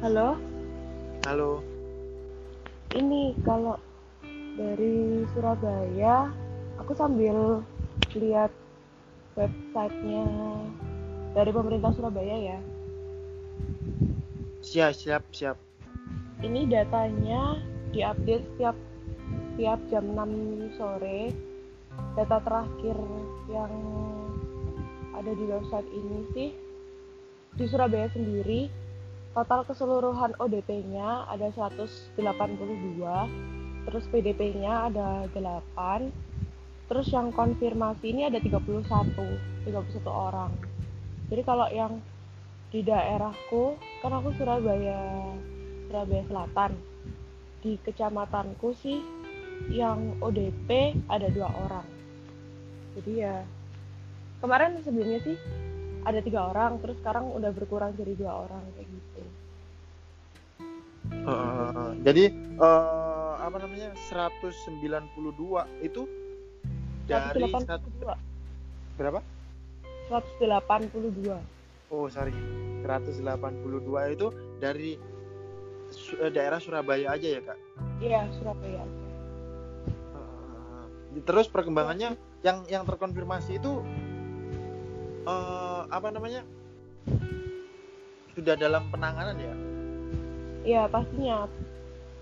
Halo. 0.00 0.40
Halo. 1.28 1.60
Ini 2.96 3.36
kalau 3.46 3.78
dari 4.60 5.24
Surabaya, 5.32 6.28
aku 6.76 6.92
sambil 6.92 7.64
lihat 8.12 8.52
websitenya 9.32 10.28
dari 11.32 11.48
pemerintah 11.48 11.96
Surabaya 11.96 12.36
ya. 12.36 12.58
Siap 14.60 14.92
siap 14.92 15.24
siap. 15.32 15.56
Ini 16.44 16.68
datanya 16.68 17.56
diupdate 17.96 18.44
setiap 18.52 18.76
setiap 19.56 19.80
jam 19.88 20.04
6 20.12 20.76
sore. 20.76 21.32
Data 22.16 22.40
terakhir 22.44 22.96
yang 23.48 23.72
ada 25.16 25.32
di 25.36 25.44
website 25.44 25.88
ini 25.92 26.18
sih 26.32 26.50
di 27.60 27.64
Surabaya 27.68 28.08
sendiri 28.14 28.72
total 29.36 29.68
keseluruhan 29.68 30.32
ODP-nya 30.40 31.28
ada 31.28 31.52
182 31.52 32.16
terus 33.88 34.04
PDP-nya 34.12 34.92
ada 34.92 35.24
8 35.32 36.10
terus 36.90 37.06
yang 37.14 37.30
konfirmasi 37.30 38.10
ini 38.10 38.26
ada 38.26 38.42
31 38.42 38.66
31 39.62 39.70
orang. 40.10 40.50
Jadi 41.30 41.42
kalau 41.46 41.70
yang 41.70 42.02
di 42.74 42.82
daerahku 42.82 43.78
kan 44.02 44.14
aku 44.14 44.34
Surabaya 44.34 44.98
Surabaya 45.86 46.22
Selatan. 46.26 46.72
Di 47.60 47.76
kecamatanku 47.84 48.72
sih 48.80 48.98
yang 49.70 50.16
ODP 50.18 50.96
ada 51.06 51.28
dua 51.30 51.52
orang. 51.52 51.86
Jadi 52.98 53.12
ya 53.22 53.44
kemarin 54.40 54.80
sebelumnya 54.82 55.20
sih 55.22 55.36
ada 56.02 56.18
tiga 56.24 56.48
orang 56.48 56.80
terus 56.80 56.96
sekarang 57.04 57.28
udah 57.36 57.52
berkurang 57.52 57.92
jadi 57.94 58.16
dua 58.16 58.48
orang 58.48 58.64
kayak 58.74 58.88
gitu. 58.88 59.22
Heeh. 61.10 61.88
jadi 62.06 62.24
eh, 62.56 63.19
apa 63.50 63.66
namanya 63.66 63.90
192 64.06 65.10
itu 65.82 66.06
dari 67.04 67.50
182 67.50 67.66
satu- 67.66 67.90
berapa? 68.94 69.18
182 70.06 71.34
Oh 71.90 72.06
sorry 72.06 72.30
182 72.86 73.26
itu 74.08 74.26
dari 74.56 74.94
Su- 75.90 76.14
eh, 76.16 76.30
daerah 76.30 76.62
Surabaya 76.62 77.10
aja 77.10 77.26
ya 77.28 77.42
kak. 77.42 77.58
iya 77.98 78.22
Surabaya 78.38 78.86
Heeh. 80.14 81.20
Terus 81.20 81.50
perkembangannya 81.50 82.14
yang 82.46 82.62
yang 82.70 82.86
terkonfirmasi 82.86 83.58
itu 83.58 83.82
eh, 85.26 85.82
apa 85.90 86.08
namanya 86.08 86.46
sudah 88.30 88.54
dalam 88.54 88.86
penanganan 88.88 89.34
ya? 89.34 89.54
Iya 90.62 90.82
pastinya 90.86 91.50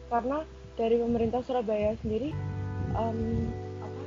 karena 0.08 0.40
dari 0.78 0.96
pemerintah 0.96 1.42
Surabaya 1.42 1.98
sendiri 1.98 2.30
em, 2.94 3.18
apa, 3.82 4.00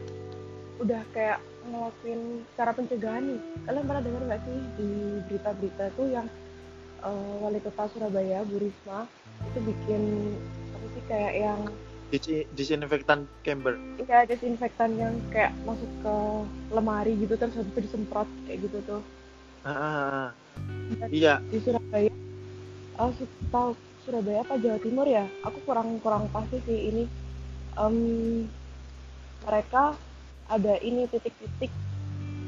udah 0.80 1.02
kayak 1.12 1.40
ngelakuin 1.68 2.22
cara 2.56 2.72
pencegahan 2.74 3.24
nih. 3.28 3.40
Kalian 3.68 3.86
pernah 3.86 4.02
dengar 4.02 4.22
nggak 4.26 4.42
sih 4.48 4.58
di 4.80 4.90
berita-berita 5.30 5.86
tuh 5.94 6.08
yang 6.10 6.28
eh, 7.04 7.34
wali 7.44 7.60
kota 7.60 7.86
Surabaya 7.92 8.42
Bu 8.48 8.58
Risma 8.58 9.06
itu 9.52 9.60
bikin 9.68 10.02
apa 10.72 10.86
sih 10.96 11.04
kayak 11.06 11.34
yang 11.36 11.62
Dis- 12.12 12.48
disinfektan 12.52 13.24
chamber. 13.44 13.76
ya 14.04 14.28
desinfektan 14.28 15.00
yang 15.00 15.16
kayak 15.32 15.56
masuk 15.64 15.88
ke 16.04 16.16
lemari 16.74 17.16
gitu 17.16 17.40
terus 17.40 17.56
habis 17.56 17.72
itu 17.72 17.80
disemprot 17.88 18.28
kayak 18.44 18.68
gitu 18.68 18.78
tuh 18.84 19.02
Ah, 19.64 20.34
iya 21.08 21.38
di 21.48 21.62
Surabaya 21.62 22.12
oh 22.98 23.14
su- 23.16 23.30
tahu 23.54 23.72
Surabaya 24.02 24.42
apa 24.42 24.58
Jawa 24.58 24.80
Timur 24.82 25.06
ya? 25.06 25.26
Aku 25.46 25.62
kurang 25.62 26.02
kurang 26.02 26.26
pasti 26.34 26.58
sih 26.66 26.90
ini. 26.90 27.04
Em, 27.78 27.96
mereka 29.46 29.96
ada 30.52 30.76
ini 30.82 31.08
titik-titik 31.08 31.72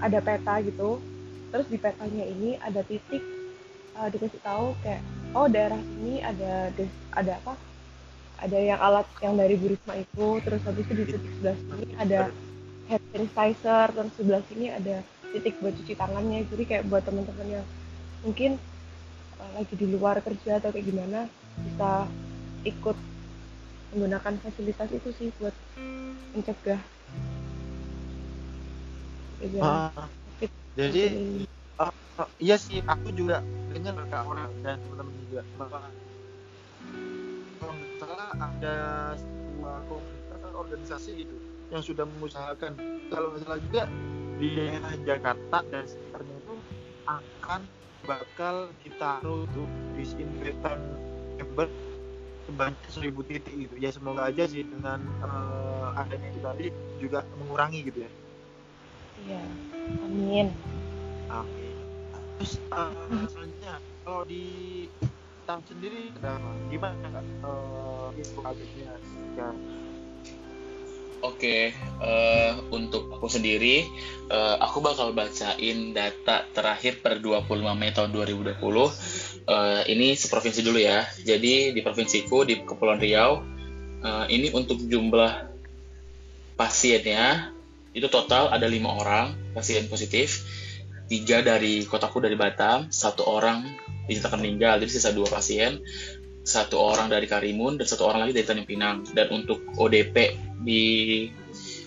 ada 0.02 0.20
peta 0.20 0.60
gitu. 0.66 1.00
Terus 1.54 1.68
di 1.70 1.78
petanya 1.78 2.26
ini 2.26 2.58
ada 2.58 2.82
titik 2.82 3.22
eh, 3.94 4.08
dikasih 4.10 4.42
tahu 4.42 4.74
kayak 4.82 5.02
oh 5.38 5.46
daerah 5.46 5.80
ini 6.02 6.20
ada 6.26 6.74
des- 6.74 7.02
ada 7.14 7.38
apa? 7.40 7.54
Ada 8.44 8.58
yang 8.60 8.80
alat 8.82 9.08
yang 9.24 9.38
dari 9.38 9.56
Bu 9.56 9.72
Risma 9.72 9.94
itu. 9.96 10.28
Terus 10.44 10.62
habis 10.66 10.84
itu 10.84 10.94
di 10.98 11.06
titik 11.06 11.32
sebelah 11.38 11.58
sini 11.58 11.88
ada 11.96 12.20
hand 12.90 13.04
sanitizer. 13.14 13.88
Dan 13.94 14.08
sebelah 14.18 14.44
sini 14.50 14.66
ada 14.74 15.06
titik 15.32 15.56
buat 15.62 15.78
cuci 15.78 15.94
tangannya. 15.96 16.44
Jadi 16.50 16.64
kayak 16.66 16.84
buat 16.90 17.06
teman-teman 17.06 17.62
yang 17.62 17.66
mungkin 18.26 18.58
uh, 19.40 19.52
lagi 19.56 19.76
di 19.78 19.88
luar 19.88 20.20
kerja 20.20 20.60
atau 20.60 20.74
kayak 20.74 20.90
gimana 20.90 21.30
bisa 21.62 22.08
ikut 22.64 22.98
menggunakan 23.94 24.34
fasilitas 24.42 24.90
itu 24.90 25.10
sih 25.14 25.30
buat 25.38 25.54
mencegah 26.34 26.82
Ah, 29.60 29.92
COVID 30.40 30.52
jadi 30.80 31.04
ini. 31.20 31.46
Oh, 31.82 32.30
iya 32.38 32.56
sih, 32.62 32.80
aku 32.86 33.10
juga 33.12 33.42
dengar 33.74 33.98
ke 34.06 34.18
orang 34.22 34.54
dan 34.62 34.78
teman-teman 34.86 35.14
juga 35.28 35.42
bahwa 35.58 35.82
kalau 37.58 37.74
nggak 37.74 37.92
salah 37.98 38.30
ada 38.38 38.76
sebuah 39.18 39.78
komunitas 39.90 40.40
atau 40.40 40.60
organisasi 40.62 41.10
gitu 41.26 41.36
yang 41.74 41.82
sudah 41.82 42.06
mengusahakan 42.06 42.78
kalau 43.10 43.34
nggak 43.34 43.42
salah 43.44 43.60
juga 43.60 43.82
di 44.38 44.48
daerah 44.54 44.94
Jakarta 45.04 45.58
dan 45.74 45.84
sekitarnya 45.90 46.36
itu 46.38 46.56
akan 47.10 47.62
bakal 48.06 48.56
ditaruh 48.84 49.50
tuh 49.52 49.68
disinfektan 49.98 50.78
chamber 51.38 51.68
sebanyak 52.44 52.80
seribu 52.92 53.22
titik 53.24 53.54
gitu 53.56 53.76
ya 53.80 53.90
semoga 53.90 54.28
aja 54.28 54.44
sih 54.46 54.68
dengan 54.68 55.00
eh, 55.24 56.00
adanya 56.00 56.28
itu 56.32 56.40
tadi 56.44 56.66
juga 57.00 57.20
mengurangi 57.40 57.80
gitu 57.88 58.00
ya 58.04 58.12
iya 59.24 59.44
amin 60.04 60.48
Oke. 61.34 61.66
Terus 62.38 62.54
uh, 62.70 62.94
selanjutnya 63.32 63.74
kalau 64.06 64.22
di 64.28 64.46
Tam 65.44 65.60
sendiri 65.68 66.08
gimana 66.72 67.04
kak 67.20 67.26
uh, 67.44 68.16
info 68.16 68.40
update-nya 68.48 68.96
sekarang? 69.36 69.60
Oke, 71.24 71.72
eh, 72.04 72.52
untuk 72.68 73.08
aku 73.16 73.32
sendiri, 73.32 73.88
eh, 74.28 74.56
aku 74.60 74.84
bakal 74.84 75.16
bacain 75.16 75.96
data 75.96 76.44
terakhir 76.52 77.00
per 77.00 77.24
25 77.24 77.80
Mei 77.80 77.96
tahun 77.96 78.12
2020. 78.12 79.33
Eh, 79.44 79.84
ini 79.92 80.16
seprovinsi 80.16 80.64
dulu 80.64 80.80
ya. 80.80 81.04
Jadi 81.20 81.76
di 81.76 81.82
provinsiku 81.84 82.48
di 82.48 82.64
Kepulauan 82.64 83.04
Riau, 83.04 83.44
eh, 84.00 84.26
ini 84.32 84.48
untuk 84.56 84.80
jumlah 84.80 85.52
pasiennya 86.56 87.52
itu 87.92 88.08
total 88.08 88.56
ada 88.56 88.64
lima 88.66 88.96
orang 88.96 89.36
pasien 89.52 89.92
positif, 89.92 90.48
tiga 91.12 91.44
dari 91.44 91.84
kotaku 91.84 92.24
dari 92.24 92.40
Batam, 92.40 92.88
satu 92.90 93.28
orang 93.28 93.68
dinyatakan 94.08 94.40
meninggal, 94.40 94.80
jadi 94.80 94.92
sisa 94.92 95.12
dua 95.12 95.28
pasien. 95.28 95.84
Satu 96.44 96.76
orang 96.76 97.08
dari 97.08 97.24
Karimun 97.24 97.80
dan 97.80 97.88
satu 97.88 98.04
orang 98.04 98.28
lagi 98.28 98.36
dari 98.36 98.44
Tanjung 98.44 98.68
Pinang. 98.68 99.08
Dan 99.16 99.32
untuk 99.32 99.64
ODP 99.80 100.36
di 100.60 100.84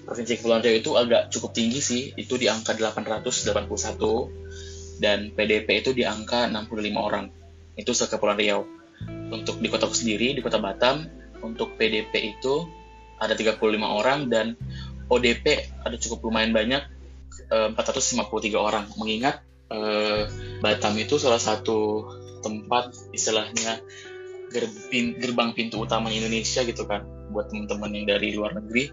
Provinsi 0.05 0.41
Kepulauan 0.41 0.65
Riau 0.65 0.81
itu 0.81 0.97
agak 0.97 1.29
cukup 1.33 1.53
tinggi 1.57 1.81
sih. 1.81 2.13
Itu 2.17 2.41
di 2.41 2.49
angka 2.49 2.73
881 2.73 4.97
dan 4.97 5.29
PDP 5.37 5.85
itu 5.85 5.93
di 5.93 6.09
angka 6.09 6.49
65 6.49 6.97
orang 6.97 7.29
itu 7.77 7.93
sekepulauan 7.93 8.41
Riau. 8.41 8.65
Untuk 9.31 9.61
di 9.61 9.69
kotaku 9.69 9.93
sendiri 9.93 10.33
di 10.33 10.41
kota 10.41 10.57
Batam 10.57 11.05
untuk 11.45 11.77
PDP 11.77 12.37
itu 12.37 12.65
ada 13.21 13.37
35 13.37 13.61
orang 13.85 14.29
dan 14.33 14.57
ODP 15.07 15.71
ada 15.87 15.97
cukup 15.97 16.29
lumayan 16.29 16.51
banyak 16.51 16.83
eh, 17.53 17.69
453 17.73 18.57
orang. 18.57 18.85
Mengingat 18.97 19.45
eh, 19.71 20.27
Batam 20.65 20.97
itu 20.97 21.21
salah 21.21 21.39
satu 21.39 22.09
tempat 22.41 22.93
istilahnya 23.13 23.81
gerbin- 24.51 25.19
gerbang 25.19 25.53
pintu 25.53 25.85
utama 25.85 26.11
Indonesia 26.11 26.65
gitu 26.65 26.89
kan. 26.89 27.05
Buat 27.31 27.53
teman-teman 27.53 27.93
yang 27.93 28.07
dari 28.09 28.33
luar 28.35 28.57
negeri 28.57 28.91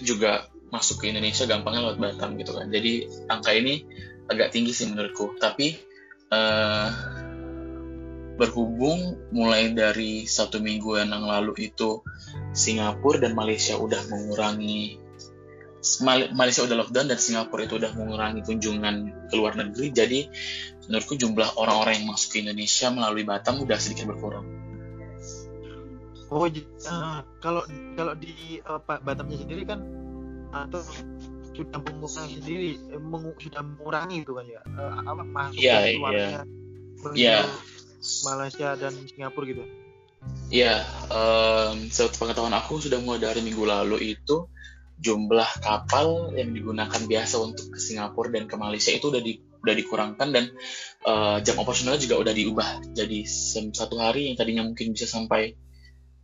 juga 0.00 0.48
masuk 0.70 1.02
ke 1.02 1.10
Indonesia 1.10 1.44
gampangnya 1.44 1.92
lewat 1.92 1.98
Batam 2.00 2.38
gitu 2.40 2.56
kan. 2.56 2.66
Jadi 2.72 3.06
angka 3.28 3.52
ini 3.54 3.84
agak 4.30 4.54
tinggi 4.54 4.72
sih 4.74 4.86
menurutku. 4.90 5.38
Tapi 5.38 5.76
eh, 6.30 6.88
berhubung 8.40 9.20
mulai 9.36 9.76
dari 9.76 10.24
satu 10.24 10.64
minggu 10.64 10.96
yang 10.96 11.12
lalu 11.12 11.68
itu 11.68 12.00
Singapura 12.56 13.20
dan 13.20 13.36
Malaysia 13.36 13.76
udah 13.76 14.00
mengurangi 14.08 14.96
Mal- 16.04 16.32
Malaysia 16.36 16.64
udah 16.64 16.76
lockdown 16.76 17.08
dan 17.08 17.16
Singapura 17.16 17.64
itu 17.64 17.80
udah 17.80 17.96
mengurangi 17.96 18.44
kunjungan 18.44 19.28
ke 19.32 19.34
luar 19.36 19.56
negeri. 19.56 19.88
Jadi 19.88 20.20
menurutku 20.84 21.16
jumlah 21.16 21.56
orang-orang 21.56 22.04
yang 22.04 22.12
masuk 22.12 22.36
ke 22.36 22.44
Indonesia 22.44 22.92
melalui 22.92 23.24
Batam 23.24 23.64
udah 23.64 23.80
sedikit 23.80 24.12
berkurang. 24.12 24.44
Oh, 26.28 26.44
uh, 26.44 27.20
kalau 27.40 27.64
kalau 27.96 28.12
di 28.12 28.60
uh, 28.60 28.76
Batamnya 28.84 29.40
sendiri 29.40 29.64
kan 29.64 29.80
atau 30.52 30.84
sudah 31.56 31.80
mengurangi 31.80 32.34
sendiri, 32.44 32.70
eh, 32.76 33.00
mengu- 33.00 33.40
sudah 33.40 33.64
mengurangi 33.64 34.20
itu 34.20 34.32
kan 34.36 34.46
ya, 34.46 34.60
eh, 34.60 34.92
apa 35.00 35.22
masuk 35.26 35.60
Iya, 35.64 35.74
dan 35.80 35.88
keluarnya 35.96 36.28
menuju 37.00 37.16
Iya. 37.18 37.38
Malaysia 38.24 38.76
dan 38.76 38.92
Singapura 39.08 39.46
gitu. 39.48 39.64
Ya, 40.52 40.84
em, 41.08 41.88
sepengetahuan 41.88 42.52
aku 42.52 42.82
sudah 42.82 43.00
mulai 43.00 43.22
dari 43.22 43.40
minggu 43.40 43.64
lalu 43.64 44.18
itu 44.18 44.50
jumlah 45.00 45.64
kapal 45.64 46.36
yang 46.36 46.52
digunakan 46.52 47.00
biasa 47.00 47.40
untuk 47.40 47.72
ke 47.72 47.80
Singapura 47.80 48.28
dan 48.28 48.44
ke 48.44 48.56
Malaysia 48.60 48.92
itu 48.92 49.08
udah 49.08 49.22
di, 49.24 49.40
udah 49.40 49.74
dikurangkan 49.74 50.28
dan 50.28 50.44
eh, 51.08 51.36
jam 51.40 51.56
operasionalnya 51.56 52.04
juga 52.04 52.20
udah 52.20 52.34
diubah 52.36 52.92
jadi 52.92 53.24
satu 53.72 53.96
hari 53.96 54.28
yang 54.28 54.36
tadinya 54.36 54.68
mungkin 54.68 54.92
bisa 54.92 55.08
sampai 55.08 55.56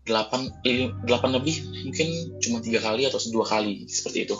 8, 0.07 0.62
eh, 0.62 0.92
8 0.92 1.34
lebih 1.34 1.57
mungkin 1.88 2.38
cuma 2.38 2.62
tiga 2.62 2.78
kali 2.78 3.09
atau 3.11 3.18
dua 3.32 3.42
kali 3.42 3.90
seperti 3.90 4.30
itu. 4.30 4.36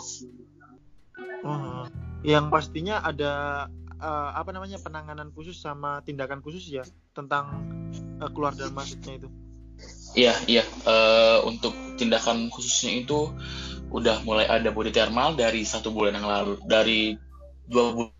Oh, 1.43 1.83
yang 2.23 2.47
pastinya 2.47 3.03
ada 3.03 3.67
eh, 3.97 4.29
apa 4.33 4.49
namanya 4.53 4.77
penanganan 4.81 5.29
khusus 5.33 5.57
sama 5.57 6.01
tindakan 6.05 6.41
khusus 6.41 6.69
ya 6.69 6.83
tentang 7.13 7.67
eh, 8.21 8.29
keluar 8.31 8.53
dan 8.53 8.73
masuknya 8.73 9.25
itu. 9.25 9.29
Iya, 10.17 10.33
iya. 10.49 10.63
Eh, 10.65 11.39
untuk 11.45 11.73
tindakan 12.01 12.49
khususnya 12.49 13.05
itu 13.05 13.29
udah 13.93 14.25
mulai 14.25 14.49
ada 14.49 14.73
body 14.73 14.91
thermal 14.91 15.37
dari 15.37 15.63
satu 15.63 15.93
bulan 15.93 16.17
yang 16.17 16.27
lalu, 16.27 16.59
dari 16.65 17.15
dua 17.69 17.93
bulan 17.93 18.15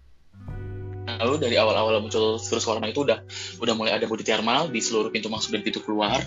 yang 1.07 1.19
lalu 1.23 1.36
dari 1.39 1.55
awal-awal 1.55 2.03
muncul 2.03 2.36
virus 2.36 2.65
corona 2.67 2.91
itu 2.91 3.03
udah 3.07 3.23
udah 3.63 3.73
mulai 3.75 3.95
ada 3.95 4.05
body 4.07 4.23
thermal 4.28 4.67
di 4.67 4.84
seluruh 4.84 5.07
pintu 5.11 5.32
masuk 5.32 5.55
dan 5.55 5.63
pintu 5.63 5.80
keluar, 5.84 6.19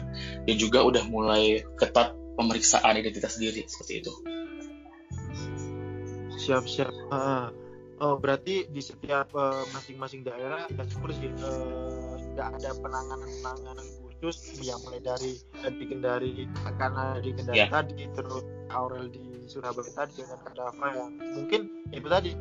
dan 0.44 0.56
juga 0.56 0.82
udah 0.84 1.04
mulai 1.08 1.62
ketat 1.76 2.16
pemeriksaan 2.36 2.96
identitas 2.96 3.36
diri 3.36 3.64
seperti 3.68 3.92
itu. 4.04 4.12
Siap-siap. 6.40 6.88
Ah, 7.12 7.52
oh, 8.00 8.16
berarti 8.16 8.66
di 8.72 8.82
setiap 8.82 9.30
eh, 9.36 9.64
masing-masing 9.76 10.24
daerah 10.24 10.66
ya 10.72 10.84
syukur 10.88 11.12
sih 11.14 11.28
eh, 11.30 12.12
sudah 12.30 12.46
ada 12.56 12.70
penanganan-penanganan 12.80 13.86
khusus 14.20 14.60
yang 14.60 14.80
mulai 14.84 15.00
dari 15.00 15.32
di 15.80 15.84
Kendari 15.88 16.44
karena 16.76 17.16
di 17.20 17.30
Kendari 17.32 17.56
Ya. 17.60 17.68
tadi 17.72 18.04
terus 18.12 18.44
Aurel 18.72 19.08
di 19.08 19.48
Surabaya 19.48 19.90
tadi 19.96 20.20
dengan 20.20 20.38
Kadafa 20.44 20.86
yang 20.92 21.10
mungkin 21.36 21.60
itu 21.92 22.08
tadi 22.08 22.32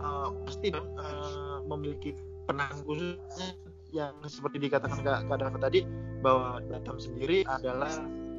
eh, 0.00 0.28
pasti 0.48 0.66
dong 0.72 0.88
eh, 0.96 1.58
memiliki 1.66 2.10
penanganan 2.46 2.80
khususnya 2.84 3.48
yang 3.94 4.12
seperti 4.26 4.56
dikatakan 4.68 5.00
Kak 5.00 5.20
Kadafa 5.30 5.58
tadi 5.62 5.80
bahwa 6.20 6.58
Batam 6.68 6.98
sendiri 6.98 7.46
adalah 7.46 7.92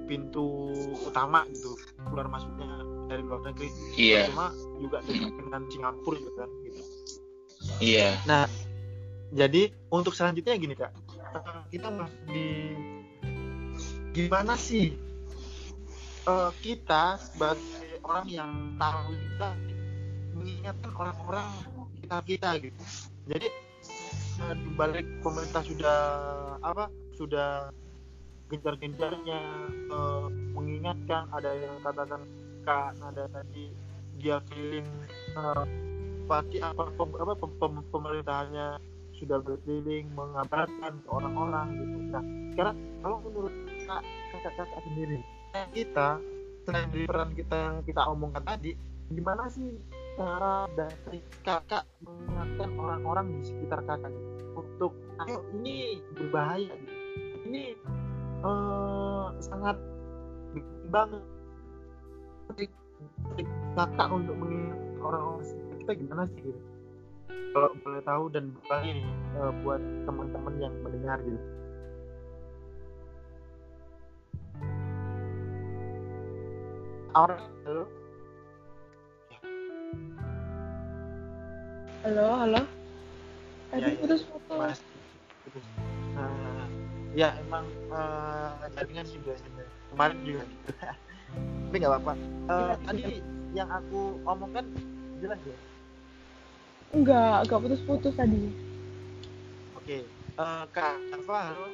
pintu 0.07 0.71
utama 1.03 1.43
gitu 1.51 1.75
keluar 2.07 2.31
masuknya 2.31 2.67
dari 3.07 3.23
luar 3.23 3.41
negeri 3.47 3.69
Iya, 3.95 4.27
cuma 4.29 4.51
juga 4.77 5.01
dekat 5.07 5.31
dengan 5.33 5.61
Singapura 5.71 6.17
juga 6.19 6.31
kan 6.45 6.49
gitu. 6.63 6.81
iya. 7.81 8.09
Nah, 8.29 8.45
jadi 9.33 9.71
untuk 9.91 10.13
selanjutnya 10.13 10.55
gini 10.55 10.75
kak, 10.77 10.93
kita 11.71 11.87
masih 11.91 12.21
di 12.31 12.47
gimana 14.15 14.53
sih 14.57 14.97
eh, 16.25 16.51
kita 16.63 17.21
sebagai 17.21 18.01
orang 18.01 18.27
yang 18.31 18.51
tahu 18.79 19.13
kita 19.13 19.49
mengingatkan 20.33 20.91
orang-orang 20.95 21.47
kita 22.01 22.17
kita 22.25 22.49
gitu. 22.63 22.81
Jadi 23.27 23.47
eh, 24.41 24.53
di 24.57 24.69
balik 24.73 25.05
pemerintah 25.21 25.61
sudah 25.65 25.99
apa 26.63 26.89
sudah 27.19 27.69
gencar-gencarnya 28.47 29.39
eh, 29.91 30.25
mengingatkan 30.55 31.27
ada 31.35 31.51
yang 31.51 31.77
katakan 31.83 32.23
kak 32.67 32.99
ada 32.99 33.31
tadi 33.31 33.71
dia 34.19 34.43
keliling 34.51 34.87
eh, 35.39 35.63
pasti 36.27 36.59
apa 36.59 36.91
pem- 36.99 37.15
apa 37.15 37.33
pem- 37.39 37.55
pem- 37.55 37.87
pemerintahannya 37.95 38.75
sudah 39.15 39.39
berkeliling 39.39 40.11
mengabarkan 40.11 40.99
ke 40.99 41.07
orang-orang 41.07 41.67
gitu. 41.79 41.97
Nah, 42.11 42.23
sekarang 42.53 42.75
kalau 42.99 43.17
menurut 43.23 43.53
kak 43.87 44.03
kakak-kakak 44.35 44.81
sendiri, 44.83 45.17
kita 45.71 46.19
selain 46.67 46.87
dari 46.91 47.05
peran 47.07 47.31
kita 47.31 47.55
yang 47.55 47.75
kita 47.87 48.01
omongkan 48.03 48.43
tadi, 48.43 48.75
gimana 49.15 49.47
sih 49.47 49.79
cara 50.19 50.67
dari 50.75 51.23
kakak 51.47 51.87
mengingatkan 52.03 52.69
orang-orang 52.75 53.25
di 53.39 53.41
sekitar 53.47 53.79
kakak? 53.87 54.11
Untuk 54.57 54.91
ayo 55.23 55.39
ini 55.55 56.03
berbahaya 56.13 56.73
gitu. 56.75 56.95
ini 57.47 57.63
eh, 58.43 59.25
sangat 59.39 59.79
banget 60.91 61.23
kakak 63.77 64.09
untuk 64.09 64.33
mengingat 64.41 64.79
orang-orang 64.97 65.45
sekitar. 65.45 65.75
Kita 65.77 65.91
gimana 66.01 66.21
sih 66.33 66.41
gitu? 66.41 66.61
Kalau 67.53 67.69
boleh 67.85 68.01
tahu 68.01 68.23
dan 68.33 68.43
berbagi 68.49 68.89
nih 68.97 69.07
eh, 69.37 69.51
buat 69.61 69.81
teman-teman 70.09 70.53
yang 70.57 70.73
mendengar 70.81 71.21
gitu. 71.21 71.41
Orang 77.13 77.41
halo? 77.65 77.83
Halo, 82.01 82.25
halo. 82.39 82.61
Tadi 83.67 83.81
Ya, 83.83 83.89
ya. 83.89 83.99
putus-putus. 83.99 84.57
mas. 84.57 84.79
Eh, 86.17 86.65
ya 87.13 87.29
emang 87.41 87.65
eh, 87.93 88.51
jaringan 88.73 89.05
sih 89.05 89.19
biasanya 89.21 89.65
kemarin 89.93 90.17
juga. 90.25 90.43
Gitu 90.45 90.71
tapi 91.67 91.75
nggak 91.77 91.91
apa-apa. 91.93 92.13
Iya, 92.47 92.75
tadi 92.81 93.03
yang 93.51 93.69
aku 93.69 94.19
omongkan 94.23 94.65
jelas 95.19 95.39
ya 95.43 95.57
Enggak, 96.87 97.43
enggak 97.43 97.59
putus-putus 97.61 98.15
tadi. 98.15 98.47
oke 99.75 99.97
Eh, 100.37 100.63
kak 100.69 100.95
apa 101.11 101.37
halo 101.51 101.67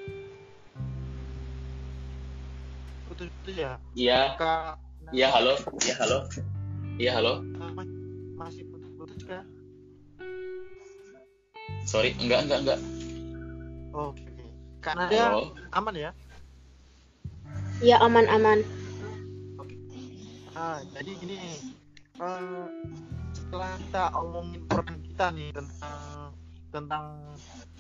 putus-putus 3.06 3.56
ya 3.56 3.76
Iya, 3.94 4.34
kak 4.36 4.80
iya 5.12 5.28
halo, 5.30 5.54
iya 5.84 5.94
halo, 6.02 6.18
iya 6.98 7.12
halo. 7.14 7.34
Mas- 7.76 8.00
masih 8.34 8.64
putus-putus 8.72 9.22
kak 9.24 9.46
Sorry, 11.84 12.16
enggak 12.18 12.48
enggak 12.48 12.60
enggak. 12.64 12.80
oke 13.92 14.24
oke 14.24 14.48
kak 14.80 14.94
Nadia 14.96 15.30
Halo. 15.30 15.42
aman 15.72 15.96
ya 15.96 16.12
Ya 17.84 18.00
aman-aman. 18.00 18.64
Ah, 20.54 20.80
jadi 20.94 21.12
gini. 21.18 21.38
Eh, 22.22 22.66
setelah 23.34 23.74
kita 23.82 24.04
omongin 24.22 24.62
peran 24.70 25.02
kita 25.02 25.34
nih 25.34 25.50
tentang 25.50 26.30
tentang 26.70 27.06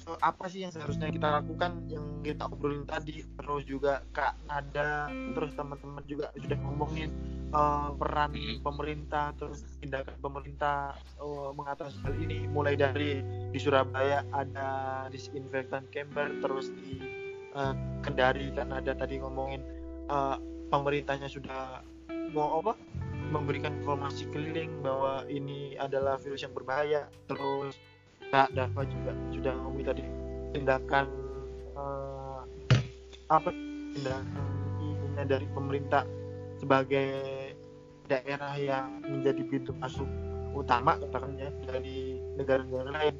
eh, 0.09 0.19
apa 0.21 0.45
sih 0.49 0.65
yang 0.65 0.73
seharusnya 0.73 1.13
kita 1.13 1.29
lakukan 1.41 1.85
yang 1.85 2.05
kita 2.25 2.49
obrolin 2.49 2.85
tadi 2.85 3.21
terus 3.37 3.63
juga 3.69 4.01
Kak 4.13 4.49
Nada 4.49 5.09
terus 5.37 5.53
teman-teman 5.53 6.01
juga 6.09 6.33
sudah 6.33 6.57
ngomongin 6.65 7.09
eh, 7.53 7.89
peran 7.97 8.33
pemerintah 8.65 9.37
terus 9.37 9.65
tindakan 9.81 10.17
pemerintah 10.17 10.97
eh, 11.21 11.49
mengatasi 11.53 11.97
hal 12.01 12.13
ini 12.21 12.49
mulai 12.49 12.73
dari 12.73 13.21
di 13.53 13.59
Surabaya 13.61 14.25
ada 14.33 15.05
disinfektan 15.13 15.85
camper 15.93 16.41
terus 16.41 16.73
di 16.73 16.97
eh, 17.53 17.73
Kendari 18.01 18.49
kan 18.53 18.73
ada 18.73 18.97
tadi 18.97 19.21
ngomongin 19.21 19.61
eh, 20.09 20.37
pemerintahnya 20.73 21.29
sudah 21.29 21.92
mau 22.31 22.63
apa? 22.63 22.73
Memberikan 23.33 23.73
informasi 23.81 24.29
keliling 24.29 24.69
bahwa 24.85 25.25
ini 25.27 25.75
adalah 25.75 26.15
virus 26.21 26.45
yang 26.45 26.53
berbahaya. 26.53 27.09
Terus 27.27 27.75
Kak 28.29 28.53
Dava 28.55 28.81
juga 28.87 29.11
sudah 29.33 29.53
ngomong 29.57 29.83
tadi 29.83 30.03
tindakan 30.55 31.05
eh, 31.75 32.41
apa? 33.27 33.49
Tindakan 33.97 34.45
ini 34.79 35.23
dari 35.27 35.47
pemerintah 35.51 36.03
sebagai 36.61 37.09
daerah 38.07 38.53
yang 38.55 39.01
menjadi 39.03 39.41
pintu 39.47 39.71
masuk 39.81 40.07
utama 40.53 40.95
katakannya 41.01 41.49
dari 41.65 42.21
negara-negara 42.37 42.89
lain. 42.93 43.15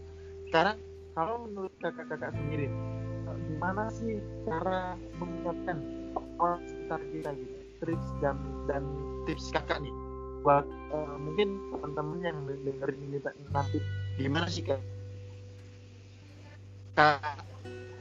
Sekarang 0.48 0.78
kalau 1.18 1.50
menurut 1.50 1.74
kakak-kakak 1.82 2.34
sendiri 2.38 2.70
gimana 3.54 3.88
sih 3.94 4.20
cara 4.44 4.98
mengingatkan 5.18 5.78
orang 6.40 6.62
sekitar 6.68 7.02
kita 7.12 7.30
gitu 7.38 7.53
tips 7.84 8.08
dan 8.24 8.38
dan 8.66 8.84
tips 9.28 9.52
kakak 9.52 9.80
nih. 9.84 9.94
Buat 10.44 10.68
eh, 10.68 11.16
mungkin 11.20 11.60
teman-teman 11.72 12.20
yang 12.24 12.38
dengerin 12.48 13.00
ini 13.08 13.18
nanti. 13.52 13.80
Gimana 14.20 14.48
sih 14.48 14.64
kak? 14.64 14.82
Kak 16.94 17.42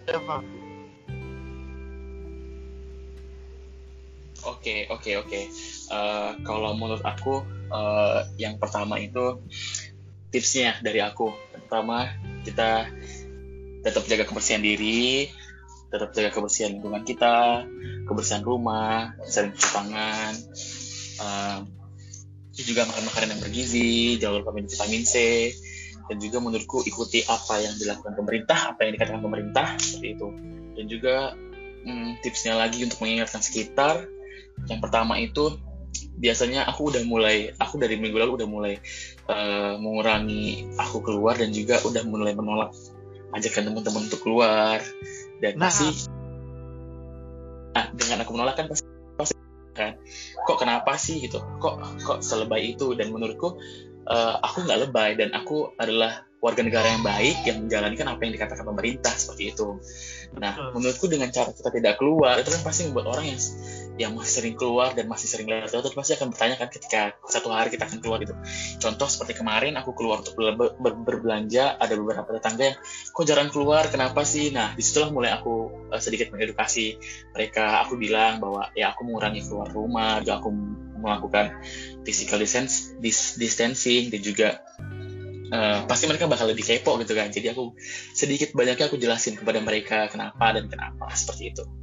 Eva 0.05 0.45
Oke, 4.43 4.91
oke, 4.91 5.11
oke. 5.23 5.41
Eh, 5.87 6.31
kalau 6.43 6.75
menurut 6.75 7.03
aku, 7.07 7.47
eh, 7.71 8.21
yang 8.43 8.59
pertama 8.59 8.99
itu 8.99 9.39
tipsnya 10.35 10.83
dari 10.83 10.99
aku. 10.99 11.31
Pertama, 11.55 12.11
kita 12.43 12.91
tetap 13.87 14.03
jaga 14.11 14.27
kebersihan 14.27 14.63
diri, 14.63 15.31
tetap 15.93 16.09
jaga 16.17 16.33
kebersihan 16.33 16.73
lingkungan 16.73 17.05
kita, 17.05 17.69
kebersihan 18.09 18.41
rumah, 18.41 19.13
sering 19.29 19.53
cuci 19.53 19.69
tangan, 19.77 20.33
terus 22.57 22.67
juga 22.69 22.89
makan 22.89 23.05
makanan 23.13 23.29
yang 23.37 23.41
bergizi, 23.45 24.17
jangan 24.17 24.41
lupa 24.41 24.57
minum 24.57 24.73
vitamin 24.73 25.05
C, 25.05 25.15
dan 26.09 26.17
juga 26.17 26.41
menurutku 26.41 26.81
ikuti 26.89 27.21
apa 27.29 27.61
yang 27.61 27.77
dilakukan 27.77 28.17
pemerintah, 28.17 28.73
apa 28.73 28.89
yang 28.89 28.97
dikatakan 28.97 29.21
pemerintah, 29.21 29.67
seperti 29.77 30.09
itu. 30.17 30.29
Dan 30.73 30.85
juga 30.89 31.17
hmm, 31.85 32.25
tipsnya 32.25 32.57
lagi 32.57 32.85
untuk 32.85 33.05
mengingatkan 33.05 33.45
sekitar, 33.45 34.09
yang 34.69 34.81
pertama 34.81 35.21
itu 35.21 35.61
biasanya 36.17 36.69
aku 36.69 36.93
udah 36.93 37.03
mulai 37.05 37.53
aku 37.57 37.81
dari 37.81 37.97
minggu 38.01 38.17
lalu 38.17 38.33
udah 38.41 38.49
mulai 38.49 38.75
eh, 39.29 39.75
mengurangi 39.81 40.77
aku 40.77 41.01
keluar 41.05 41.37
dan 41.41 41.53
juga 41.53 41.81
udah 41.85 42.05
mulai 42.05 42.33
menolak 42.37 42.73
ajakan 43.33 43.73
teman-teman 43.73 44.13
untuk 44.13 44.21
keluar 44.21 44.79
dan 45.43 45.59
Nah. 45.59 45.67
pasti 45.67 45.89
nah, 47.75 47.87
dengan 47.91 48.23
aku 48.23 48.31
menolak 48.39 48.55
kan 48.55 48.67
pasti, 48.71 48.87
pasti 49.19 49.35
kan 49.75 49.99
kok 50.47 50.59
kenapa 50.63 50.95
sih 50.95 51.19
gitu 51.19 51.43
kok 51.59 51.83
kok 52.07 52.19
selebay 52.23 52.79
itu 52.79 52.95
dan 52.95 53.11
menurutku 53.11 53.59
eh, 54.07 54.35
aku 54.39 54.63
nggak 54.63 54.79
lebay 54.89 55.19
dan 55.19 55.35
aku 55.35 55.75
adalah 55.75 56.23
warga 56.43 56.63
negara 56.63 56.91
yang 56.91 57.03
baik 57.07 57.37
yang 57.47 57.59
menjalankan 57.67 58.07
apa 58.07 58.21
yang 58.27 58.35
dikatakan 58.35 58.65
pemerintah 58.67 59.15
seperti 59.15 59.55
itu 59.55 59.79
nah 60.39 60.55
Betul. 60.55 60.71
menurutku 60.79 61.07
dengan 61.11 61.29
cara 61.35 61.51
kita 61.51 61.71
tidak 61.75 61.95
keluar 61.99 62.39
itu 62.39 62.51
kan 62.55 62.63
pasti 62.63 62.87
membuat 62.87 63.19
orang 63.19 63.35
yang 63.35 63.41
yang 64.03 64.19
masih 64.19 64.43
sering 64.43 64.55
keluar 64.59 64.91
dan 64.99 65.07
masih 65.07 65.31
sering 65.31 65.47
lewat-lewat 65.47 65.95
pasti 65.95 66.19
akan 66.19 66.35
bertanya 66.35 66.57
kan 66.59 66.69
ketika 66.75 67.01
satu 67.31 67.55
hari 67.55 67.71
kita 67.71 67.87
akan 67.87 68.03
keluar 68.03 68.19
gitu. 68.19 68.35
Contoh 68.83 69.07
seperti 69.07 69.39
kemarin 69.39 69.79
aku 69.79 69.95
keluar 69.95 70.19
untuk 70.27 70.35
ber- 70.35 70.75
ber- 70.75 70.99
berbelanja, 70.99 71.79
ada 71.79 71.95
beberapa 71.95 72.27
tetangga 72.35 72.75
yang 72.75 72.77
kok 73.15 73.25
jarang 73.25 73.49
keluar, 73.55 73.87
kenapa 73.87 74.27
sih? 74.27 74.51
Nah 74.51 74.75
di 74.75 74.83
situlah 74.83 75.15
mulai 75.15 75.31
aku 75.31 75.71
eh, 75.95 76.03
sedikit 76.03 76.35
mengedukasi 76.35 76.99
mereka. 77.31 77.87
Aku 77.87 77.95
bilang 77.95 78.43
bahwa 78.43 78.75
ya 78.75 78.91
aku 78.91 79.07
mengurangi 79.07 79.47
keluar 79.47 79.71
rumah, 79.71 80.19
juga 80.19 80.43
aku 80.43 80.51
melakukan 80.99 81.63
physical 82.03 82.43
distance, 82.43 82.99
dis- 82.99 83.39
distancing 83.39 84.11
dan 84.11 84.21
juga 84.21 84.49
eh, 85.53 85.79
pasti 85.87 86.11
mereka 86.11 86.27
bakal 86.27 86.51
lebih 86.51 86.67
kepo 86.67 86.99
gitu 86.99 87.15
kan. 87.15 87.31
Jadi 87.31 87.55
aku 87.55 87.79
sedikit 88.19 88.51
banyaknya 88.51 88.91
aku 88.91 88.99
jelasin 88.99 89.39
kepada 89.39 89.63
mereka 89.63 90.11
kenapa 90.11 90.59
dan 90.59 90.67
kenapa 90.67 91.07
seperti 91.15 91.55
itu. 91.55 91.82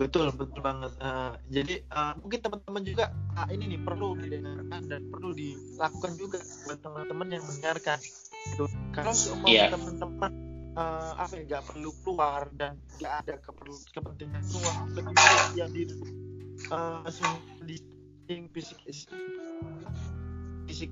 Betul 0.00 0.32
betul 0.32 0.60
banget 0.60 0.92
Eh, 0.96 1.32
jadi 1.52 1.74
eh, 1.84 2.12
mungkin 2.16 2.40
teman-teman 2.40 2.82
juga 2.82 3.04
ah, 3.36 3.44
ini 3.46 3.64
nih 3.68 3.80
perlu 3.80 4.16
didengarkan 4.16 4.80
dan 4.88 5.02
perlu 5.06 5.30
dilakukan 5.30 6.12
juga 6.16 6.40
buat 6.64 6.78
teman-teman 6.80 7.26
yang 7.28 7.44
mendengarkan 7.44 7.98
gitu 8.00 8.64
kalau 8.90 9.12
mau 9.36 9.46
Iya. 9.46 9.68
teman-teman 9.70 10.30
eh, 10.72 11.12
apa 11.14 11.32
ya 11.36 11.42
nggak 11.46 11.64
perlu 11.68 11.90
keluar 12.00 12.48
dan 12.56 12.80
nggak 12.96 13.14
ada 13.20 13.34
keperlu 13.38 13.76
kepentingan 13.92 14.42
keluar 14.48 14.76
lebih 14.88 15.12
baik 15.12 15.48
yang 15.54 15.70
di 15.70 15.82
eh, 16.64 17.00
di 17.60 17.76
fisik 18.48 18.78
fisik 20.64 20.90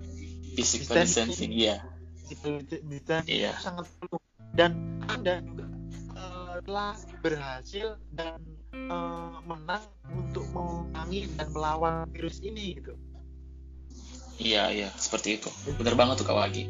Physical 0.59 1.07
Distancing. 1.07 1.55
iya. 1.55 1.77
physical 2.27 2.59
distancing 2.67 3.25
Iya. 3.31 3.53
itu 3.55 3.63
sangat 3.63 3.87
perlu 3.97 4.19
dan 4.53 4.71
anda 5.07 5.39
juga 5.41 5.65
eh, 6.13 6.57
telah 6.61 6.93
berhasil 7.23 7.89
dan 8.11 8.43
eh, 8.75 9.37
menang 9.45 9.85
untuk 10.13 10.45
mengurangi 10.53 11.29
dan 11.37 11.49
melawan 11.53 12.05
virus 12.13 12.41
ini 12.43 12.77
gitu 12.79 12.95
Iya, 14.39 14.71
iya, 14.71 14.89
seperti 14.95 15.43
itu. 15.43 15.51
Bener 15.83 15.99
banget 15.99 16.23
tuh 16.23 16.31
Kak 16.31 16.39
Wagi. 16.39 16.63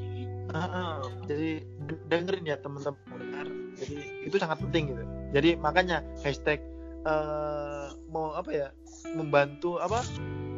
Heeh, 0.48 0.92
jadi 1.28 1.50
de- 1.84 2.02
dengerin 2.08 2.48
ya 2.48 2.56
teman-teman 2.56 2.96
benar 3.12 3.46
jadi 3.78 3.96
itu 4.24 4.36
sangat 4.40 4.58
penting 4.64 4.96
gitu 4.96 5.04
jadi 5.36 5.60
makanya 5.60 6.00
hashtag 6.24 6.64
eh, 7.04 7.88
mau 8.08 8.32
apa 8.32 8.50
ya 8.50 8.68
membantu 9.12 9.76
apa 9.76 10.02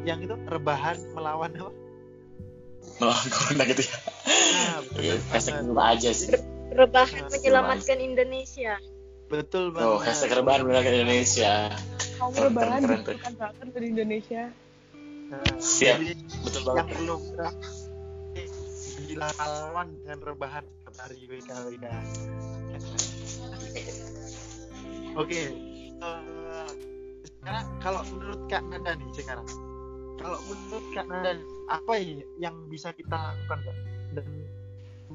yang 0.07 0.23
itu 0.25 0.39
rebahan 0.49 0.97
melawan 1.13 1.53
apa 1.59 1.73
Melawan 2.97 3.29
corona 3.29 3.65
gitu 3.69 3.83
ya. 3.85 3.97
nah, 4.57 4.81
Iya, 4.97 5.15
hashtag 5.33 5.69
aja 5.77 6.11
sih. 6.17 6.33
Rebahan 6.73 7.29
Nah, 7.29 7.33
menyelamatkan 7.33 7.99
Indonesia. 8.01 8.77
Betul 9.31 9.71
banget 9.71 9.87
Oh, 9.87 9.99
hashtag 9.99 10.35
rebahan 10.35 10.61
beneran 10.63 10.85
Indonesia. 10.85 11.71
Kamu 12.19 12.31
Keren, 12.31 12.45
rebahan 12.51 12.81
keren, 12.83 13.01
keren. 13.01 13.17
bukan 13.17 13.33
banget 13.39 13.67
dari 13.71 13.87
Indonesia. 13.89 14.43
Nah, 15.31 15.55
Siap. 15.57 15.97
jadi 15.97 16.15
Betul 16.43 16.61
yang 16.61 16.67
banget. 16.69 16.87
perlu 16.91 17.15
kita 17.23 17.49
gila 19.01 19.29
lawan 19.33 19.89
dengan 19.97 20.19
rebahan 20.21 20.65
hari 20.93 21.19
WK 21.25 21.49
WK 21.67 21.85
Oke. 25.13 25.43
Eh, 25.97 26.71
sekarang 27.25 27.67
kalau 27.81 28.03
menurut 28.07 28.41
Kak 28.47 28.63
Nanda 28.65 28.95
nih 28.95 29.11
sekarang, 29.13 29.47
kalau 30.17 30.39
menurut 30.45 30.85
Kak 30.93 31.07
Nanda 31.07 31.33
apa 31.67 31.93
ya 31.97 32.21
yang 32.39 32.55
bisa 32.67 32.91
kita 32.91 33.15
lakukan 33.15 33.59
Kak? 33.65 33.77
Dan 34.13 34.27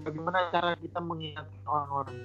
bagaimana 0.01 0.39
cara 0.49 0.75
kita 0.75 0.99
mengingatkan 0.99 1.63
orang-orang? 1.65 2.17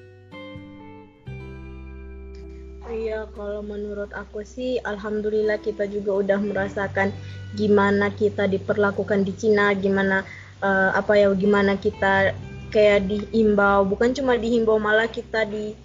Iya, 2.91 3.31
kalau 3.39 3.63
menurut 3.63 4.11
aku 4.11 4.43
sih, 4.43 4.83
alhamdulillah 4.83 5.63
kita 5.63 5.87
juga 5.87 6.27
udah 6.27 6.39
merasakan 6.43 7.15
gimana 7.55 8.11
kita 8.11 8.51
diperlakukan 8.51 9.23
di 9.23 9.31
Cina, 9.39 9.71
gimana 9.79 10.27
uh, 10.59 10.91
apa 10.99 11.15
ya, 11.15 11.31
gimana 11.39 11.79
kita 11.79 12.35
kayak 12.75 13.07
dihimbau, 13.07 13.87
bukan 13.87 14.11
cuma 14.11 14.35
dihimbau 14.35 14.83
malah 14.83 15.07
kita 15.07 15.47
di 15.47 15.79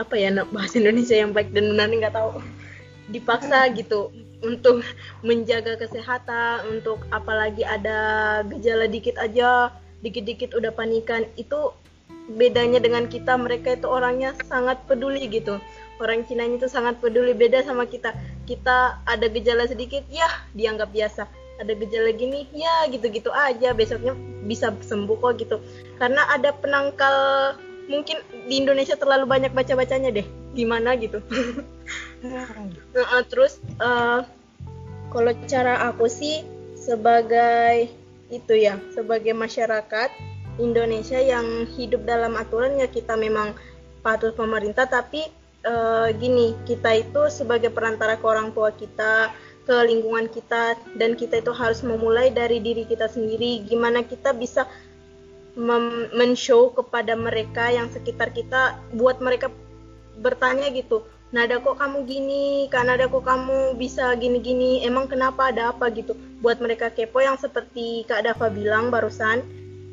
apa 0.00 0.16
ya 0.16 0.32
bahasa 0.48 0.80
Indonesia 0.80 1.16
yang 1.16 1.32
baik 1.32 1.52
dan 1.56 1.72
benar 1.72 1.88
nggak 1.88 2.12
tahu. 2.12 2.44
Dipaksa 3.08 3.72
gitu 3.72 4.12
untuk 4.44 4.84
menjaga 5.24 5.80
kesehatan, 5.80 6.76
untuk 6.76 7.08
apalagi 7.08 7.64
ada 7.64 8.40
gejala 8.52 8.84
dikit 8.84 9.16
aja, 9.16 9.72
dikit-dikit 10.04 10.52
udah 10.52 10.76
panikan, 10.76 11.24
itu 11.40 11.72
bedanya 12.36 12.76
dengan 12.76 13.08
kita 13.08 13.40
mereka 13.40 13.72
itu 13.72 13.88
orangnya 13.88 14.36
sangat 14.44 14.76
peduli 14.84 15.24
gitu 15.32 15.56
orang 15.98 16.24
Cina 16.26 16.46
itu 16.46 16.66
sangat 16.70 16.98
peduli 17.02 17.34
beda 17.34 17.62
sama 17.62 17.84
kita. 17.86 18.14
Kita 18.46 19.02
ada 19.04 19.26
gejala 19.28 19.68
sedikit 19.68 20.02
ya 20.08 20.26
dianggap 20.54 20.90
biasa. 20.94 21.26
Ada 21.58 21.74
gejala 21.74 22.14
gini 22.14 22.46
ya 22.54 22.86
gitu-gitu 22.90 23.30
aja. 23.34 23.74
Besoknya 23.74 24.14
bisa 24.46 24.72
sembuh 24.72 25.18
kok 25.18 25.32
gitu. 25.42 25.56
Karena 25.98 26.26
ada 26.30 26.54
penangkal 26.54 27.16
mungkin 27.88 28.20
di 28.46 28.60
Indonesia 28.60 28.94
terlalu 28.94 29.26
banyak 29.26 29.52
baca-bacanya 29.52 30.14
deh. 30.14 30.26
Gimana 30.54 30.96
gitu. 30.98 31.20
Nah, 32.18 32.50
terus 33.30 33.62
uh, 33.78 34.26
kalau 35.14 35.32
cara 35.46 35.88
aku 35.88 36.10
sih 36.10 36.42
sebagai 36.74 37.88
itu 38.28 38.54
ya 38.58 38.76
sebagai 38.92 39.32
masyarakat 39.32 40.10
Indonesia 40.60 41.16
yang 41.16 41.64
hidup 41.78 42.04
dalam 42.04 42.36
aturan 42.36 42.76
ya 42.76 42.90
kita 42.90 43.16
memang 43.16 43.54
patuh 44.04 44.34
pemerintah 44.34 44.84
tapi 44.84 45.30
uh, 45.68 46.08
gini 46.16 46.56
kita 46.64 47.04
itu 47.04 47.28
sebagai 47.28 47.68
perantara 47.68 48.16
ke 48.16 48.24
orang 48.24 48.56
tua 48.56 48.72
kita 48.72 49.28
ke 49.68 49.76
lingkungan 49.84 50.32
kita 50.32 50.80
dan 50.96 51.12
kita 51.12 51.44
itu 51.44 51.52
harus 51.52 51.84
memulai 51.84 52.32
dari 52.32 52.56
diri 52.64 52.88
kita 52.88 53.04
sendiri. 53.12 53.68
Gimana 53.68 54.00
kita 54.00 54.32
bisa 54.32 54.64
men-show 56.14 56.70
kepada 56.72 57.18
mereka 57.18 57.68
yang 57.68 57.90
sekitar 57.92 58.32
kita 58.32 58.78
buat 58.94 59.18
mereka 59.18 59.52
bertanya 60.22 60.70
gitu 60.70 61.02
Nada 61.28 61.60
kok 61.60 61.76
kamu 61.76 62.08
gini, 62.08 62.72
kan 62.72 62.88
Nada 62.88 63.04
kok 63.04 63.20
kamu 63.20 63.76
bisa 63.76 64.16
gini-gini, 64.16 64.80
emang 64.80 65.04
kenapa 65.12 65.52
ada 65.52 65.76
apa? 65.76 65.92
gitu. 65.92 66.16
Buat 66.40 66.56
mereka 66.64 66.88
kepo 66.88 67.20
yang 67.20 67.36
seperti 67.36 68.08
Kak 68.08 68.24
Dava 68.24 68.48
bilang 68.48 68.88
barusan, 68.88 69.44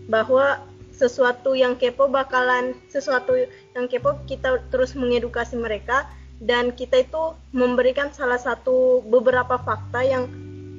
bahwa 0.08 0.64
sesuatu 0.96 1.54
yang 1.54 1.76
kepo 1.76 2.08
bakalan 2.08 2.72
sesuatu 2.88 3.36
yang 3.76 3.92
kepo 3.92 4.16
kita 4.24 4.64
terus 4.72 4.96
mengedukasi 4.96 5.60
mereka. 5.60 6.08
Dan 6.36 6.76
kita 6.76 7.00
itu 7.00 7.32
memberikan 7.56 8.12
salah 8.12 8.36
satu 8.36 9.00
beberapa 9.08 9.56
fakta 9.56 10.04
yang 10.04 10.28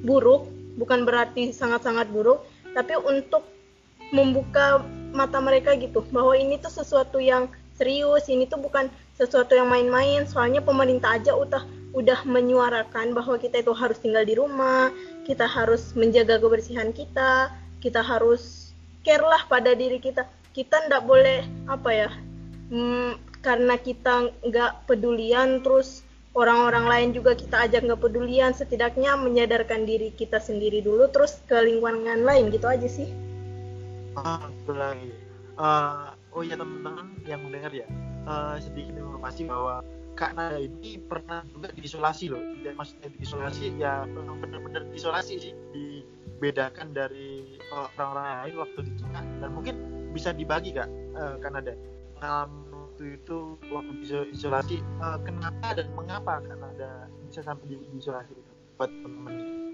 buruk 0.05 0.45
bukan 0.77 1.03
berarti 1.03 1.49
sangat-sangat 1.49 2.07
buruk 2.13 2.45
tapi 2.77 2.93
untuk 2.93 3.41
membuka 4.13 4.85
mata 5.11 5.41
mereka 5.41 5.73
gitu 5.75 6.05
bahwa 6.13 6.37
ini 6.37 6.61
tuh 6.61 6.71
sesuatu 6.71 7.17
yang 7.17 7.49
serius 7.75 8.29
ini 8.29 8.45
tuh 8.45 8.61
bukan 8.61 8.87
sesuatu 9.17 9.57
yang 9.57 9.67
main-main 9.67 10.29
soalnya 10.29 10.61
pemerintah 10.61 11.17
aja 11.17 11.33
udah 11.33 11.65
udah 11.97 12.19
menyuarakan 12.29 13.17
bahwa 13.17 13.41
kita 13.41 13.65
itu 13.65 13.73
harus 13.73 13.97
tinggal 13.97 14.21
di 14.21 14.37
rumah 14.37 14.93
kita 15.25 15.49
harus 15.49 15.97
menjaga 15.97 16.37
kebersihan 16.37 16.93
kita 16.93 17.49
kita 17.81 17.99
harus 18.05 18.56
care 19.07 19.23
lah 19.23 19.47
pada 19.47 19.71
diri 19.71 20.03
kita 20.03 20.27
kita 20.51 20.91
ndak 20.91 21.07
boleh 21.07 21.47
apa 21.71 21.89
ya 21.95 22.09
hmm, 22.75 23.39
karena 23.39 23.79
kita 23.79 24.35
nggak 24.43 24.83
pedulian 24.83 25.63
terus 25.63 26.03
orang-orang 26.35 26.91
lain 26.91 27.09
juga 27.15 27.31
kita 27.31 27.63
ajak 27.63 27.87
nggak 27.87 28.03
pedulian 28.03 28.51
setidaknya 28.51 29.15
menyadarkan 29.15 29.87
diri 29.87 30.11
kita 30.11 30.43
sendiri 30.43 30.83
dulu 30.83 31.07
terus 31.07 31.39
ke 31.47 31.55
lingkungan 31.55 32.27
lain 32.27 32.51
gitu 32.51 32.67
aja 32.67 32.83
sih 32.91 33.07
ah 34.19 34.51
lagi 34.67 35.15
uh, 35.55 36.11
oh 36.35 36.43
ya 36.43 36.59
teman-teman 36.59 37.15
yang 37.23 37.39
mendengar 37.47 37.71
ya 37.71 37.87
uh, 38.27 38.59
sedikit 38.59 38.91
informasi 38.99 39.47
bahwa 39.47 39.87
Kak 40.17 40.33
Nada 40.33 40.57
ini 40.57 40.97
pernah 40.97 41.45
juga 41.45 41.69
diisolasi 41.77 42.33
loh. 42.33 42.41
Tidak 42.41 42.73
maksudnya 42.73 43.09
diisolasi 43.13 43.65
ya 43.77 44.01
benar-benar 44.09 44.89
diisolasi 44.89 45.33
sih. 45.37 45.53
Dibedakan 45.69 46.89
dari 46.89 47.56
orang-orang 47.71 48.25
lain 48.25 48.55
waktu 48.63 48.79
di 48.87 48.91
Cina 48.99 49.21
dan 49.43 49.49
mungkin 49.51 49.75
bisa 50.15 50.31
dibagi 50.31 50.73
kak 50.73 50.89
uh, 51.15 51.35
Kanada 51.43 51.75
pengalaman 52.17 52.67
waktu 52.73 53.03
itu 53.19 53.37
waktu 53.69 53.91
bisa 54.01 54.17
isolasi 54.33 54.77
uh, 55.03 55.19
kenapa 55.21 55.77
dan 55.77 55.87
mengapa 55.93 56.41
Kanada 56.41 57.11
bisa 57.27 57.45
sampai 57.45 57.65
di 57.69 57.75
isolasi 57.97 58.33
itu 58.33 58.51
buat 58.77 58.89
teman-teman 58.89 59.67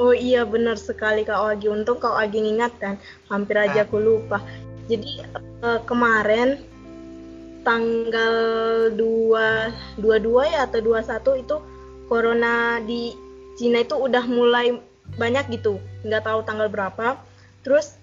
Oh 0.00 0.16
iya 0.16 0.48
benar 0.48 0.80
sekali 0.80 1.28
Kak 1.28 1.60
Agi. 1.60 1.68
Untung 1.68 2.00
Kak 2.00 2.16
Agi 2.16 2.40
ingatkan, 2.40 2.96
hampir 3.28 3.52
aja 3.60 3.84
aku 3.84 4.00
lupa. 4.00 4.40
Jadi 4.88 5.20
uh, 5.60 5.76
kemarin 5.84 6.56
tanggal 7.60 8.34
2 8.96 10.00
22 10.00 10.52
ya 10.56 10.64
atau 10.64 10.80
21 10.80 11.44
itu 11.44 11.56
corona 12.08 12.80
di 12.80 13.12
Cina 13.60 13.84
itu 13.84 13.92
udah 13.92 14.24
mulai 14.24 14.72
banyak 15.16 15.50
gitu 15.50 15.80
nggak 16.06 16.26
tahu 16.26 16.44
tanggal 16.46 16.68
berapa. 16.70 17.18
Terus 17.66 17.96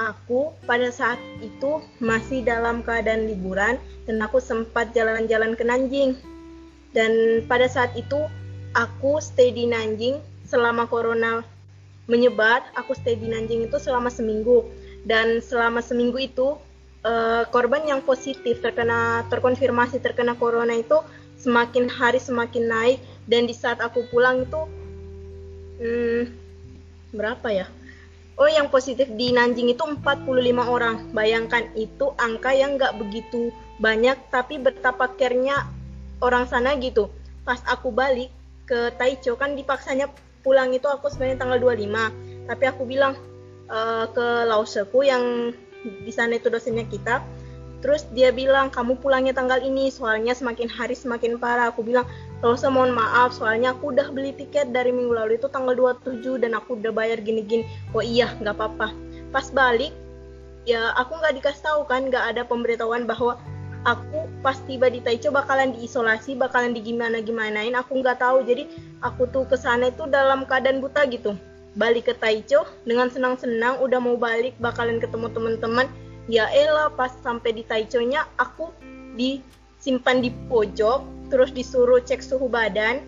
aku 0.00 0.56
pada 0.64 0.88
saat 0.88 1.20
itu 1.44 1.84
masih 2.00 2.40
dalam 2.40 2.80
keadaan 2.80 3.28
liburan 3.28 3.76
dan 4.08 4.16
aku 4.24 4.40
sempat 4.40 4.96
jalan-jalan 4.96 5.52
ke 5.52 5.64
Nanjing. 5.66 6.16
Dan 6.90 7.44
pada 7.46 7.70
saat 7.70 7.94
itu 7.94 8.26
aku 8.74 9.20
stay 9.22 9.52
di 9.52 9.68
Nanjing 9.68 10.18
selama 10.48 10.90
corona 10.90 11.46
menyebar 12.10 12.66
aku 12.74 12.96
stay 12.98 13.14
di 13.14 13.30
Nanjing 13.30 13.68
itu 13.68 13.76
selama 13.78 14.10
seminggu. 14.10 14.66
Dan 15.06 15.40
selama 15.40 15.80
seminggu 15.80 16.18
itu 16.20 16.58
uh, 17.06 17.44
korban 17.48 17.86
yang 17.86 18.00
positif 18.04 18.60
terkena 18.60 19.24
terkonfirmasi 19.30 20.02
terkena 20.02 20.36
corona 20.36 20.74
itu 20.76 20.98
semakin 21.38 21.86
hari 21.88 22.18
semakin 22.18 22.64
naik. 22.66 22.98
Dan 23.30 23.46
di 23.46 23.54
saat 23.54 23.78
aku 23.78 24.10
pulang 24.10 24.42
itu 24.42 24.79
hmm, 25.80 26.22
berapa 27.16 27.48
ya? 27.50 27.66
Oh, 28.40 28.48
yang 28.48 28.72
positif 28.72 29.04
di 29.20 29.36
Nanjing 29.36 29.68
itu 29.68 29.84
45 29.84 30.00
orang. 30.64 31.12
Bayangkan 31.12 31.68
itu 31.76 32.16
angka 32.16 32.56
yang 32.56 32.80
nggak 32.80 32.96
begitu 32.96 33.52
banyak, 33.76 34.16
tapi 34.32 34.56
betapa 34.56 35.12
care-nya 35.12 35.68
orang 36.24 36.48
sana 36.48 36.72
gitu. 36.80 37.12
Pas 37.44 37.60
aku 37.68 37.92
balik 37.92 38.32
ke 38.64 38.96
Taicho 38.96 39.36
kan 39.36 39.52
dipaksanya 39.52 40.08
pulang 40.40 40.72
itu 40.72 40.88
aku 40.88 41.12
sebenarnya 41.12 41.36
tanggal 41.44 41.60
25. 41.60 42.48
Tapi 42.48 42.64
aku 42.64 42.82
bilang 42.88 43.12
uh, 43.68 44.08
ke 44.08 44.26
Lauseku 44.48 45.04
yang 45.04 45.52
di 45.84 46.12
sana 46.12 46.40
itu 46.40 46.48
dosennya 46.48 46.88
kita, 46.88 47.20
Terus 47.80 48.04
dia 48.12 48.28
bilang 48.28 48.68
kamu 48.68 49.00
pulangnya 49.00 49.32
tanggal 49.32 49.56
ini 49.60 49.88
soalnya 49.88 50.36
semakin 50.36 50.68
hari 50.68 50.92
semakin 50.92 51.40
parah. 51.40 51.72
Aku 51.72 51.80
bilang 51.80 52.04
Rosa 52.44 52.68
mohon 52.68 52.92
maaf 52.92 53.32
soalnya 53.32 53.72
aku 53.72 53.92
udah 53.96 54.12
beli 54.12 54.36
tiket 54.36 54.72
dari 54.72 54.92
minggu 54.92 55.16
lalu 55.16 55.40
itu 55.40 55.48
tanggal 55.48 55.72
27 55.72 56.44
dan 56.44 56.52
aku 56.52 56.76
udah 56.76 56.92
bayar 56.92 57.18
gini-gini. 57.24 57.64
Oh 57.96 58.04
iya 58.04 58.36
nggak 58.36 58.56
apa-apa. 58.56 58.92
Pas 59.32 59.48
balik 59.48 59.96
ya 60.68 60.92
aku 61.00 61.16
nggak 61.16 61.40
dikasih 61.40 61.62
tahu 61.64 61.80
kan 61.88 62.12
nggak 62.12 62.36
ada 62.36 62.42
pemberitahuan 62.44 63.08
bahwa 63.08 63.40
aku 63.88 64.28
pas 64.44 64.60
tiba 64.68 64.92
di 64.92 65.00
Taicho 65.00 65.32
bakalan 65.32 65.72
diisolasi 65.72 66.36
bakalan 66.36 66.76
digimana 66.76 67.24
gimanain 67.24 67.72
aku 67.72 68.04
nggak 68.04 68.20
tahu 68.20 68.44
jadi 68.44 68.68
aku 69.00 69.24
tuh 69.32 69.48
ke 69.48 69.56
sana 69.56 69.88
itu 69.88 70.04
dalam 70.04 70.44
keadaan 70.44 70.84
buta 70.84 71.08
gitu 71.08 71.32
balik 71.80 72.12
ke 72.12 72.14
Taicho 72.18 72.68
dengan 72.84 73.08
senang-senang 73.08 73.80
udah 73.80 74.00
mau 74.02 74.20
balik 74.20 74.52
bakalan 74.60 75.00
ketemu 75.00 75.32
teman-teman 75.32 75.86
ya 76.30 76.46
elah 76.54 76.94
pas 76.94 77.10
sampai 77.26 77.50
di 77.50 77.66
Taichonya 77.66 78.22
aku 78.38 78.70
disimpan 79.18 80.22
di 80.22 80.30
pojok 80.46 81.28
terus 81.28 81.50
disuruh 81.50 81.98
cek 82.00 82.22
suhu 82.22 82.46
badan. 82.46 83.02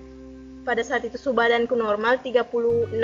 Pada 0.62 0.82
saat 0.82 1.02
itu 1.02 1.18
suhu 1.18 1.34
badanku 1.34 1.74
normal 1.74 2.22
36,5 2.22 2.94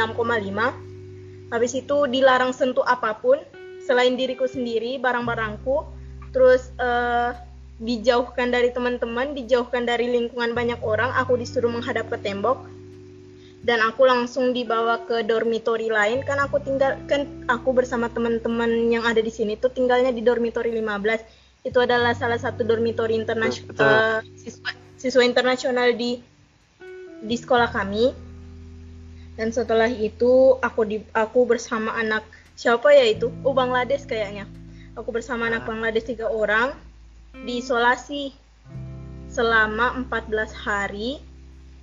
habis 1.48 1.72
itu 1.74 1.96
dilarang 2.06 2.52
sentuh 2.54 2.86
apa 2.86 3.18
pun 3.18 3.40
selain 3.82 4.14
diriku 4.18 4.46
sendiri 4.46 4.98
barang-barangku. 4.98 5.86
Terus 6.30 6.70
uh, 6.78 7.32
dijauhkan 7.78 8.50
dari 8.50 8.74
teman-teman 8.74 9.38
dijauhkan 9.38 9.86
dari 9.86 10.10
lingkungan 10.10 10.50
banyak 10.50 10.82
orang 10.82 11.14
aku 11.14 11.38
disuruh 11.38 11.70
menghadap 11.70 12.10
ke 12.10 12.18
tembok 12.18 12.66
dan 13.68 13.84
aku 13.84 14.08
langsung 14.08 14.56
dibawa 14.56 15.04
ke 15.04 15.28
dormitory 15.28 15.92
lain 15.92 16.24
kan 16.24 16.40
aku 16.40 16.56
tinggal 16.64 16.96
kan 17.04 17.28
aku 17.52 17.76
bersama 17.76 18.08
teman-teman 18.08 18.88
yang 18.88 19.04
ada 19.04 19.20
di 19.20 19.28
sini 19.28 19.60
tuh 19.60 19.68
tinggalnya 19.68 20.08
di 20.08 20.24
dormitory 20.24 20.72
15 20.72 21.68
itu 21.68 21.76
adalah 21.76 22.16
salah 22.16 22.40
satu 22.40 22.64
dormitori 22.64 23.12
internasional 23.12 24.24
eh, 24.24 24.38
siswa, 24.40 24.72
siswa 24.96 25.20
internasional 25.20 25.92
di 25.92 26.16
di 27.22 27.36
sekolah 27.36 27.68
kami. 27.68 28.14
Dan 29.38 29.54
setelah 29.54 29.86
itu 29.86 30.58
aku 30.58 30.80
di 30.82 30.98
aku 31.14 31.46
bersama 31.46 31.94
anak 31.94 32.26
siapa 32.58 32.90
ya 32.90 33.06
itu? 33.06 33.30
Oh 33.46 33.54
Bangladesh 33.54 34.08
kayaknya. 34.08 34.50
Aku 34.98 35.14
bersama 35.14 35.46
anak 35.46 35.62
Ah. 35.66 35.68
Bangladesh 35.70 36.10
tiga 36.10 36.26
orang 36.26 36.74
diisolasi 37.46 38.34
selama 39.30 39.94
14 40.10 40.50
hari 40.50 41.22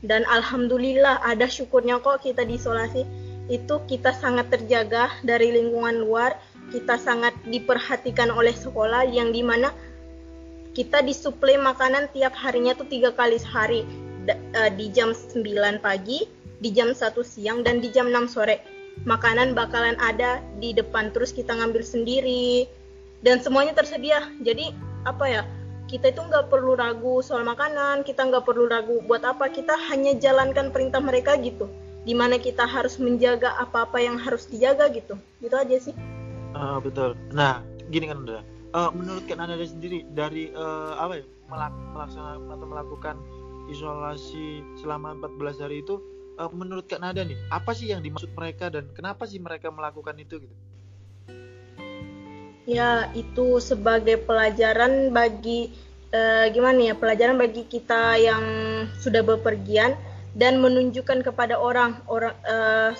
dan 0.06 0.22
alhamdulillah 0.30 1.22
ada 1.26 1.49
syukurnya 1.49 1.99
kok 2.01 2.22
kita 2.22 2.45
diisolasi. 2.45 3.06
Itu 3.49 3.82
kita 3.86 4.14
sangat 4.14 4.49
terjaga 4.53 5.10
dari 5.22 5.53
lingkungan 5.53 6.01
luar. 6.01 6.38
Kita 6.74 6.97
sangat 6.97 7.34
diperhatikan 7.45 8.34
oleh 8.34 8.53
sekolah 8.53 9.06
yang 9.06 9.30
di 9.30 9.45
mana 9.45 9.70
kita 10.74 11.06
disuplai 11.06 11.58
makanan 11.58 12.10
tiap 12.10 12.34
harinya 12.34 12.74
tuh 12.74 12.89
tiga 12.89 13.14
kali 13.14 13.38
sehari. 13.38 13.86
Eh, 14.26 14.72
di 14.74 14.89
jam 14.89 15.14
9 15.14 15.78
pagi 15.86 16.26
di 16.58 16.74
jam 16.74 16.97
1 16.97 17.22
siang 17.22 17.62
dan 17.62 17.78
di 17.78 17.93
jam 17.93 18.10
6 18.10 18.26
sore. 18.26 18.58
Makanan 19.06 19.53
bakalan 19.53 19.93
ada 20.01 20.41
di 20.58 20.74
depan 20.74 21.14
terus 21.14 21.30
kita 21.30 21.53
ngambil 21.53 21.86
sendiri. 21.86 22.66
Dan 23.22 23.41
semuanya 23.41 23.78
tersedia. 23.78 24.26
Jadi 24.41 24.74
apa 25.06 25.26
ya 25.30 25.41
kita 25.86 26.09
itu 26.09 26.21
nggak 26.21 26.49
perlu 26.49 26.73
ragu 26.73 27.21
soal 27.21 27.45
makanan 27.45 28.01
kita 28.01 28.25
nggak 28.25 28.45
perlu 28.45 28.65
ragu 28.65 29.01
buat 29.05 29.21
apa 29.21 29.49
kita 29.53 29.77
hanya 29.93 30.17
jalankan 30.17 30.73
perintah 30.73 31.01
mereka 31.01 31.38
gitu 31.38 31.69
di 32.05 32.13
mana 32.13 32.38
kita 32.38 32.65
harus 32.65 33.01
menjaga 33.01 33.57
apa-apa 33.57 33.97
yang 33.97 34.17
harus 34.17 34.45
dijaga 34.49 34.89
gitu 34.93 35.17
gitu 35.41 35.55
aja 35.55 35.77
sih 35.77 35.95
Ah, 36.55 36.79
betul. 36.79 37.19
Nah, 37.36 37.59
gini 37.91 38.07
kan 38.07 38.23
udah. 38.23 38.39
Eh, 38.75 38.89
menurut 38.95 39.27
kan 39.27 39.43
anda 39.43 39.59
sendiri 39.59 40.07
dari 40.15 40.55
eh, 40.55 40.93
apa 40.95 41.19
ya 41.19 41.25
melak- 41.51 41.83
melaksanakan 41.91 42.47
atau 42.47 42.67
melakukan 42.67 43.15
isolasi 43.67 44.63
selama 44.79 45.19
14 45.19 45.59
hari 45.59 45.83
itu 45.83 45.99
eh, 46.39 46.49
menurut 46.55 46.88
Kak 46.88 47.03
Nada 47.03 47.23
nih 47.27 47.36
apa 47.51 47.75
sih 47.75 47.91
yang 47.91 47.99
dimaksud 47.99 48.31
mereka 48.31 48.71
dan 48.71 48.88
kenapa 48.95 49.27
sih 49.27 49.39
mereka 49.39 49.67
melakukan 49.67 50.15
itu 50.15 50.43
gitu? 50.43 50.55
Ya 52.66 53.09
itu 53.13 53.61
sebagai 53.61 54.22
pelajaran 54.26 55.13
bagi 55.13 55.70
eh, 56.09 56.49
gimana 56.49 56.91
ya 56.91 56.95
pelajaran 56.97 57.38
bagi 57.38 57.66
kita 57.70 58.18
yang 58.18 58.43
sudah 58.97 59.22
bepergian 59.22 59.93
dan 60.36 60.59
menunjukkan 60.59 61.22
kepada 61.22 61.55
orang 61.61 62.01
orang 62.09 62.36
eh, 62.43 62.91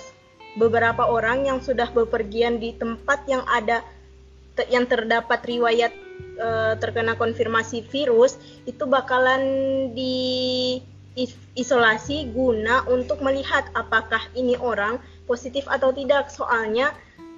beberapa 0.56 1.04
orang 1.04 1.44
yang 1.44 1.58
sudah 1.60 1.90
bepergian 1.92 2.62
di 2.62 2.72
tempat 2.78 3.26
yang 3.28 3.44
ada 3.50 3.84
te- 4.56 4.70
yang 4.72 4.88
terdapat 4.88 5.42
riwayat 5.44 5.92
eh, 6.38 6.74
terkena 6.80 7.18
konfirmasi 7.18 7.84
virus 7.90 8.40
itu 8.64 8.86
bakalan 8.86 9.42
di 9.92 10.80
is- 11.16 11.36
isolasi 11.56 12.30
guna 12.30 12.84
untuk 12.86 13.24
melihat 13.24 13.66
apakah 13.72 14.20
ini 14.36 14.54
orang 14.60 15.00
positif 15.26 15.66
atau 15.66 15.90
tidak. 15.90 16.30
Soalnya 16.30 16.92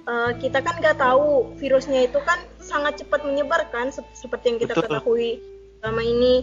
eh, 0.09 0.31
kita 0.41 0.65
kan 0.65 0.81
nggak 0.81 0.97
tahu 0.97 1.53
virusnya 1.61 2.09
itu 2.09 2.17
kan 2.25 2.41
sangat 2.57 3.05
cepat 3.05 3.21
menyebar 3.21 3.69
kan 3.69 3.93
sep- 3.93 4.09
seperti 4.17 4.55
yang 4.55 4.59
kita 4.59 4.73
Betul. 4.73 4.83
ketahui 4.89 5.29
selama 5.79 6.01
ini. 6.01 6.35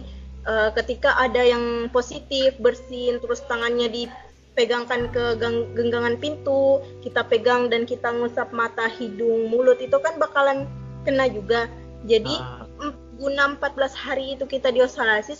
Eh, 0.47 0.71
ketika 0.79 1.11
ada 1.19 1.43
yang 1.43 1.91
positif 1.91 2.55
bersin 2.63 3.19
terus 3.19 3.43
tangannya 3.51 3.91
dipegangkan 3.91 5.11
ke 5.11 5.35
gang- 5.43 5.75
genggaman 5.75 6.15
pintu 6.15 6.79
kita 7.03 7.27
pegang 7.27 7.67
dan 7.67 7.83
kita 7.83 8.15
ngusap 8.15 8.55
mata 8.55 8.87
hidung 8.87 9.51
mulut 9.51 9.75
itu 9.83 9.99
kan 9.99 10.15
bakalan 10.15 10.63
kena 11.03 11.27
juga. 11.27 11.67
Jadi 12.07 12.31
Ah, 12.79 12.95
guna 13.19 13.59
14 13.59 13.91
hari 13.91 14.39
itu 14.39 14.47
kita 14.47 14.71
diisolasi 14.71 15.35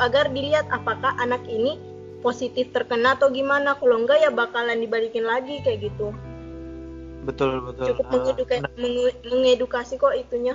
agar 0.00 0.32
dilihat 0.32 0.64
apakah 0.72 1.12
anak 1.20 1.44
ini 1.52 1.76
positif 2.24 2.72
terkena 2.72 3.12
atau 3.12 3.28
gimana. 3.28 3.76
Kalau 3.76 4.00
enggak 4.00 4.24
ya 4.24 4.32
bakalan 4.32 4.80
dibalikin 4.80 5.28
lagi 5.28 5.60
kayak 5.60 5.92
gitu 5.92 6.16
betul 7.26 7.50
betul. 7.66 7.86
cukup 7.92 8.04
Ah, 8.06 8.12
mengeduka- 8.14 8.62
nah, 8.62 8.70
mengedukasi 9.26 9.98
kok 9.98 10.14
itunya 10.14 10.54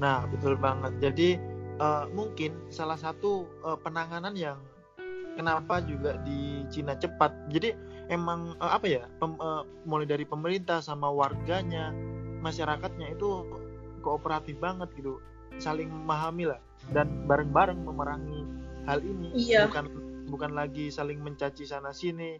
Nah, 0.00 0.24
betul 0.32 0.56
banget. 0.56 0.96
Jadi 0.98 1.28
eh, 1.80 2.04
mungkin 2.16 2.56
salah 2.72 2.96
satu 2.96 3.44
eh, 3.64 3.78
penanganan 3.84 4.32
yang 4.32 4.56
kenapa 5.36 5.84
juga 5.84 6.16
di 6.24 6.64
Cina 6.72 6.96
cepat. 6.96 7.32
Jadi 7.52 7.76
emang 8.08 8.56
eh, 8.56 8.70
apa 8.72 8.86
ya? 8.88 9.04
pem- 9.20 9.36
eh, 9.36 9.62
mulai 9.84 10.08
dari 10.08 10.24
pemerintah 10.24 10.80
sama 10.80 11.12
warganya, 11.12 11.92
masyarakatnya 12.40 13.12
itu 13.12 13.44
kooperatif 14.00 14.56
banget 14.56 14.88
gitu, 14.96 15.20
saling 15.60 15.92
memahami 15.92 16.48
lah 16.48 16.60
dan 16.96 17.28
bareng-bareng 17.28 17.84
memerangi 17.84 18.40
hal 18.88 19.04
ini. 19.04 19.28
Iya. 19.36 19.68
Bukan 19.68 19.84
bukan 20.30 20.54
lagi 20.54 20.88
saling 20.88 21.18
mencaci 21.18 21.66
sana 21.66 21.90
sini. 21.90 22.38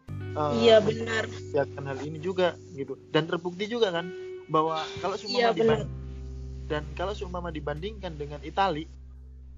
iya 0.62 0.78
benar 0.78 1.26
mempersiapkan 1.26 1.84
hal 1.90 1.98
ini 2.06 2.22
juga 2.22 2.54
gitu. 2.72 2.94
Dan 3.10 3.26
terbukti 3.26 3.66
juga 3.66 3.90
kan 3.90 4.06
bahwa 4.46 4.82
kalau 5.02 5.18
iya 5.26 5.50
seumpama 5.50 5.58
benar 5.58 5.78
dibanding 5.82 5.98
dan 6.70 6.82
kalau 6.94 7.12
seumpama 7.18 7.50
dibandingkan 7.50 8.14
dengan 8.14 8.38
Itali 8.46 8.86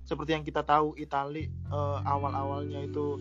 seperti 0.09 0.33
yang 0.33 0.45
kita 0.49 0.65
tahu 0.65 0.97
Itali 0.97 1.45
eh, 1.49 1.99
awal-awalnya 2.09 2.81
itu 2.89 3.21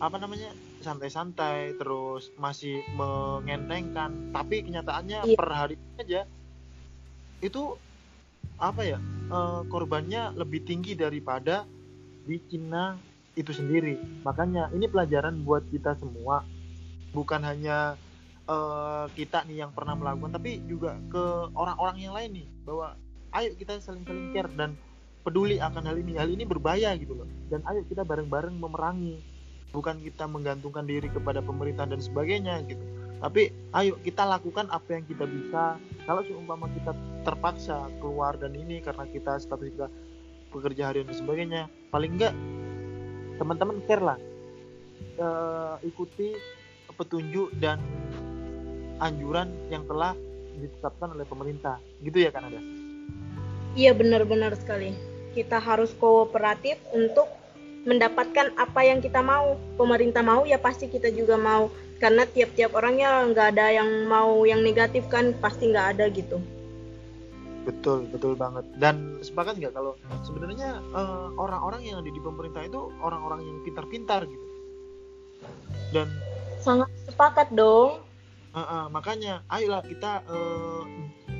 apa 0.00 0.16
namanya 0.16 0.52
santai-santai 0.80 1.76
terus 1.76 2.32
masih 2.36 2.80
mengentengkan 2.96 4.32
tapi 4.32 4.64
kenyataannya 4.64 5.28
Iya. 5.28 5.36
per 5.36 5.48
hari 5.48 5.76
aja 5.96 6.24
itu 7.40 7.76
apa 8.60 8.84
ya 8.84 8.98
eh, 9.32 9.60
korbannya 9.68 10.36
lebih 10.36 10.64
tinggi 10.68 10.92
daripada 10.92 11.64
di 12.24 12.36
Cina 12.48 12.96
itu 13.38 13.52
sendiri. 13.54 13.98
Makanya 14.26 14.70
ini 14.74 14.86
pelajaran 14.90 15.42
buat 15.46 15.62
kita 15.70 15.94
semua. 15.98 16.42
Bukan 17.14 17.42
hanya 17.42 17.94
eh, 18.46 19.04
kita 19.14 19.46
nih 19.46 19.66
yang 19.66 19.72
pernah 19.74 19.94
melakukan 19.94 20.34
tapi 20.34 20.62
juga 20.66 20.98
ke 21.10 21.24
orang-orang 21.54 21.96
yang 22.02 22.14
lain 22.14 22.30
nih. 22.42 22.48
Bahwa 22.66 22.94
ayo 23.38 23.54
kita 23.54 23.78
saling-saling 23.78 24.34
care 24.34 24.50
dan 24.54 24.74
peduli 25.22 25.62
akan 25.62 25.82
hal 25.86 25.96
ini. 25.98 26.18
Hal 26.18 26.30
ini 26.30 26.42
berbahaya 26.46 26.94
gitu 26.98 27.14
loh. 27.14 27.28
Dan 27.50 27.62
ayo 27.70 27.86
kita 27.86 28.02
bareng-bareng 28.02 28.56
memerangi. 28.58 29.22
Bukan 29.70 30.02
kita 30.02 30.26
menggantungkan 30.26 30.82
diri 30.82 31.06
kepada 31.06 31.38
pemerintah 31.38 31.86
dan 31.86 32.02
sebagainya 32.02 32.66
gitu. 32.66 32.82
Tapi 33.20 33.54
ayo 33.76 33.94
kita 34.02 34.26
lakukan 34.26 34.66
apa 34.72 34.98
yang 34.98 35.04
kita 35.06 35.28
bisa. 35.30 35.78
Kalau 36.08 36.26
seumpama 36.26 36.66
kita 36.74 36.90
terpaksa 37.22 37.86
keluar 38.02 38.34
dan 38.34 38.56
ini 38.56 38.82
karena 38.82 39.06
kita 39.06 39.38
status 39.38 39.70
kita 39.70 39.86
pekerja 40.50 40.90
harian 40.90 41.06
dan 41.06 41.16
sebagainya 41.16 41.62
paling 41.94 42.18
enggak 42.18 42.34
teman-teman 43.40 43.80
care 43.88 44.04
lah. 44.04 44.18
Eh, 45.16 45.74
ikuti 45.88 46.36
petunjuk 46.92 47.56
dan 47.56 47.80
anjuran 49.00 49.48
yang 49.72 49.88
telah 49.88 50.12
ditetapkan 50.60 51.16
oleh 51.16 51.24
pemerintah. 51.24 51.80
Gitu 52.04 52.20
ya 52.20 52.28
kan 52.28 52.44
ada 52.52 52.60
iya 53.72 53.96
benar-benar 53.96 54.52
sekali. 54.60 54.92
Kita 55.32 55.56
harus 55.56 55.96
kooperatif 55.96 56.76
untuk 56.92 57.24
mendapatkan 57.88 58.52
apa 58.60 58.80
yang 58.84 59.00
kita 59.00 59.24
mau. 59.24 59.56
Pemerintah 59.80 60.20
mau 60.20 60.44
ya 60.44 60.60
pasti 60.60 60.92
kita 60.92 61.08
juga 61.08 61.40
mau. 61.40 61.72
Karena 61.96 62.28
tiap-tiap 62.28 62.76
orangnya 62.76 63.24
nggak 63.28 63.46
ada 63.56 63.66
yang 63.72 63.88
mau 64.04 64.44
yang 64.44 64.60
negatif 64.60 65.08
kan 65.08 65.32
pasti 65.40 65.72
nggak 65.72 65.96
ada 65.96 66.08
gitu 66.12 66.59
betul 67.64 68.08
betul 68.08 68.32
banget. 68.36 68.64
Dan 68.80 69.20
sepakat 69.20 69.60
nggak 69.60 69.74
kalau 69.76 69.92
sebenarnya 70.24 70.80
eh, 70.80 71.28
orang-orang 71.36 71.82
yang 71.84 71.96
ada 72.00 72.10
di 72.10 72.20
pemerintah 72.20 72.62
itu 72.64 72.90
orang-orang 73.00 73.44
yang 73.44 73.58
pintar-pintar 73.64 74.24
gitu? 74.24 74.46
Dan 75.92 76.08
sangat 76.60 76.88
sepakat 77.08 77.52
dong. 77.52 78.00
Eh, 78.50 78.60
eh, 78.60 78.84
makanya 78.90 79.44
ayolah 79.52 79.84
kita 79.84 80.24
eh, 80.26 80.82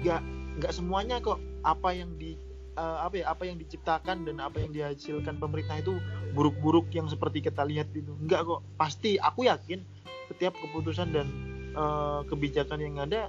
nggak 0.01 0.23
nggak 0.61 0.73
semuanya 0.73 1.19
kok 1.21 1.41
apa 1.65 1.93
yang 1.93 2.15
di 2.17 2.37
eh, 2.77 2.99
apa 3.01 3.15
ya 3.21 3.25
apa 3.33 3.43
yang 3.49 3.57
diciptakan 3.59 4.29
dan 4.29 4.37
apa 4.41 4.61
yang 4.63 4.71
dihasilkan 4.71 5.37
pemerintah 5.41 5.81
itu 5.81 5.97
buruk-buruk 6.37 6.89
yang 6.95 7.11
seperti 7.11 7.43
kita 7.45 7.67
lihat 7.67 7.91
itu 7.97 8.13
enggak 8.21 8.47
kok. 8.47 8.61
Pasti 8.79 9.17
aku 9.19 9.49
yakin 9.49 9.83
setiap 10.31 10.55
keputusan 10.61 11.11
dan 11.11 11.27
eh, 11.75 12.21
kebijakan 12.29 12.79
yang 12.79 12.97
ada 13.03 13.29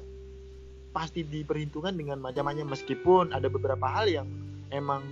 pasti 0.91 1.23
diperhitungkan 1.23 1.95
dengan 1.95 2.19
macam-macam. 2.19 2.75
Meskipun 2.75 3.31
ada 3.31 3.47
beberapa 3.47 3.87
hal 3.87 4.07
yang 4.11 4.27
emang 4.71 5.03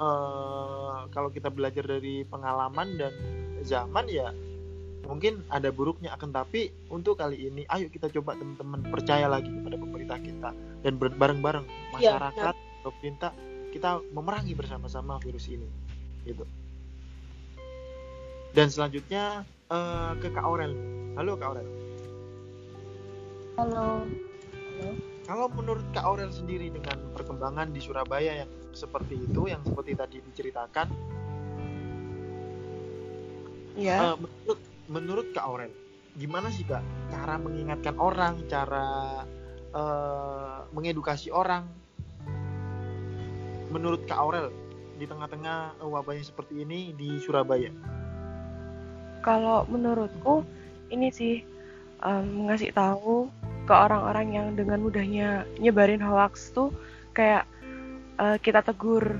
eh, 0.00 0.98
kalau 1.12 1.28
kita 1.32 1.48
belajar 1.52 1.84
dari 1.84 2.24
pengalaman 2.28 2.96
dan 2.96 3.12
zaman 3.60 4.08
ya 4.08 4.32
mungkin 5.10 5.42
ada 5.50 5.74
buruknya 5.74 6.14
akan 6.14 6.30
tapi 6.30 6.70
untuk 6.86 7.18
kali 7.18 7.50
ini 7.50 7.66
ayo 7.74 7.90
kita 7.90 8.06
coba 8.14 8.38
teman-teman 8.38 8.78
percaya 8.94 9.26
lagi 9.26 9.50
kepada 9.50 9.74
pemerintah 9.74 10.18
kita 10.22 10.50
dan 10.86 10.92
bareng-bareng 11.00 11.66
Iya, 11.98 12.14
masyarakat 12.14 12.54
pemerintah 12.86 13.32
kita 13.74 13.98
memerangi 14.14 14.54
bersama-sama 14.54 15.18
virus 15.18 15.50
ini 15.50 15.66
gitu. 16.26 16.46
Dan 18.54 18.70
selanjutnya 18.70 19.42
eh, 19.70 20.12
ke 20.22 20.28
Kak 20.30 20.46
Aurel. 20.46 20.74
Halo 21.18 21.34
Kak 21.38 21.48
Aurel. 21.54 21.68
Halo. 23.58 24.29
Kalau 25.28 25.46
menurut 25.52 25.86
Kak 25.94 26.02
Aurel 26.02 26.34
sendiri 26.34 26.72
dengan 26.74 26.98
perkembangan 27.14 27.70
di 27.70 27.78
Surabaya 27.78 28.44
yang 28.44 28.50
seperti 28.74 29.18
itu 29.18 29.46
yang 29.46 29.62
seperti 29.62 29.94
tadi 29.94 30.16
diceritakan 30.22 30.88
Iya. 33.78 34.12
Eh, 34.12 34.16
menurut 34.18 34.60
menurut 34.90 35.26
Kak 35.32 35.44
Aurel 35.46 35.72
gimana 36.18 36.50
sih 36.50 36.66
Kak 36.66 36.82
cara 37.08 37.38
mengingatkan 37.38 37.94
orang 37.96 38.44
cara 38.50 39.22
eh, 39.70 40.58
mengedukasi 40.74 41.30
orang? 41.30 41.64
Menurut 43.70 44.02
Kak 44.10 44.18
Aurel 44.18 44.50
di 44.98 45.06
tengah-tengah 45.06 45.80
wabah 45.80 46.12
yang 46.18 46.26
seperti 46.26 46.66
ini 46.66 46.90
di 46.98 47.22
Surabaya? 47.22 47.70
Kalau 49.22 49.64
menurutku 49.70 50.42
ini 50.90 51.08
sih 51.14 51.46
em, 52.02 52.50
ngasih 52.50 52.74
tahu 52.74 53.30
ke 53.70 53.74
orang-orang 53.78 54.34
yang 54.34 54.48
dengan 54.58 54.82
mudahnya 54.82 55.46
nyebarin 55.62 56.02
hoax 56.02 56.50
tuh 56.50 56.74
kayak 57.14 57.46
eh, 58.18 58.34
kita 58.42 58.66
tegur 58.66 59.14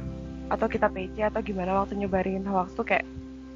atau 0.51 0.67
kita 0.67 0.91
PC 0.91 1.23
atau 1.23 1.39
gimana 1.39 1.79
waktu 1.79 1.95
nyebarin 1.95 2.43
hoax 2.43 2.75
tuh 2.75 2.83
kayak 2.83 3.07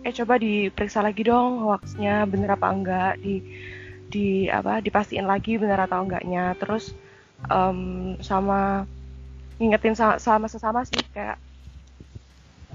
eh 0.07 0.15
coba 0.15 0.39
diperiksa 0.39 1.03
lagi 1.03 1.27
dong 1.27 1.67
hoaxnya 1.67 2.23
bener 2.31 2.55
apa 2.55 2.71
enggak? 2.71 3.13
Di 3.19 3.43
di 4.07 4.47
apa 4.47 4.79
dipastiin 4.79 5.27
lagi 5.27 5.59
bener 5.59 5.83
atau 5.83 6.07
enggaknya? 6.07 6.55
Terus 6.63 6.95
em, 7.51 8.15
sama 8.23 8.87
ngingetin 9.59 9.99
sama, 9.99 10.23
sama 10.23 10.47
sesama 10.47 10.87
sih 10.87 11.03
kayak 11.11 11.43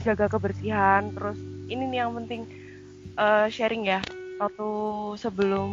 jaga 0.03 0.27
kebersihan. 0.27 1.07
Terus 1.15 1.39
ini 1.71 1.87
nih 1.87 2.03
yang 2.03 2.11
penting 2.19 2.43
eh, 3.15 3.47
sharing 3.47 3.87
ya. 3.87 4.03
Waktu 4.43 4.69
sebelum 5.15 5.71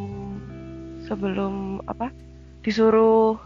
sebelum 1.11 1.83
apa 1.91 2.11
disuruh 2.67 3.39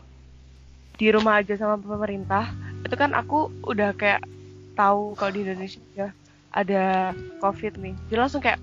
di 0.97 1.13
rumah 1.13 1.45
aja 1.45 1.53
sama 1.61 1.77
pemerintah 1.77 2.49
itu 2.81 2.97
kan 2.97 3.13
aku 3.13 3.53
udah 3.69 3.93
kayak 3.93 4.25
tahu 4.73 5.13
kalau 5.13 5.33
di 5.37 5.45
Indonesia 5.45 5.81
ya 5.93 6.09
ada 6.51 7.13
covid 7.39 7.77
nih. 7.77 7.95
Jadi 8.09 8.19
langsung 8.19 8.41
kayak 8.41 8.59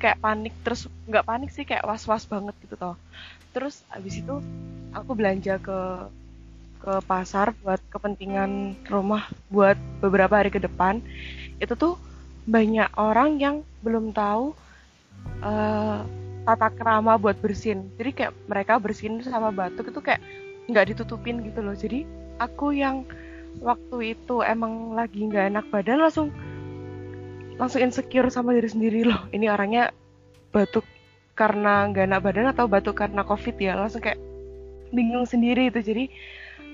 kayak 0.00 0.18
panik 0.18 0.56
terus 0.64 0.90
nggak 1.06 1.28
panik 1.28 1.50
sih 1.52 1.62
kayak 1.68 1.84
was 1.84 2.08
was 2.08 2.24
banget 2.24 2.56
gitu 2.64 2.74
toh. 2.74 2.96
Terus 3.52 3.84
abis 3.92 4.24
itu 4.24 4.40
aku 4.96 5.12
belanja 5.12 5.60
ke 5.60 6.08
ke 6.82 6.98
pasar 7.06 7.54
buat 7.62 7.78
kepentingan 7.92 8.74
rumah 8.90 9.28
buat 9.52 9.76
beberapa 10.00 10.40
hari 10.40 10.50
ke 10.50 10.58
depan. 10.58 11.04
Itu 11.60 11.76
tuh 11.76 11.94
banyak 12.48 12.90
orang 12.98 13.38
yang 13.38 13.56
belum 13.84 14.10
tahu 14.10 14.56
eh, 15.46 16.00
tata 16.42 16.68
kerama 16.74 17.14
buat 17.18 17.38
bersin. 17.38 17.86
Jadi 17.98 18.10
kayak 18.12 18.32
mereka 18.50 18.78
bersin 18.82 19.22
sama 19.22 19.54
batuk 19.54 19.90
itu 19.94 20.00
kayak 20.02 20.22
nggak 20.70 20.94
ditutupin 20.94 21.42
gitu 21.46 21.62
loh. 21.62 21.74
Jadi 21.74 22.06
aku 22.42 22.74
yang 22.74 23.06
waktu 23.60 24.16
itu 24.16 24.40
emang 24.42 24.96
lagi 24.96 25.28
nggak 25.28 25.52
enak 25.52 25.66
badan 25.68 26.00
langsung 26.02 26.28
langsung 27.60 27.84
insecure 27.84 28.26
sama 28.32 28.56
diri 28.56 28.68
sendiri 28.70 29.06
loh. 29.06 29.22
Ini 29.30 29.52
orangnya 29.52 29.94
batuk 30.50 30.86
karena 31.38 31.88
nggak 31.90 32.06
enak 32.10 32.20
badan 32.22 32.46
atau 32.50 32.66
batuk 32.66 32.98
karena 32.98 33.22
covid 33.22 33.54
ya? 33.58 33.78
Langsung 33.78 34.02
kayak 34.02 34.18
bingung 34.90 35.28
sendiri 35.28 35.70
itu. 35.70 35.78
Jadi 35.78 36.04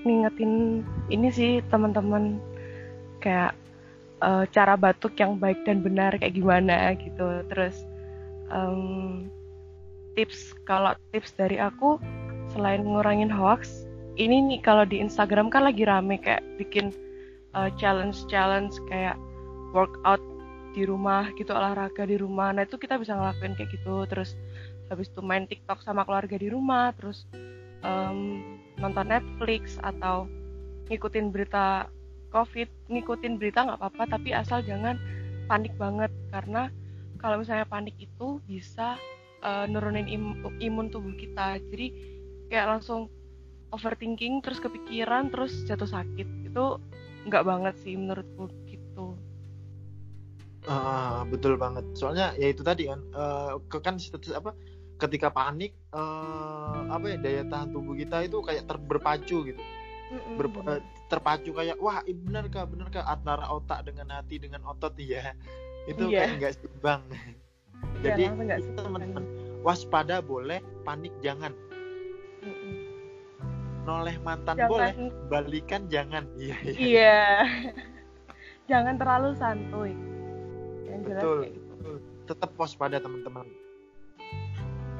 ngingetin 0.07 0.81
ini 1.11 1.27
sih 1.29 1.51
teman-teman 1.69 2.41
kayak 3.21 3.53
eh, 4.23 4.43
cara 4.49 4.73
batuk 4.79 5.13
yang 5.19 5.37
baik 5.37 5.61
dan 5.67 5.85
benar 5.85 6.17
kayak 6.17 6.33
gimana 6.33 6.97
gitu. 6.97 7.45
Terus 7.51 7.85
em, 8.49 9.29
tips. 10.19 10.51
Kalau 10.67 10.91
tips 11.15 11.31
dari 11.39 11.55
aku 11.55 11.95
selain 12.51 12.83
ngurangin 12.83 13.31
hoax 13.31 13.87
ini 14.19 14.43
nih 14.43 14.59
kalau 14.59 14.83
di 14.83 14.99
Instagram 14.99 15.47
kan 15.47 15.63
lagi 15.63 15.87
rame 15.87 16.19
kayak 16.19 16.43
bikin 16.59 16.91
challenge 17.79 18.27
challenge 18.27 18.75
kayak 18.91 19.15
workout 19.71 20.19
di 20.75 20.83
rumah 20.83 21.31
gitu 21.39 21.55
olahraga 21.55 22.03
di 22.03 22.19
rumah. 22.19 22.51
Nah 22.51 22.67
itu 22.67 22.75
kita 22.75 22.99
bisa 22.99 23.15
ngelakuin 23.15 23.55
kayak 23.55 23.71
gitu. 23.73 24.03
Terus 24.11 24.35
habis 24.91 25.07
itu 25.07 25.23
main 25.23 25.47
TikTok 25.47 25.79
sama 25.81 26.03
keluarga 26.03 26.35
di 26.35 26.51
rumah 26.51 26.91
terus 26.93 27.25
em, 27.81 28.43
nonton 28.77 29.07
Netflix 29.07 29.79
atau 29.81 30.27
ngikutin 30.91 31.31
berita 31.31 31.87
COVID. 32.35 32.91
Ngikutin 32.91 33.39
berita 33.39 33.65
nggak 33.65 33.79
apa-apa 33.81 34.19
tapi 34.19 34.35
asal 34.35 34.59
jangan 34.61 34.99
panik 35.47 35.73
banget. 35.79 36.11
Karena 36.29 36.67
kalau 37.17 37.39
misalnya 37.41 37.65
panik 37.65 37.95
itu 37.97 38.43
bisa 38.45 38.99
eh, 39.43 39.65
nurunin 39.71 40.07
im- 40.07 40.39
imun 40.59 40.87
tubuh 40.91 41.13
kita 41.15 41.59
jadi 41.71 41.87
kayak 42.49 42.67
langsung 42.77 43.07
overthinking 43.69 44.41
terus 44.41 44.57
kepikiran 44.57 45.29
terus 45.29 45.53
jatuh 45.69 45.87
sakit 45.87 46.27
itu 46.45 46.65
nggak 47.29 47.45
banget 47.45 47.75
sih 47.83 47.93
menurutku 47.93 48.49
gitu 48.65 49.13
Ah, 50.67 51.23
betul 51.25 51.55
banget. 51.55 51.87
Soalnya 51.95 52.35
ya 52.35 52.51
itu 52.51 52.61
tadi 52.61 52.85
kan, 52.91 52.99
ke- 53.71 53.81
kan 53.81 53.95
status 53.97 54.35
apa? 54.35 54.51
Ketika 54.99 55.31
panik, 55.31 55.71
eh, 55.95 56.79
apa 56.91 57.05
ya 57.15 57.17
daya 57.17 57.43
tahan 57.47 57.71
tubuh 57.71 57.95
kita 57.95 58.27
itu 58.27 58.43
kayak 58.43 58.67
ter- 58.67 58.83
berpacu 58.83 59.37
gitu, 59.47 59.61
Ber- 60.35 60.83
terpacu 61.09 61.51
kayak 61.55 61.77
wah 61.79 62.03
benar 62.05 62.45
kah 62.51 62.65
benar 62.67 62.87
kah 62.91 63.05
antara 63.07 63.45
otak 63.49 63.87
dengan 63.87 64.09
hati 64.13 64.37
dengan 64.37 64.61
otot 64.67 64.93
ya 64.99 65.33
itu 65.89 66.05
Iya. 66.11 66.27
kayak 66.27 66.31
nggak 66.37 66.53
seimbang. 66.59 67.01
Iya, 67.99 68.15
Jadi 68.15 68.23
teman-teman 68.75 69.23
waspada 69.59 70.23
boleh, 70.23 70.63
panik 70.83 71.11
jangan. 71.19 71.51
Mm-mm. 72.39 72.75
Noleh 73.83 74.15
mantan 74.21 74.55
Jangan- 74.55 74.71
boleh, 74.71 74.91
balikan 75.27 75.81
jangan. 75.89 76.23
Iya 76.39 76.55
iya. 76.63 76.77
iya 76.79 77.19
jangan 78.71 78.95
terlalu 78.95 79.29
santuy 79.35 79.91
yang 80.85 81.01
jelas 81.03 81.21
Betul. 81.21 81.37
kayak 81.41 81.53
gitu. 81.53 81.71
Betul. 81.79 81.97
tetap 82.29 82.51
waspada 82.55 82.97
teman-teman. 83.01 83.47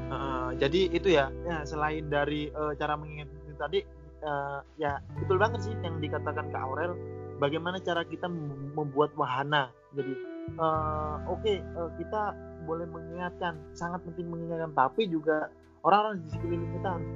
Uh, 0.09 0.49
jadi 0.57 0.89
itu 0.89 1.13
ya, 1.13 1.29
ya 1.45 1.61
selain 1.61 2.09
dari 2.09 2.49
uh, 2.49 2.73
cara 2.73 2.97
mengingat 2.97 3.29
tadi, 3.61 3.85
uh, 4.25 4.65
ya 4.81 4.97
betul 5.21 5.37
banget 5.37 5.69
sih 5.69 5.73
yang 5.85 6.01
dikatakan 6.01 6.49
Kak 6.49 6.63
Aurel. 6.65 6.97
Bagaimana 7.37 7.77
cara 7.79 8.01
kita 8.03 8.25
mem- 8.25 8.73
membuat 8.73 9.13
wahana. 9.13 9.69
Jadi 9.93 10.11
uh, 10.59 11.15
oke 11.29 11.53
uh, 11.75 11.89
kita 11.97 12.35
boleh 12.67 12.85
mengingatkan, 12.85 13.57
sangat 13.73 14.03
penting 14.05 14.29
mengingatkan, 14.29 14.71
tapi 14.77 15.09
juga 15.09 15.49
orang-orang 15.81 16.21
di 16.21 16.29
sekeliling 16.29 16.71
kita 16.77 16.89
harus 16.91 17.09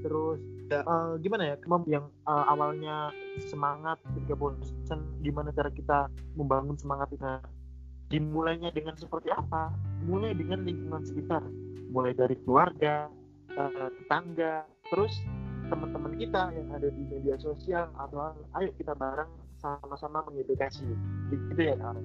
terus 0.00 0.40
eh, 0.70 1.14
gimana 1.20 1.42
ya 1.44 1.56
yang 1.86 2.06
eh, 2.08 2.44
awalnya 2.48 3.12
semangat 3.50 4.00
ketika 4.10 4.34
bosan 4.38 5.00
gimana 5.20 5.52
cara 5.52 5.70
kita 5.70 6.08
membangun 6.34 6.78
semangat 6.78 7.12
Nah, 7.20 7.42
dimulainya 8.10 8.74
dengan 8.74 8.98
seperti 8.98 9.30
apa 9.30 9.70
mulai 10.04 10.32
dengan 10.36 10.64
lingkungan 10.64 11.02
sekitar. 11.04 11.42
Mulai 11.90 12.14
dari 12.14 12.36
keluarga 12.46 13.10
eh, 13.50 13.88
tetangga 14.02 14.64
terus 14.90 15.12
teman-teman 15.70 16.18
kita 16.18 16.50
yang 16.50 16.68
ada 16.74 16.88
di 16.90 17.02
media 17.06 17.38
sosial 17.38 17.86
atau 17.94 18.34
ayo 18.58 18.70
kita 18.74 18.94
bareng 18.98 19.30
sama-sama 19.62 20.24
mengedukasi. 20.26 20.82
Gitu 21.30 21.60
ya 21.60 21.76
Kak. 21.78 21.96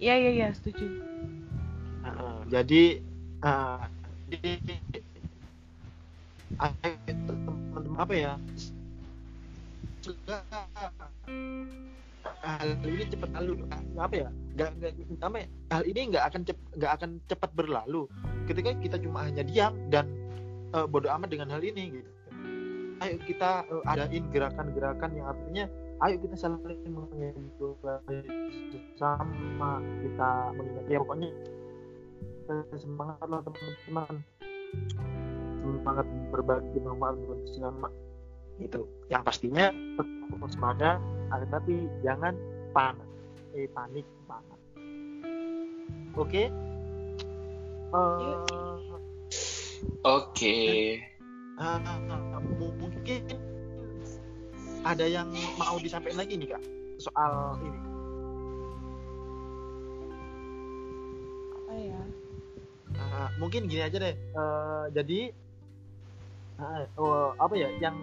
iya 0.00 0.14
iya 0.16 0.30
iya 0.32 0.48
setuju. 0.56 0.88
Heeh, 2.00 2.36
jadi 2.48 2.82
uh, 3.44 3.84
di, 4.32 4.56
teman-teman 6.56 8.00
apa 8.00 8.14
ya? 8.16 8.32
Semoga 10.00 10.40
hal 12.40 12.68
ini 12.84 13.04
cepat 13.08 13.30
lalu 13.36 13.64
apa 13.96 14.14
ya? 14.14 14.28
Nggak 14.56 14.70
nggak 14.76 14.92
ya, 15.40 15.46
hal 15.72 15.82
ini 15.88 16.00
nggak 16.12 16.24
akan 16.32 16.40
cep, 16.44 16.58
nggak 16.76 16.92
akan 17.00 17.10
cepat 17.28 17.50
berlalu 17.56 18.02
ketika 18.48 18.70
kita 18.80 18.96
cuma 19.00 19.24
hanya 19.28 19.46
diam 19.46 19.72
dan 19.88 20.10
uh, 20.74 20.84
bodoh 20.84 21.12
amat 21.16 21.30
dengan 21.32 21.48
hal 21.54 21.62
ini 21.62 22.00
gitu. 22.00 22.10
Ayo 23.00 23.16
kita 23.24 23.64
uh, 23.72 23.84
adain 23.88 24.28
gerakan-gerakan 24.28 25.10
yang 25.16 25.26
artinya 25.32 25.64
ayo 26.04 26.16
kita 26.20 26.36
saling 26.36 26.60
mengedukasi 26.84 28.18
sama 29.00 29.80
kita 30.04 30.30
mengingat. 30.56 30.84
Ya 30.88 30.98
pokoknya 31.00 31.30
semangat 32.76 33.26
lah 33.30 33.40
teman-teman. 33.46 34.14
Semangat 35.60 36.06
berbagi 36.34 36.78
manfaat 36.82 37.16
buat 37.24 37.40
sesama 37.48 37.88
itu 38.60 38.84
yang 39.08 39.24
pastinya 39.24 39.72
tetap 39.72 40.36
waspada 40.36 41.00
tapi 41.30 41.86
jangan 42.02 42.34
panik 42.74 43.10
eh 43.54 43.66
panik 43.70 44.06
banget. 44.26 44.60
Oke? 46.14 46.42
Eh, 47.90 48.36
Oke. 50.06 50.58
ah, 51.58 51.78
mungkin 52.58 53.22
ada 54.86 55.04
yang 55.04 55.28
mau 55.58 55.76
disampaikan 55.82 56.22
lagi 56.22 56.38
nih 56.38 56.48
kak? 56.54 56.62
Soal 57.02 57.58
ini. 57.62 57.80
Apa 61.50 61.72
ya? 61.74 62.02
Ah, 63.00 63.28
mungkin 63.42 63.66
gini 63.66 63.82
aja 63.82 63.98
deh. 63.98 64.14
Eh, 64.14 64.84
jadi 64.94 65.20
ah, 66.62 66.86
oh, 66.94 67.34
apa 67.38 67.54
ya? 67.58 67.68
Yang 67.82 67.96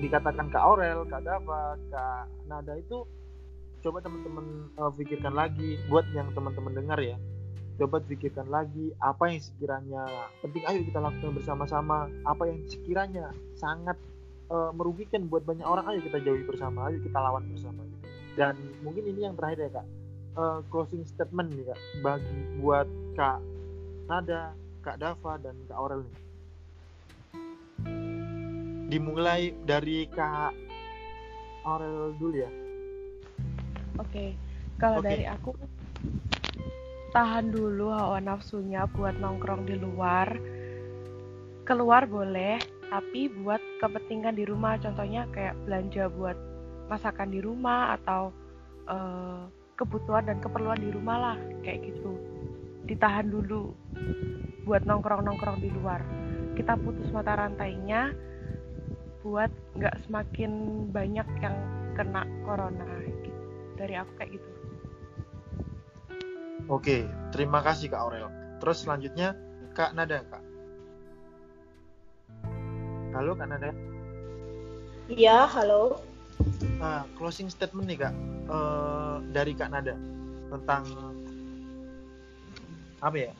dikatakan 0.00 0.48
Kak 0.48 0.64
Aurel, 0.64 1.04
Kak 1.06 1.22
Dava, 1.22 1.76
Kak 1.92 2.24
Nada 2.48 2.74
itu 2.80 3.04
coba 3.80 4.00
teman-teman 4.04 4.72
eh, 4.76 4.92
pikirkan 4.96 5.32
lagi 5.36 5.80
buat 5.88 6.04
yang 6.16 6.32
teman-teman 6.32 6.72
dengar 6.72 7.00
ya. 7.00 7.16
Coba 7.80 8.00
pikirkan 8.04 8.48
lagi 8.52 8.92
apa 9.00 9.32
yang 9.32 9.40
sekiranya 9.40 10.04
penting 10.44 10.64
ayo 10.68 10.80
kita 10.84 11.00
lakukan 11.00 11.32
bersama-sama, 11.32 12.08
apa 12.28 12.42
yang 12.48 12.60
sekiranya 12.68 13.32
sangat 13.56 13.96
eh, 14.48 14.70
merugikan 14.72 15.28
buat 15.28 15.44
banyak 15.44 15.64
orang 15.64 15.86
ayo 15.92 16.00
kita 16.04 16.18
jauhi 16.24 16.44
bersama, 16.44 16.88
ayo 16.88 17.00
kita 17.00 17.16
lawan 17.20 17.44
bersama. 17.52 17.84
Dan 18.36 18.56
mungkin 18.80 19.04
ini 19.04 19.28
yang 19.28 19.36
terakhir 19.36 19.68
ya 19.68 19.70
Kak. 19.80 19.86
Eh, 20.30 20.58
closing 20.72 21.04
statement 21.04 21.52
nih 21.52 21.66
Kak 21.68 21.80
bagi 22.00 22.40
buat 22.62 22.88
Kak 23.18 23.40
Nada, 24.06 24.54
Kak 24.80 24.96
Dava 24.96 25.36
dan 25.42 25.56
Kak 25.66 25.76
Aurel 25.76 26.06
nih. 26.06 26.29
Dimulai 28.90 29.54
dari 29.62 30.10
Kak 30.10 30.50
Aurel 31.62 32.10
dulu 32.18 32.34
ya. 32.34 32.50
Oke, 34.02 34.34
kalau 34.82 34.98
Oke. 34.98 35.14
dari 35.14 35.24
aku 35.30 35.54
tahan 37.14 37.54
dulu 37.54 37.94
hawa 37.94 38.18
nafsunya 38.18 38.90
buat 38.90 39.14
nongkrong 39.22 39.70
di 39.70 39.78
luar. 39.78 40.34
Keluar 41.62 42.02
boleh, 42.10 42.58
tapi 42.90 43.30
buat 43.30 43.62
kepentingan 43.78 44.34
di 44.34 44.42
rumah. 44.42 44.74
Contohnya 44.82 45.30
kayak 45.30 45.54
belanja 45.62 46.10
buat 46.10 46.34
masakan 46.90 47.30
di 47.30 47.38
rumah 47.38 47.94
atau 47.94 48.34
eh, 48.90 49.42
kebutuhan 49.78 50.26
dan 50.26 50.42
keperluan 50.42 50.82
di 50.82 50.90
rumah 50.90 51.16
lah, 51.30 51.36
kayak 51.62 51.94
gitu. 51.94 52.18
Ditahan 52.90 53.30
dulu 53.30 53.70
buat 54.66 54.82
nongkrong-nongkrong 54.82 55.62
di 55.62 55.70
luar. 55.70 56.02
Kita 56.58 56.74
putus 56.74 57.06
mata 57.14 57.38
rantainya 57.38 58.10
buat 59.20 59.52
nggak 59.76 59.96
semakin 60.08 60.52
banyak 60.90 61.28
yang 61.44 61.56
kena 61.94 62.24
corona 62.44 62.86
gitu 63.04 63.30
dari 63.76 63.94
aku 63.96 64.12
kayak 64.16 64.32
gitu 64.38 64.48
Oke, 66.70 67.02
terima 67.34 67.58
kasih 67.66 67.90
Kak 67.90 67.98
Aurel. 67.98 68.30
Terus 68.62 68.86
selanjutnya 68.86 69.34
Kak 69.74 69.90
Nada, 69.90 70.22
Kak. 70.22 70.38
Halo 73.10 73.34
Kak 73.34 73.48
Nada. 73.50 73.74
Iya, 75.10 75.50
halo. 75.50 75.98
Ah, 76.78 77.10
closing 77.18 77.50
statement 77.50 77.90
nih 77.90 77.98
Kak 78.06 78.14
Eh, 78.50 79.16
dari 79.30 79.54
Kak 79.54 79.70
Nada 79.70 79.94
tentang 80.50 80.82
apa 82.98 83.16
ya 83.18 83.30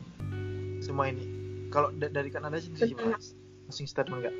semua 0.78 1.10
ini. 1.10 1.26
Kalau 1.70 1.90
da- 1.98 2.10
dari 2.10 2.30
Kak 2.30 2.46
Nada 2.46 2.62
sendiri 2.62 2.94
gimana? 2.94 3.18
Closing 3.66 3.86
statement 3.90 4.26
Kak. 4.26 4.34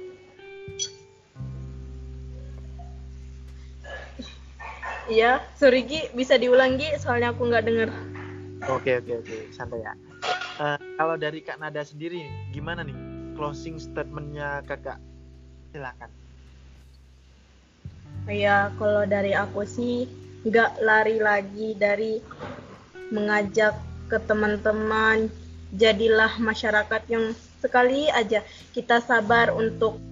Iya, 5.08 5.40
sorry 5.56 5.86
Gi, 5.88 6.12
bisa 6.12 6.36
diulang 6.36 6.76
Gi, 6.76 7.00
soalnya 7.00 7.32
aku 7.32 7.48
nggak 7.48 7.64
denger. 7.64 7.88
Oke 8.68 9.00
oke 9.00 9.24
oke 9.24 9.36
santai 9.56 9.80
ya. 9.80 9.96
Eh, 10.60 10.78
kalau 11.00 11.16
dari 11.16 11.40
Kak 11.40 11.56
Nada 11.56 11.80
sendiri 11.80 12.28
gimana 12.52 12.84
nih 12.84 12.92
closing 13.32 13.80
statementnya 13.80 14.60
Kakak? 14.68 15.00
Silakan. 15.72 16.12
Ya, 18.28 18.68
kalau 18.76 19.08
dari 19.08 19.32
aku 19.32 19.64
sih 19.64 20.04
nggak 20.44 20.84
lari 20.84 21.16
lagi 21.16 21.72
dari 21.72 22.20
mengajak 23.08 23.72
ke 24.12 24.20
teman-teman. 24.28 25.32
Jadilah 25.70 26.36
masyarakat 26.42 27.02
yang 27.06 27.30
sekali 27.62 28.10
aja 28.10 28.42
kita 28.74 28.98
sabar 29.00 29.54
untuk 29.54 30.02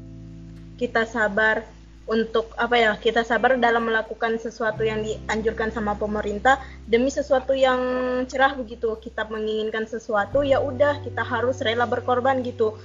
kita 0.79 1.03
sabar 1.03 1.67
untuk 2.09 2.57
apa 2.57 2.73
ya 2.81 2.91
kita 2.97 3.21
sabar 3.21 3.61
dalam 3.61 3.85
melakukan 3.85 4.41
sesuatu 4.41 4.81
yang 4.81 5.05
dianjurkan 5.05 5.69
sama 5.69 5.93
pemerintah. 5.93 6.57
Demi 6.89 7.13
sesuatu 7.13 7.53
yang 7.53 7.79
cerah 8.25 8.57
begitu 8.57 8.97
kita 8.97 9.29
menginginkan 9.29 9.85
sesuatu 9.85 10.41
ya 10.41 10.57
udah 10.59 11.05
kita 11.05 11.21
harus 11.21 11.61
rela 11.61 11.85
berkorban 11.85 12.41
gitu. 12.41 12.81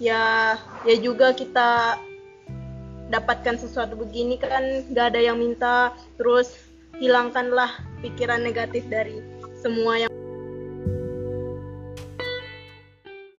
Ya 0.00 0.56
ya 0.88 0.96
juga 0.96 1.36
kita 1.36 2.00
dapatkan 3.12 3.60
sesuatu 3.60 4.00
begini 4.00 4.40
kan 4.40 4.88
gak 4.96 5.12
ada 5.12 5.20
yang 5.20 5.36
minta. 5.36 5.92
Terus 6.16 6.56
hilangkanlah 6.96 7.68
pikiran 8.00 8.40
negatif 8.40 8.88
dari 8.88 9.20
semua 9.60 10.08
yang 10.08 10.12